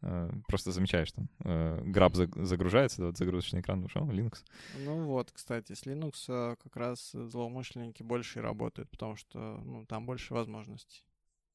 А, 0.00 0.30
просто 0.48 0.72
замечаешь, 0.72 1.12
там 1.12 1.28
граб 1.38 2.14
загружается, 2.14 3.06
вот 3.06 3.18
загрузочный 3.18 3.60
экран 3.60 3.84
ушел, 3.84 4.08
Linux. 4.10 4.44
Ну 4.78 5.04
вот, 5.04 5.30
кстати, 5.30 5.74
с 5.74 5.86
Linux 5.86 6.24
а, 6.28 6.56
как 6.56 6.76
раз 6.76 7.12
злоумышленники 7.12 8.02
больше 8.02 8.40
работают, 8.40 8.90
потому 8.90 9.16
что 9.16 9.60
ну, 9.64 9.86
там 9.86 10.06
больше 10.06 10.34
возможностей. 10.34 11.04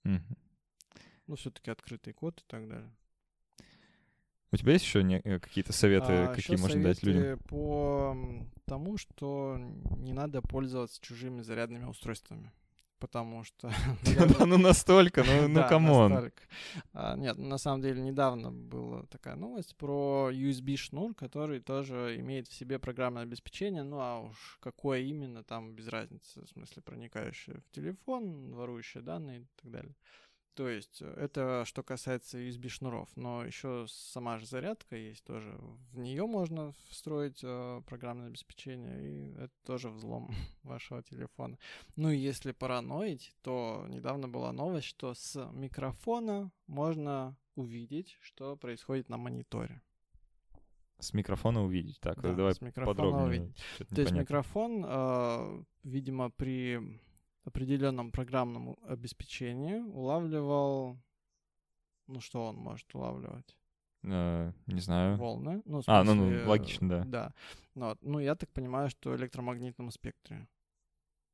Угу. 0.05 0.37
Ну, 1.27 1.35
все-таки 1.35 1.71
открытый 1.71 2.13
код 2.13 2.39
и 2.39 2.43
так 2.47 2.69
далее. 2.69 2.95
У 4.51 4.55
тебя 4.55 4.73
есть 4.73 4.85
еще 4.85 5.03
не, 5.03 5.19
э, 5.19 5.39
какие-то 5.39 5.73
советы, 5.73 6.13
а, 6.13 6.33
какие 6.33 6.57
можно 6.57 6.81
дать 6.81 7.03
людям? 7.03 7.39
По 7.49 8.17
тому, 8.65 8.97
что 8.97 9.57
не 9.97 10.13
надо 10.13 10.41
пользоваться 10.41 11.01
чужими 11.01 11.41
зарядными 11.41 11.85
устройствами. 11.85 12.51
Потому 12.99 13.43
что... 13.43 13.69
Ну 14.47 14.57
настолько, 14.57 15.23
ну, 15.23 15.47
ну 15.47 15.67
come 15.67 16.04
on. 16.04 16.31
Нет, 17.17 17.37
на 17.37 17.57
самом 17.57 17.81
деле 17.81 18.01
недавно 18.01 18.51
была 18.51 19.03
такая 19.03 19.35
новость 19.35 19.75
про 19.75 20.31
USB-шнур, 20.31 21.13
который 21.13 21.59
тоже 21.59 22.15
имеет 22.19 22.47
в 22.47 22.53
себе 22.53 22.79
программное 22.79 23.23
обеспечение, 23.23 23.83
ну 23.83 23.99
а 23.99 24.21
уж 24.21 24.57
какое 24.61 25.01
именно, 25.01 25.43
там 25.43 25.73
без 25.75 25.87
разницы, 25.89 26.41
в 26.45 26.49
смысле 26.49 26.81
проникающее 26.81 27.59
в 27.59 27.69
телефон, 27.71 28.53
ворующее 28.53 29.03
данные 29.03 29.41
и 29.41 29.45
так 29.61 29.71
далее. 29.71 29.95
То 30.57 30.67
есть 30.67 31.03
э, 31.03 31.13
это 31.17 31.65
что 31.65 31.83
касается 31.83 32.39
USB 32.39 32.67
шнуров, 32.69 33.09
но 33.15 33.45
еще 33.45 33.85
сама 33.87 34.39
же 34.39 34.47
зарядка 34.47 34.95
есть 34.95 35.23
тоже. 35.23 35.55
В 35.91 35.99
нее 35.99 36.25
можно 36.25 36.73
встроить 36.89 37.41
э, 37.43 37.81
программное 37.85 38.29
обеспечение, 38.29 38.99
и 38.99 39.33
это 39.35 39.53
тоже 39.63 39.89
взлом 39.89 40.33
вашего 40.63 41.03
телефона. 41.03 41.59
Ну 41.95 42.09
и 42.09 42.17
если 42.17 42.53
параноить, 42.53 43.35
то 43.43 43.85
недавно 43.87 44.27
была 44.27 44.51
новость, 44.51 44.87
что 44.87 45.13
с 45.13 45.47
микрофона 45.53 46.51
можно 46.65 47.37
увидеть, 47.53 48.17
что 48.19 48.55
происходит 48.57 49.09
на 49.09 49.17
мониторе. 49.17 49.83
С 50.97 51.13
микрофона 51.13 51.63
увидеть. 51.63 51.99
Так, 51.99 52.19
да, 52.19 52.33
давай 52.33 52.55
с 52.55 52.61
микрофона 52.61 52.95
подробнее. 52.95 53.27
Увидеть. 53.27 53.63
То 53.93 54.01
есть 54.01 54.11
микрофон, 54.11 54.83
э, 54.83 55.63
видимо, 55.83 56.31
при 56.31 56.99
определенном 57.47 58.11
программном 58.11 58.77
обеспечении 58.83 59.79
улавливал... 59.79 60.97
Ну, 62.07 62.21
что 62.21 62.47
он 62.47 62.55
может 62.55 62.93
улавливать? 62.95 63.57
Uh, 64.03 64.53
не 64.67 64.79
знаю. 64.79 65.17
Волны. 65.17 65.61
Ну, 65.65 65.81
смысле, 65.81 65.93
а, 65.93 66.03
ну, 66.03 66.15
ну, 66.15 66.49
логично, 66.49 66.87
да. 66.87 67.03
Да. 67.05 67.33
Ну, 67.75 67.87
вот. 67.87 67.97
ну, 68.01 68.19
я 68.19 68.35
так 68.35 68.49
понимаю, 68.51 68.89
что 68.89 69.09
в 69.09 69.15
электромагнитном 69.17 69.91
спектре 69.91 70.47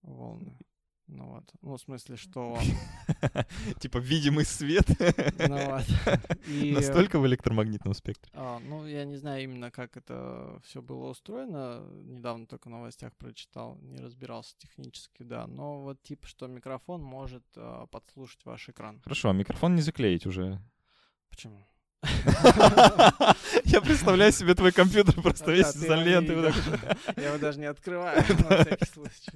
волны. 0.01 0.57
Ну 1.07 1.25
вот. 1.25 1.43
Ну, 1.61 1.75
в 1.75 1.81
смысле, 1.81 2.15
что 2.15 2.57
Типа 3.79 3.97
видимый 3.97 4.45
свет. 4.45 4.87
Ну 5.37 5.65
вот. 5.65 5.85
Настолько 6.47 7.19
в 7.19 7.27
электромагнитном 7.27 7.93
спектре. 7.93 8.31
а, 8.35 8.59
ну, 8.59 8.85
я 8.87 9.05
не 9.05 9.17
знаю 9.17 9.43
именно, 9.43 9.69
как 9.71 9.97
это 9.97 10.59
все 10.63 10.81
было 10.81 11.09
устроено. 11.09 11.85
Недавно 12.03 12.45
только 12.47 12.67
в 12.67 12.71
новостях 12.71 13.15
прочитал, 13.15 13.77
не 13.81 13.97
разбирался 13.97 14.55
технически, 14.57 15.23
да. 15.23 15.47
Но 15.47 15.81
вот 15.81 16.01
типа, 16.03 16.27
что 16.27 16.47
микрофон 16.47 17.01
может 17.01 17.43
а, 17.55 17.85
подслушать 17.87 18.43
ваш 18.45 18.69
экран. 18.69 19.01
Хорошо, 19.03 19.29
а 19.29 19.33
микрофон 19.33 19.75
не 19.75 19.81
заклеить 19.81 20.25
уже. 20.25 20.61
Почему? 21.29 21.65
Я 23.65 23.81
представляю 23.81 24.31
себе 24.31 24.55
твой 24.55 24.71
компьютер 24.71 25.21
просто 25.21 25.51
весь 25.51 25.75
вот. 25.75 25.83
Я 27.17 27.29
его 27.29 27.37
даже 27.37 27.59
не 27.59 27.65
открываю, 27.65 28.17
на 28.49 28.63
всякий 28.63 28.85
случай. 28.85 29.31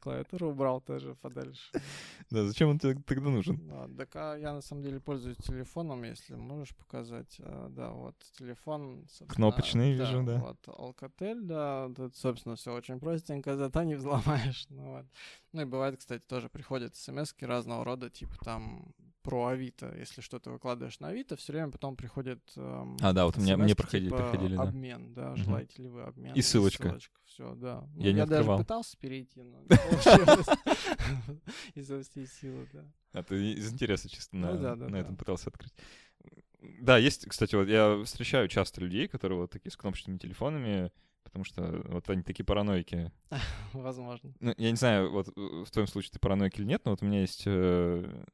Клавиатуру 0.00 0.50
убрал 0.50 0.80
тоже 0.80 1.14
подальше. 1.16 1.62
Да, 2.30 2.44
зачем 2.44 2.68
он 2.68 2.78
тебе 2.78 2.94
тогда 3.06 3.30
нужен? 3.30 3.58
Да, 3.68 3.88
так 3.98 4.10
а 4.14 4.36
я 4.36 4.52
на 4.52 4.62
самом 4.62 4.82
деле 4.82 5.00
пользуюсь 5.00 5.36
телефоном, 5.38 6.02
если 6.04 6.34
можешь 6.34 6.74
показать. 6.76 7.36
А, 7.40 7.68
Да, 7.70 7.90
вот 7.90 8.14
телефон. 8.38 9.06
Кнопочный, 9.28 9.92
вижу, 9.92 10.22
да. 10.22 10.36
Вот 10.36 10.58
Alcatel, 10.66 11.40
да, 11.42 11.90
тут, 11.94 12.16
собственно, 12.16 12.56
все 12.56 12.72
очень 12.72 13.00
простенько, 13.00 13.56
зато 13.56 13.82
не 13.82 13.96
взломаешь. 13.96 14.66
Ну, 14.70 15.04
ну 15.52 15.62
и 15.62 15.64
бывает, 15.64 15.98
кстати, 15.98 16.24
тоже 16.26 16.48
приходят 16.48 16.94
смс 16.94 17.34
разного 17.40 17.84
рода, 17.84 18.10
типа 18.10 18.36
там 18.44 18.92
про 19.22 19.46
Авито. 19.48 19.94
Если 19.98 20.20
что-то 20.20 20.50
выкладываешь 20.50 20.98
на 21.00 21.08
Авито, 21.08 21.36
все 21.36 21.52
время 21.52 21.70
потом 21.70 21.96
приходит 21.96 22.40
эм, 22.56 22.96
А, 23.00 23.12
да, 23.12 23.26
вот 23.26 23.36
у 23.36 23.40
меня- 23.40 23.56
мне 23.56 23.68
смс-ки, 23.74 23.82
проходили- 23.82 24.04
типа, 24.10 24.16
приходили, 24.18 24.56
да. 24.56 24.62
обмен, 24.62 25.14
да, 25.14 25.36
желаете 25.36 25.82
ли 25.82 25.88
вы 25.88 26.02
обмен. 26.02 26.34
И 26.34 26.42
ссылочка. 26.42 26.98
Все, 27.24 27.54
да. 27.54 27.86
Ну, 27.94 28.02
Я 28.02 28.12
не 28.12 28.18
даже 28.26 28.34
открывал. 28.40 28.58
пытался 28.58 28.96
перейти, 28.98 29.42
но. 29.42 29.62
Изо 31.74 32.02
всей 32.02 32.26
силы, 32.26 32.66
да. 32.72 32.84
А 33.12 33.22
ты 33.22 33.52
из 33.54 33.72
интереса 33.72 34.08
чисто 34.08 34.36
Ну 34.36 34.58
на, 34.58 34.76
да. 34.76 34.98
этом 34.98 35.16
пытался 35.16 35.50
открыть. 35.50 35.72
Да, 36.80 36.98
есть, 36.98 37.26
кстати, 37.26 37.54
вот 37.54 37.68
я 37.68 38.02
встречаю 38.04 38.46
часто 38.48 38.80
людей, 38.82 39.08
которые 39.08 39.38
вот 39.38 39.50
такие 39.50 39.70
с 39.72 39.76
кнопочными 39.76 40.18
телефонами, 40.18 40.92
потому 41.30 41.44
что 41.44 41.82
вот 41.86 42.10
они 42.10 42.22
такие 42.22 42.44
параноики. 42.44 43.12
Возможно. 43.72 44.32
Ну, 44.40 44.52
я 44.56 44.70
не 44.70 44.76
знаю, 44.76 45.10
вот 45.10 45.28
э, 45.28 45.64
в 45.64 45.70
твоем 45.70 45.86
случае 45.86 46.10
ты 46.12 46.18
параноик 46.18 46.58
или 46.58 46.66
нет, 46.66 46.82
но 46.84 46.90
вот 46.90 47.02
у 47.02 47.06
меня 47.06 47.20
есть 47.20 47.44
э, 47.46 48.24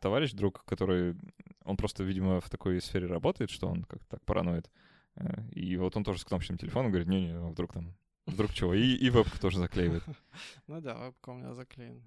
товарищ, 0.00 0.32
друг, 0.32 0.64
который, 0.64 1.16
он 1.64 1.76
просто, 1.76 2.02
видимо, 2.02 2.40
в 2.40 2.48
такой 2.48 2.80
сфере 2.80 3.06
работает, 3.06 3.50
что 3.50 3.68
он 3.68 3.84
как-то 3.84 4.06
так 4.08 4.24
параноид. 4.24 4.70
Э, 5.16 5.42
И 5.52 5.76
вот 5.76 5.96
он 5.96 6.04
тоже 6.04 6.20
с 6.20 6.24
кнопочным 6.24 6.56
телефоном 6.58 6.90
говорит, 6.90 7.08
не-не, 7.08 7.36
а 7.36 7.48
вдруг 7.48 7.74
там, 7.74 7.94
вдруг 8.26 8.52
чего. 8.54 8.72
И, 8.74 8.94
и 8.94 9.10
вебку 9.10 9.38
тоже 9.38 9.58
заклеивает. 9.58 10.04
Ну 10.66 10.80
да, 10.80 10.96
вебка 10.96 11.30
у 11.30 11.34
меня 11.34 11.52
заклеена. 11.54 12.00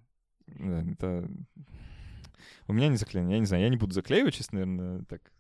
Да, 0.48 0.84
это... 0.92 1.30
У 2.68 2.74
меня 2.74 2.88
не 2.88 2.98
заклеено, 2.98 3.30
я 3.32 3.40
не 3.40 3.46
знаю, 3.46 3.64
я 3.64 3.70
не 3.70 3.78
буду 3.78 3.94
заклеивать, 3.94 4.34
честно, 4.34 4.66
наверное, 4.66 5.06
так, 5.06 5.32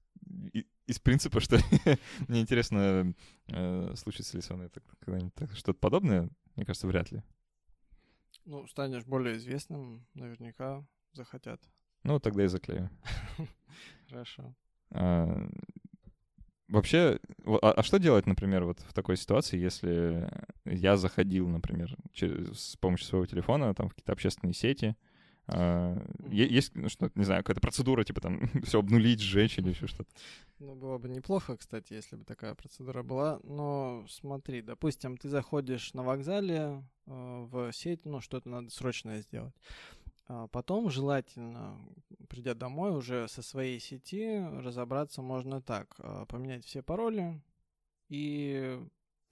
из 0.87 0.99
принципа, 0.99 1.39
что 1.39 1.57
мне 2.27 2.41
интересно, 2.41 3.13
э, 3.47 3.93
случится 3.95 4.37
ли 4.37 4.41
со 4.41 4.55
мной 4.55 4.69
когда-нибудь 4.99 5.33
что-то 5.57 5.79
подобное, 5.79 6.29
мне 6.55 6.65
кажется, 6.65 6.87
вряд 6.87 7.11
ли. 7.11 7.21
Ну, 8.45 8.67
станешь 8.67 9.05
более 9.05 9.37
известным, 9.37 10.05
наверняка 10.13 10.85
захотят. 11.13 11.61
Ну, 12.03 12.19
тогда 12.19 12.43
и 12.45 12.47
заклею. 12.47 12.89
Хорошо. 14.09 14.55
А, 14.91 15.47
Вообще, 16.69 17.19
во- 17.39 17.57
а, 17.59 17.71
а 17.71 17.83
что 17.83 17.97
делать, 17.97 18.27
например, 18.27 18.63
вот 18.63 18.79
в 18.81 18.93
такой 18.93 19.17
ситуации, 19.17 19.57
если 19.57 20.29
я 20.65 20.97
заходил, 20.97 21.47
например, 21.47 21.95
через, 22.13 22.59
с 22.59 22.75
помощью 22.77 23.07
своего 23.07 23.25
телефона 23.25 23.73
там 23.73 23.89
в 23.89 23.95
какие-то 23.95 24.11
общественные 24.13 24.53
сети, 24.53 24.95
есть, 26.29 26.75
ну, 26.75 26.89
что, 26.89 27.11
не 27.15 27.23
знаю, 27.23 27.43
какая-то 27.43 27.61
процедура, 27.61 28.03
типа 28.03 28.21
там 28.21 28.41
все 28.63 28.79
обнулить, 28.79 29.21
сжечь 29.21 29.57
или 29.57 29.69
еще 29.69 29.87
что-то. 29.87 30.09
Ну, 30.59 30.75
было 30.75 30.97
бы 30.97 31.09
неплохо, 31.09 31.57
кстати, 31.57 31.93
если 31.93 32.15
бы 32.15 32.25
такая 32.25 32.55
процедура 32.55 33.03
была. 33.03 33.39
Но 33.43 34.05
смотри, 34.09 34.61
допустим, 34.61 35.17
ты 35.17 35.29
заходишь 35.29 35.93
на 35.93 36.03
вокзале 36.03 36.83
э, 37.05 37.47
в 37.49 37.71
сеть, 37.71 38.05
ну, 38.05 38.21
что-то 38.21 38.49
надо 38.49 38.69
срочно 38.69 39.19
сделать. 39.19 39.53
А 40.27 40.47
потом 40.47 40.91
желательно, 40.91 41.79
придя 42.29 42.53
домой, 42.53 42.95
уже 42.95 43.27
со 43.27 43.41
своей 43.41 43.79
сети 43.79 44.39
разобраться 44.61 45.23
можно 45.23 45.59
так. 45.59 45.95
Поменять 46.27 46.65
все 46.65 46.83
пароли 46.83 47.41
и, 48.09 48.79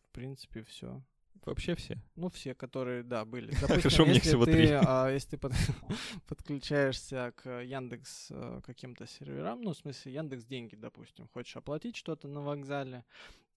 в 0.08 0.12
принципе, 0.12 0.64
все. 0.64 1.04
Вообще 1.46 1.76
все. 1.76 1.98
Ну, 2.16 2.30
все, 2.30 2.54
которые, 2.56 3.04
да, 3.04 3.26
были. 3.26 3.52
Хорошо, 3.56 4.04
мне 4.06 4.16
если 4.16 4.30
всего 4.30 4.46
ты, 4.46 4.52
три. 4.52 4.70
а, 4.72 5.10
если 5.10 5.32
ты 5.32 5.38
под- 5.38 5.54
подключаешься 6.28 7.34
к 7.36 7.62
Яндекс 7.62 8.28
э, 8.32 8.62
каким-то 8.64 9.08
серверам, 9.08 9.62
ну, 9.62 9.74
в 9.74 9.78
смысле, 9.78 10.14
Яндекс 10.14 10.46
деньги, 10.46 10.76
допустим, 10.76 11.28
хочешь 11.28 11.56
оплатить 11.56 11.96
что-то 11.96 12.28
на 12.28 12.42
вокзале, 12.42 13.04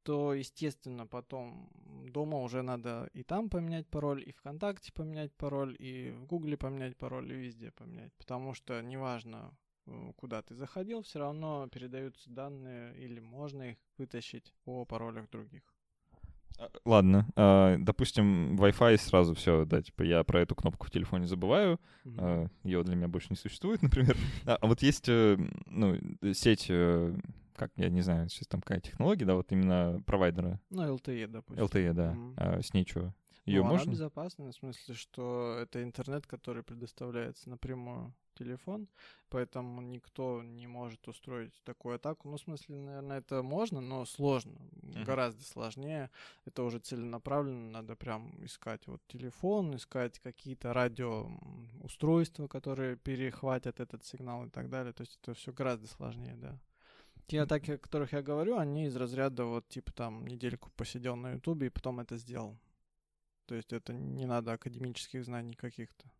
то, 0.02 0.32
естественно, 0.34 1.06
потом 1.06 1.70
дома 2.10 2.38
уже 2.38 2.62
надо 2.62 3.10
и 3.12 3.22
там 3.22 3.50
поменять 3.50 3.86
пароль, 3.88 4.22
и 4.26 4.32
ВКонтакте 4.32 4.92
поменять 4.92 5.32
пароль, 5.34 5.76
и 5.78 6.10
в 6.10 6.26
Гугле 6.26 6.56
поменять 6.56 6.96
пароль, 6.96 7.32
и 7.32 7.36
везде 7.36 7.70
поменять. 7.70 8.12
Потому 8.14 8.54
что 8.54 8.80
неважно, 8.80 9.54
э, 9.86 10.12
куда 10.16 10.42
ты 10.42 10.54
заходил, 10.54 11.02
все 11.02 11.18
равно 11.18 11.68
передаются 11.68 12.30
данные, 12.30 12.96
или 12.96 13.20
можно 13.20 13.70
их 13.70 13.78
вытащить 13.98 14.54
по 14.64 14.84
паролях 14.84 15.28
других. 15.30 15.62
А, 16.58 16.68
Ладно, 16.84 17.26
а, 17.36 17.76
допустим, 17.78 18.56
Wi-Fi 18.56 18.96
сразу 18.98 19.34
все, 19.34 19.64
да, 19.64 19.82
типа 19.82 20.02
я 20.02 20.24
про 20.24 20.40
эту 20.40 20.54
кнопку 20.54 20.86
в 20.86 20.90
телефоне 20.90 21.26
забываю, 21.26 21.80
Мгм. 22.04 22.50
ее 22.64 22.82
для 22.82 22.96
меня 22.96 23.08
больше 23.08 23.28
не 23.30 23.36
существует, 23.36 23.82
например. 23.82 24.16
А, 24.46 24.56
а 24.60 24.66
вот 24.66 24.82
есть, 24.82 25.08
э, 25.08 25.36
ну, 25.66 25.96
сеть, 26.32 26.66
э, 26.68 27.16
как, 27.54 27.70
я 27.76 27.88
не 27.90 28.00
знаю, 28.02 28.28
сейчас 28.28 28.48
там 28.48 28.60
какая 28.60 28.80
технология, 28.80 29.24
да, 29.24 29.34
вот 29.34 29.52
именно 29.52 30.02
провайдера, 30.06 30.60
Ну, 30.70 30.82
LTE, 30.96 31.26
допустим. 31.26 31.64
LTE, 31.64 31.92
да, 31.92 32.12
Мгм. 32.12 32.34
А 32.36 32.62
с 32.62 32.72
ней? 32.74 32.86
Ее 33.46 33.62
ну, 33.62 33.68
она 33.68 33.76
можно? 33.78 33.90
безопасная, 33.92 34.52
в 34.52 34.54
смысле, 34.54 34.94
что 34.94 35.56
это 35.60 35.82
интернет, 35.82 36.26
который 36.26 36.62
предоставляется 36.62 37.48
напрямую 37.50 38.14
телефон, 38.34 38.88
поэтому 39.28 39.80
никто 39.82 40.42
не 40.42 40.66
может 40.66 41.06
устроить 41.08 41.54
такую 41.64 41.96
атаку. 41.96 42.28
Ну, 42.28 42.36
в 42.36 42.40
смысле, 42.40 42.76
наверное, 42.76 43.18
это 43.18 43.42
можно, 43.42 43.80
но 43.80 44.04
сложно, 44.04 44.58
гораздо 45.04 45.42
сложнее. 45.44 46.10
Это 46.44 46.62
уже 46.62 46.78
целенаправленно, 46.78 47.70
надо 47.70 47.96
прям 47.96 48.44
искать 48.44 48.86
вот 48.86 49.00
телефон, 49.08 49.76
искать 49.76 50.18
какие-то 50.18 50.72
радиоустройства, 50.72 52.48
которые 52.48 52.96
перехватят 52.96 53.80
этот 53.80 54.04
сигнал 54.04 54.46
и 54.46 54.50
так 54.50 54.68
далее. 54.68 54.92
То 54.92 55.02
есть 55.02 55.18
это 55.22 55.34
все 55.34 55.52
гораздо 55.52 55.86
сложнее, 55.86 56.36
да. 56.36 56.58
Те 57.26 57.42
атаки, 57.42 57.72
о 57.72 57.78
которых 57.78 58.12
я 58.12 58.22
говорю, 58.22 58.58
они 58.58 58.86
из 58.86 58.96
разряда 58.96 59.44
вот 59.44 59.68
типа 59.68 59.92
там 59.92 60.26
недельку 60.26 60.70
посидел 60.76 61.14
на 61.14 61.34
Ютубе 61.34 61.68
и 61.68 61.70
потом 61.70 62.00
это 62.00 62.16
сделал. 62.16 62.58
То 63.46 63.54
есть 63.54 63.72
это 63.72 63.92
не 63.92 64.26
надо 64.26 64.52
академических 64.52 65.24
знаний 65.24 65.54
каких-то. 65.54 66.10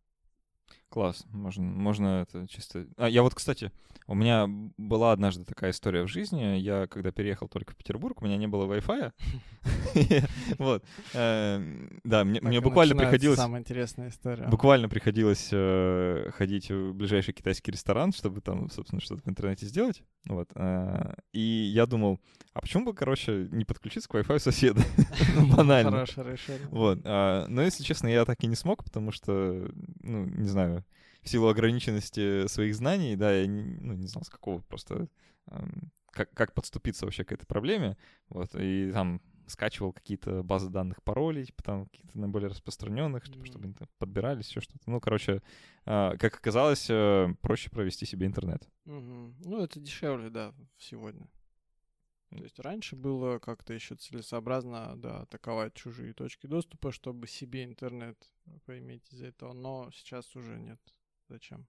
Класс, 0.91 1.25
можно, 1.31 1.63
можно 1.63 2.23
это 2.23 2.45
чисто... 2.49 2.85
А, 2.97 3.07
я 3.07 3.23
вот, 3.23 3.33
кстати, 3.33 3.71
у 4.07 4.13
меня 4.13 4.45
была 4.77 5.13
однажды 5.13 5.45
такая 5.45 5.71
история 5.71 6.03
в 6.03 6.09
жизни. 6.09 6.57
Я, 6.57 6.87
когда 6.87 7.13
переехал 7.13 7.47
только 7.47 7.71
в 7.71 7.77
Петербург, 7.77 8.21
у 8.21 8.25
меня 8.25 8.35
не 8.35 8.47
было 8.47 8.65
Wi-Fi. 8.65 9.13
Вот. 10.57 10.83
Эм, 11.13 12.01
Да, 12.03 12.25
мне 12.25 12.59
буквально 12.59 12.95
приходилось... 12.95 13.37
Самая 13.37 13.61
интересная 13.61 14.09
история. 14.09 14.47
Буквально 14.47 14.89
приходилось 14.89 15.49
э, 15.51 16.31
ходить 16.35 16.69
в 16.69 16.93
ближайший 16.93 17.33
китайский 17.33 17.71
ресторан, 17.71 18.11
чтобы 18.11 18.41
там, 18.41 18.69
собственно, 18.69 19.01
что-то 19.01 19.21
в 19.23 19.29
интернете 19.29 19.65
сделать. 19.65 20.03
Вот. 20.27 20.49
э, 20.55 21.13
и 21.31 21.39
я 21.39 21.85
думал, 21.85 22.19
а 22.53 22.61
почему 22.61 22.85
бы, 22.85 22.93
короче, 22.93 23.47
не 23.51 23.63
подключиться 23.63 24.09
к 24.09 24.15
Wi-Fi 24.15 24.39
соседа? 24.39 24.81
Банально. 25.55 25.91
Хорошее 25.91 26.31
решение. 26.33 26.67
Вот. 26.69 26.99
а, 27.05 27.45
но, 27.47 27.61
если 27.61 27.83
честно, 27.83 28.07
я 28.07 28.25
так 28.25 28.43
и 28.43 28.47
не 28.47 28.55
смог, 28.55 28.83
потому 28.83 29.11
что, 29.11 29.69
ну, 30.01 30.25
не 30.25 30.47
знаю, 30.49 30.80
в 31.21 31.29
силу 31.29 31.47
ограниченности 31.47 32.47
своих 32.47 32.75
знаний, 32.75 33.15
да, 33.15 33.31
я 33.31 33.47
не, 33.47 33.63
ну, 33.63 33.93
не 33.93 34.07
знал, 34.07 34.23
с 34.23 34.29
какого 34.29 34.61
просто... 34.61 35.07
как, 36.11 36.33
как 36.33 36.53
подступиться 36.53 37.05
вообще 37.05 37.23
к 37.23 37.31
этой 37.31 37.45
проблеме. 37.45 37.97
Вот. 38.29 38.55
И 38.55 38.91
там 38.91 39.21
скачивал 39.47 39.93
какие-то 39.93 40.43
базы 40.43 40.69
данных 40.69 41.03
паролей, 41.03 41.45
типа 41.45 41.63
там 41.63 41.85
какие-то 41.85 42.17
наиболее 42.17 42.49
распространенных, 42.49 43.29
типа, 43.29 43.45
чтобы 43.45 43.65
они 43.65 43.73
там 43.73 43.87
подбирались, 43.97 44.49
еще 44.49 44.61
что-то. 44.61 44.89
Ну, 44.89 44.99
короче, 44.99 45.41
а, 45.85 46.15
как 46.17 46.35
оказалось, 46.35 46.89
э, 46.89 47.27
проще 47.41 47.69
провести 47.69 48.05
себе 48.05 48.27
интернет. 48.27 48.67
Мгм. 48.85 49.35
Ну, 49.43 49.63
это 49.63 49.79
дешевле, 49.79 50.29
да, 50.29 50.53
сегодня. 50.77 51.27
То 52.29 52.43
есть 52.43 52.59
раньше 52.59 52.95
было 52.95 53.39
как-то 53.39 53.73
еще 53.73 53.95
целесообразно, 53.95 54.93
да, 54.95 55.21
атаковать 55.23 55.73
чужие 55.73 56.13
точки 56.13 56.47
доступа, 56.47 56.93
чтобы 56.93 57.27
себе 57.27 57.65
интернет 57.65 58.17
поиметь 58.65 59.11
из 59.11 59.21
этого, 59.21 59.51
но 59.51 59.91
сейчас 59.91 60.33
уже 60.35 60.57
нет. 60.57 60.79
Зачем? 61.31 61.65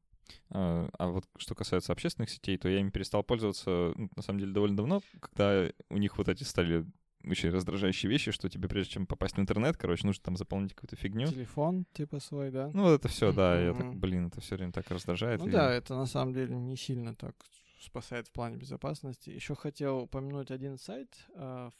А 0.51 0.89
а 0.99 1.09
вот 1.09 1.25
что 1.39 1.55
касается 1.55 1.93
общественных 1.93 2.31
сетей, 2.31 2.59
то 2.59 2.69
я 2.69 2.81
ими 2.81 2.91
перестал 2.91 3.23
пользоваться, 3.23 3.93
ну, 3.97 4.11
на 4.17 4.23
самом 4.23 4.41
деле, 4.41 4.53
довольно 4.53 4.77
давно, 4.77 5.01
когда 5.21 5.71
у 5.89 5.97
них 5.99 6.19
вот 6.19 6.29
эти 6.29 6.43
стали 6.43 6.85
очень 7.25 7.51
раздражающие 7.51 8.11
вещи, 8.11 8.33
что 8.33 8.49
тебе 8.49 8.69
прежде 8.69 8.95
чем 8.95 9.07
попасть 9.07 9.37
в 9.37 9.41
интернет, 9.41 9.77
короче, 9.77 10.05
нужно 10.07 10.23
там 10.25 10.37
заполнить 10.37 10.75
какую-то 10.75 10.97
фигню. 10.97 11.29
Телефон, 11.29 11.87
типа 11.93 12.19
свой, 12.19 12.51
да? 12.51 12.71
Ну, 12.75 12.83
вот 12.83 12.95
это 12.95 13.07
все, 13.09 13.33
да, 13.33 13.61
я 13.61 13.73
так, 13.75 13.95
блин, 13.95 14.27
это 14.27 14.41
все 14.41 14.57
время 14.57 14.73
так 14.73 14.91
раздражает. 14.91 15.41
Ну 15.41 15.47
и- 15.47 15.53
да, 15.53 15.73
это 15.73 15.95
на 15.95 16.07
самом 16.07 16.35
деле 16.35 16.57
не 16.57 16.77
сильно 16.77 17.15
так 17.15 17.37
спасает 17.81 18.27
в 18.27 18.33
плане 18.33 18.57
безопасности. 18.57 19.31
Еще 19.31 19.55
хотел 19.55 20.01
упомянуть 20.01 20.51
один 20.51 20.79
сайт, 20.79 21.09
а, 21.37 21.71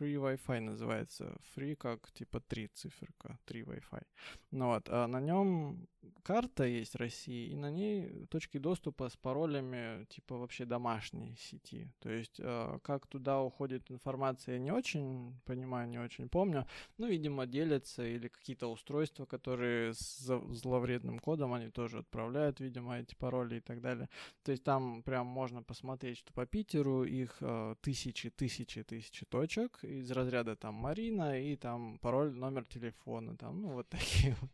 Free 0.00 0.14
Wi-Fi 0.14 0.60
называется. 0.60 1.36
Free 1.54 1.76
как 1.76 2.10
типа 2.12 2.40
три 2.40 2.68
циферка, 2.68 3.38
три 3.44 3.62
Wi-Fi. 3.62 4.02
Ну 4.50 4.68
вот, 4.68 4.88
а 4.88 5.06
на 5.06 5.20
нем 5.20 5.86
карта 6.22 6.64
есть 6.64 6.94
России, 6.94 7.50
и 7.50 7.56
на 7.56 7.70
ней 7.70 8.26
точки 8.26 8.58
доступа 8.58 9.08
с 9.10 9.16
паролями 9.16 10.06
типа 10.06 10.38
вообще 10.38 10.64
домашней 10.64 11.36
сети. 11.36 11.92
То 12.00 12.10
есть 12.10 12.40
а, 12.40 12.78
как 12.80 13.06
туда 13.06 13.42
уходит 13.42 13.90
информация, 13.90 14.54
я 14.54 14.60
не 14.60 14.72
очень 14.72 15.38
понимаю, 15.44 15.88
не 15.88 15.98
очень 15.98 16.28
помню. 16.28 16.66
Ну, 16.96 17.06
видимо, 17.06 17.46
делятся 17.46 18.06
или 18.06 18.28
какие-то 18.28 18.68
устройства, 18.68 19.26
которые 19.26 19.92
с 19.92 20.20
зловредным 20.52 21.18
кодом, 21.18 21.52
они 21.52 21.70
тоже 21.70 21.98
отправляют, 21.98 22.60
видимо, 22.60 22.98
эти 22.98 23.14
пароли 23.14 23.56
и 23.56 23.60
так 23.60 23.80
далее. 23.80 24.08
То 24.42 24.52
есть 24.52 24.64
там 24.64 25.02
прям 25.02 25.26
можно 25.26 25.62
посмотреть, 25.62 26.18
что 26.18 26.32
по 26.32 26.46
Питеру 26.46 27.04
их 27.04 27.36
э, 27.40 27.74
тысячи, 27.82 28.30
тысячи, 28.30 28.82
тысячи 28.82 29.26
точек 29.26 29.84
из 29.90 30.10
разряда 30.10 30.56
там 30.56 30.74
Марина 30.74 31.40
и 31.40 31.56
там 31.56 31.98
пароль, 31.98 32.32
номер 32.32 32.64
телефона, 32.64 33.36
там, 33.36 33.60
ну, 33.60 33.68
вот 33.72 33.88
такие 33.90 34.36
вот 34.40 34.50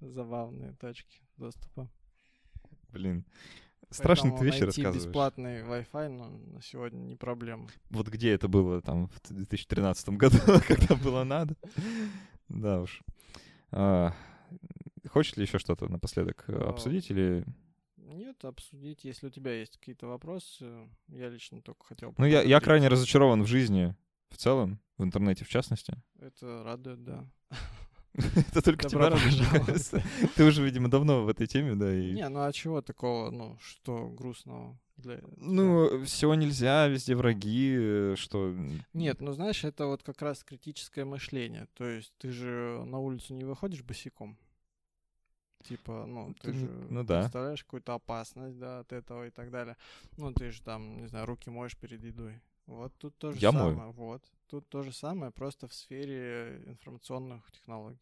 забавные 0.00 0.72
точки 0.74 1.20
доступа. 1.36 1.88
Блин. 2.88 3.24
Страшные 3.90 4.32
Поэтому 4.32 4.38
ты 4.38 4.56
вещи 4.56 4.64
рассказываешь. 4.64 5.04
бесплатный 5.04 5.62
Wi-Fi 5.62 6.08
ну, 6.08 6.54
на 6.54 6.62
сегодня 6.62 6.98
не 6.98 7.16
проблема. 7.16 7.68
Вот 7.90 8.08
где 8.08 8.32
это 8.32 8.48
было 8.48 8.80
там 8.82 9.08
в 9.08 9.20
2013 9.32 10.08
году, 10.16 10.38
когда 10.68 10.96
было 10.96 11.22
надо. 11.24 11.54
Да 12.48 12.80
уж. 12.80 13.02
А, 13.70 14.12
Хочешь 15.08 15.36
ли 15.36 15.42
еще 15.44 15.58
что-то 15.58 15.88
напоследок 15.88 16.44
э, 16.48 16.56
А, 16.56 16.70
обсудить 16.70 17.10
или... 17.10 17.44
Нет, 17.96 18.44
обсудить, 18.44 19.04
если 19.04 19.26
у 19.26 19.30
тебя 19.30 19.52
есть 19.52 19.76
какие-то 19.76 20.06
вопросы, 20.06 20.88
я 21.08 21.28
лично 21.28 21.60
только 21.60 21.84
хотел 21.84 22.14
Ну, 22.16 22.26
я, 22.26 22.42
я 22.42 22.60
крайне 22.60 22.88
разочарован 22.88 23.42
в 23.42 23.46
жизни 23.46 23.94
в 24.34 24.36
целом, 24.36 24.80
в 24.98 25.04
интернете 25.04 25.44
в 25.44 25.48
частности. 25.48 25.94
Это 26.20 26.62
радует, 26.64 27.02
да. 27.04 27.24
Это 28.14 28.62
только 28.62 28.88
тебя 28.88 29.10
радует. 29.10 29.90
Ты 30.36 30.44
уже, 30.44 30.64
видимо, 30.64 30.88
давно 30.88 31.24
в 31.24 31.28
этой 31.28 31.46
теме, 31.46 31.74
да, 31.74 31.92
и... 31.92 32.12
Не, 32.12 32.28
ну 32.28 32.42
а 32.44 32.52
чего 32.52 32.80
такого, 32.80 33.30
ну, 33.30 33.58
что 33.60 34.08
грустного 34.08 34.78
для? 34.96 35.20
Ну, 35.36 36.04
всего 36.04 36.34
нельзя, 36.34 36.86
везде 36.86 37.16
враги, 37.16 37.74
э, 37.76 38.14
что... 38.16 38.54
Нет, 38.92 39.20
ну 39.20 39.32
знаешь, 39.32 39.64
это 39.64 39.86
вот 39.86 40.02
как 40.02 40.22
раз 40.22 40.44
критическое 40.44 41.04
мышление. 41.04 41.66
То 41.74 41.86
есть 41.86 42.12
ты 42.18 42.30
же 42.30 42.84
на 42.86 42.98
улицу 42.98 43.34
не 43.34 43.44
выходишь 43.44 43.82
босиком. 43.82 44.38
Типа, 45.64 46.04
ну, 46.06 46.34
ты 46.34 46.52
Ты 46.52 46.58
же 46.58 46.66
ну 46.90 47.04
да. 47.04 47.20
представляешь 47.20 47.64
какую-то 47.64 47.94
опасность, 47.94 48.58
да, 48.58 48.80
от 48.80 48.92
этого 48.92 49.26
и 49.26 49.30
так 49.30 49.50
далее. 49.50 49.76
Ну, 50.18 50.32
ты 50.32 50.50
же 50.50 50.62
там, 50.62 51.00
не 51.00 51.08
знаю, 51.08 51.24
руки 51.24 51.48
моешь 51.48 51.76
перед 51.76 52.04
едой. 52.04 52.40
Вот 52.66 52.92
тут 52.98 53.16
то 53.18 53.32
же 53.32 53.38
Я 53.38 53.52
самое. 53.52 53.74
мою. 53.74 53.92
Вот. 53.92 54.22
Тут 54.48 54.68
то 54.68 54.82
же 54.82 54.92
самое, 54.92 55.30
просто 55.32 55.66
в 55.68 55.74
сфере 55.74 56.62
информационных 56.66 57.50
технологий. 57.52 57.98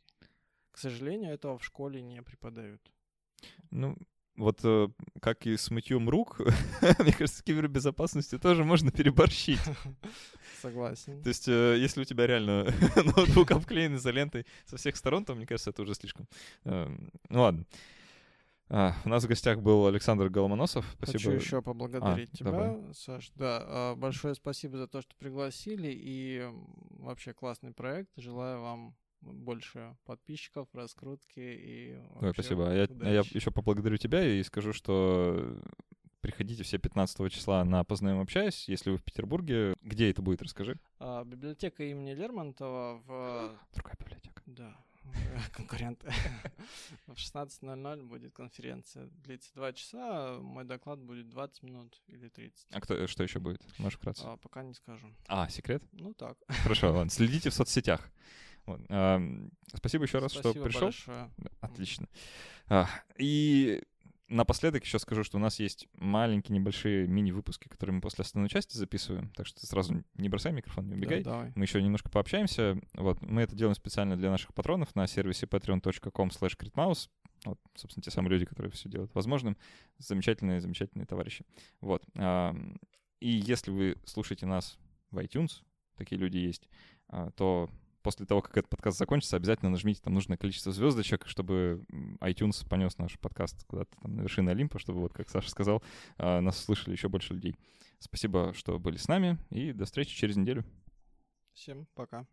К 0.71 0.79
сожалению, 0.79 1.33
этого 1.33 1.59
в 1.59 1.65
школе 1.65 2.01
не 2.03 2.23
преподают. 2.23 2.81
Ну, 3.71 3.97
вот 4.37 4.61
э, 4.65 4.89
как 5.21 5.47
и 5.47 5.57
с 5.57 5.71
мытьем 5.71 6.09
рук, 6.09 6.41
мне 6.99 7.13
кажется, 7.13 7.41
с 7.41 7.43
кибербезопасностью 7.43 8.39
тоже 8.39 8.65
можно 8.65 8.91
переборщить. 8.91 9.61
Согласен. 10.63 11.23
То 11.23 11.29
есть, 11.29 11.49
э, 11.49 11.77
если 11.79 12.01
у 12.01 12.05
тебя 12.05 12.27
реально 12.27 12.65
ноутбук 12.97 13.51
обклеен 13.51 13.97
изолентой 13.97 14.47
со 14.65 14.77
всех 14.77 14.97
сторон, 14.97 15.25
то, 15.25 15.35
мне 15.35 15.47
кажется, 15.47 15.71
это 15.71 15.83
уже 15.83 15.95
слишком. 15.95 16.27
Эм, 16.65 17.11
Ну 17.29 17.43
ладно. 17.43 17.65
А, 18.75 18.95
У 19.05 19.09
нас 19.11 19.23
в 19.23 19.29
гостях 19.29 19.61
был 19.61 19.87
Александр 19.87 20.31
Голомоносов. 20.31 20.87
Хочу 20.99 21.19
Спасибо. 21.19 21.35
еще 21.35 21.61
поблагодарить 21.61 22.31
А, 22.33 22.37
тебя, 22.37 22.51
давай. 22.53 22.95
Саш. 22.95 23.31
Да, 23.35 23.63
а, 23.67 23.95
большое 23.97 24.35
спасибо 24.35 24.79
за 24.79 24.89
то, 24.89 25.03
что 25.03 25.15
пригласили. 25.17 25.93
И 25.95 26.43
вообще 26.99 27.35
классный 27.35 27.73
проект. 27.73 28.11
Желаю 28.17 28.63
вам 28.63 28.97
больше 29.21 29.95
подписчиков, 30.07 30.69
раскрутки 30.73 31.39
и 31.39 31.99
Ой, 32.23 32.33
спасибо. 32.33 32.71
А 32.71 32.75
я, 32.75 32.89
а 33.03 33.09
я 33.11 33.21
еще 33.21 33.51
поблагодарю 33.51 33.99
тебя 33.99 34.25
и 34.25 34.43
скажу, 34.43 34.73
что 34.73 35.61
приходите 36.23 36.63
все 36.63 36.79
15 36.79 37.31
числа 37.31 37.63
на 37.65 37.85
«Познаем, 37.85 38.21
общаясь», 38.21 38.71
если 38.71 38.91
вы 38.91 38.97
в 38.97 39.05
Петербурге. 39.05 39.75
Где 39.83 40.11
это 40.11 40.23
будет, 40.23 40.41
расскажи. 40.41 40.79
А, 40.99 41.25
библиотека 41.25 41.85
имени 41.85 42.15
Лермонтова 42.15 43.03
в... 43.07 43.51
Другая 43.75 43.97
библиотека. 44.01 44.43
Да, 44.47 44.75
конкуренты. 45.53 46.13
В 47.07 47.13
16.00 47.13 48.03
будет 48.03 48.33
конференция. 48.35 49.07
Длится 49.25 49.53
2 49.55 49.73
часа. 49.73 50.39
Мой 50.41 50.65
доклад 50.65 51.01
будет 51.01 51.29
20 51.29 51.63
минут 51.63 52.01
или 52.07 52.29
30. 52.29 52.67
А 52.71 52.81
кто, 52.81 53.07
что 53.07 53.23
еще 53.23 53.39
будет? 53.39 53.63
Можешь 53.79 53.99
вкратце? 53.99 54.23
А, 54.25 54.37
пока 54.37 54.63
не 54.63 54.75
скажу. 54.75 55.07
А, 55.27 55.49
секрет? 55.49 55.83
Ну 55.93 56.15
так. 56.15 56.37
Хорошо, 56.49 56.93
ладно. 56.93 57.11
Следите 57.11 57.51
в 57.51 57.55
соцсетях. 57.55 58.11
Вот. 58.65 58.81
ам, 58.91 59.51
Спасибо 59.75 60.05
еще 60.05 60.19
раз, 60.19 60.33
что 60.33 60.43
Спасибо 60.43 60.65
пришел. 60.65 60.83
большое. 60.83 61.31
Отлично. 61.61 62.09
А, 62.69 62.89
И 63.19 63.83
напоследок 64.33 64.85
еще 64.85 64.99
скажу, 64.99 65.23
что 65.25 65.37
у 65.37 65.41
нас 65.41 65.59
есть 65.61 65.89
маленькие 65.95 66.59
небольшие 66.59 67.07
мини-выпуски, 67.07 67.69
которые 67.69 67.95
мы 67.95 68.01
после 68.01 68.23
основной 68.23 68.49
части 68.49 68.77
записываем. 68.77 69.31
Так 69.37 69.47
что 69.47 69.61
ты 69.61 69.67
сразу 69.67 70.03
не 70.15 70.29
бросай 70.29 70.53
микрофон, 70.53 70.87
не 70.87 70.91
Да, 70.93 70.97
убегай. 70.97 71.23
давай. 71.23 71.53
Мы 71.55 71.65
еще 71.65 71.83
немножко 71.83 72.11
пообщаемся. 72.11 72.81
Вот, 72.95 73.21
мы 73.23 73.43
это 73.43 73.55
делаем 73.55 73.75
специально 73.75 74.17
для 74.17 74.31
наших 74.31 74.55
патронов 74.55 74.95
на 74.95 75.07
сервисе 75.07 75.47
patreon.com 75.47 76.29
slash 76.29 76.57
critmouse. 76.59 77.09
Вот, 77.45 77.59
собственно, 77.75 78.03
те 78.03 78.11
самые 78.11 78.31
люди, 78.33 78.45
которые 78.45 78.71
все 78.73 78.89
делают 78.89 79.15
возможным. 79.15 79.57
Замечательные, 79.99 80.61
замечательные 80.61 81.07
товарищи. 81.07 81.45
Вот. 81.81 82.05
ам, 82.17 82.79
И 83.21 83.29
если 83.29 83.71
вы 83.71 83.97
слушаете 84.05 84.47
нас 84.47 84.79
в 85.11 85.19
iTunes, 85.19 85.63
такие 85.97 86.21
люди 86.21 86.39
есть, 86.39 86.69
а, 87.09 87.31
то 87.33 87.69
после 88.03 88.27
того, 88.27 88.43
как 88.43 88.57
этот 88.57 88.71
подкаст 88.71 88.99
закончится, 88.99 89.37
обязательно 89.37 89.71
нажмите 89.71 90.01
там 90.03 90.15
нужное 90.15 90.37
количество 90.37 90.73
звездочек, 90.73 91.27
чтобы 91.27 91.85
iTunes 92.21 92.67
понес 92.69 92.99
наш 92.99 93.19
подкаст 93.19 93.65
куда-то 93.67 93.91
там 94.01 94.17
на 94.17 94.21
вершины 94.23 94.51
Олимпа, 94.51 94.79
чтобы, 94.79 95.01
вот 95.01 95.13
как 95.13 95.31
Саша 95.31 95.51
сказал, 95.51 95.83
а, 96.19 96.41
нас 96.41 96.63
слышали 96.63 96.93
еще 96.93 97.09
больше 97.09 97.35
людей. 97.35 97.57
Спасибо, 97.99 98.53
что 98.55 98.79
были 98.79 98.97
с 98.97 99.09
нами, 99.09 99.39
и 99.51 99.73
до 99.73 99.85
встречи 99.85 100.15
через 100.15 100.37
неделю. 100.37 100.65
Всем 101.53 101.87
пока. 101.95 102.27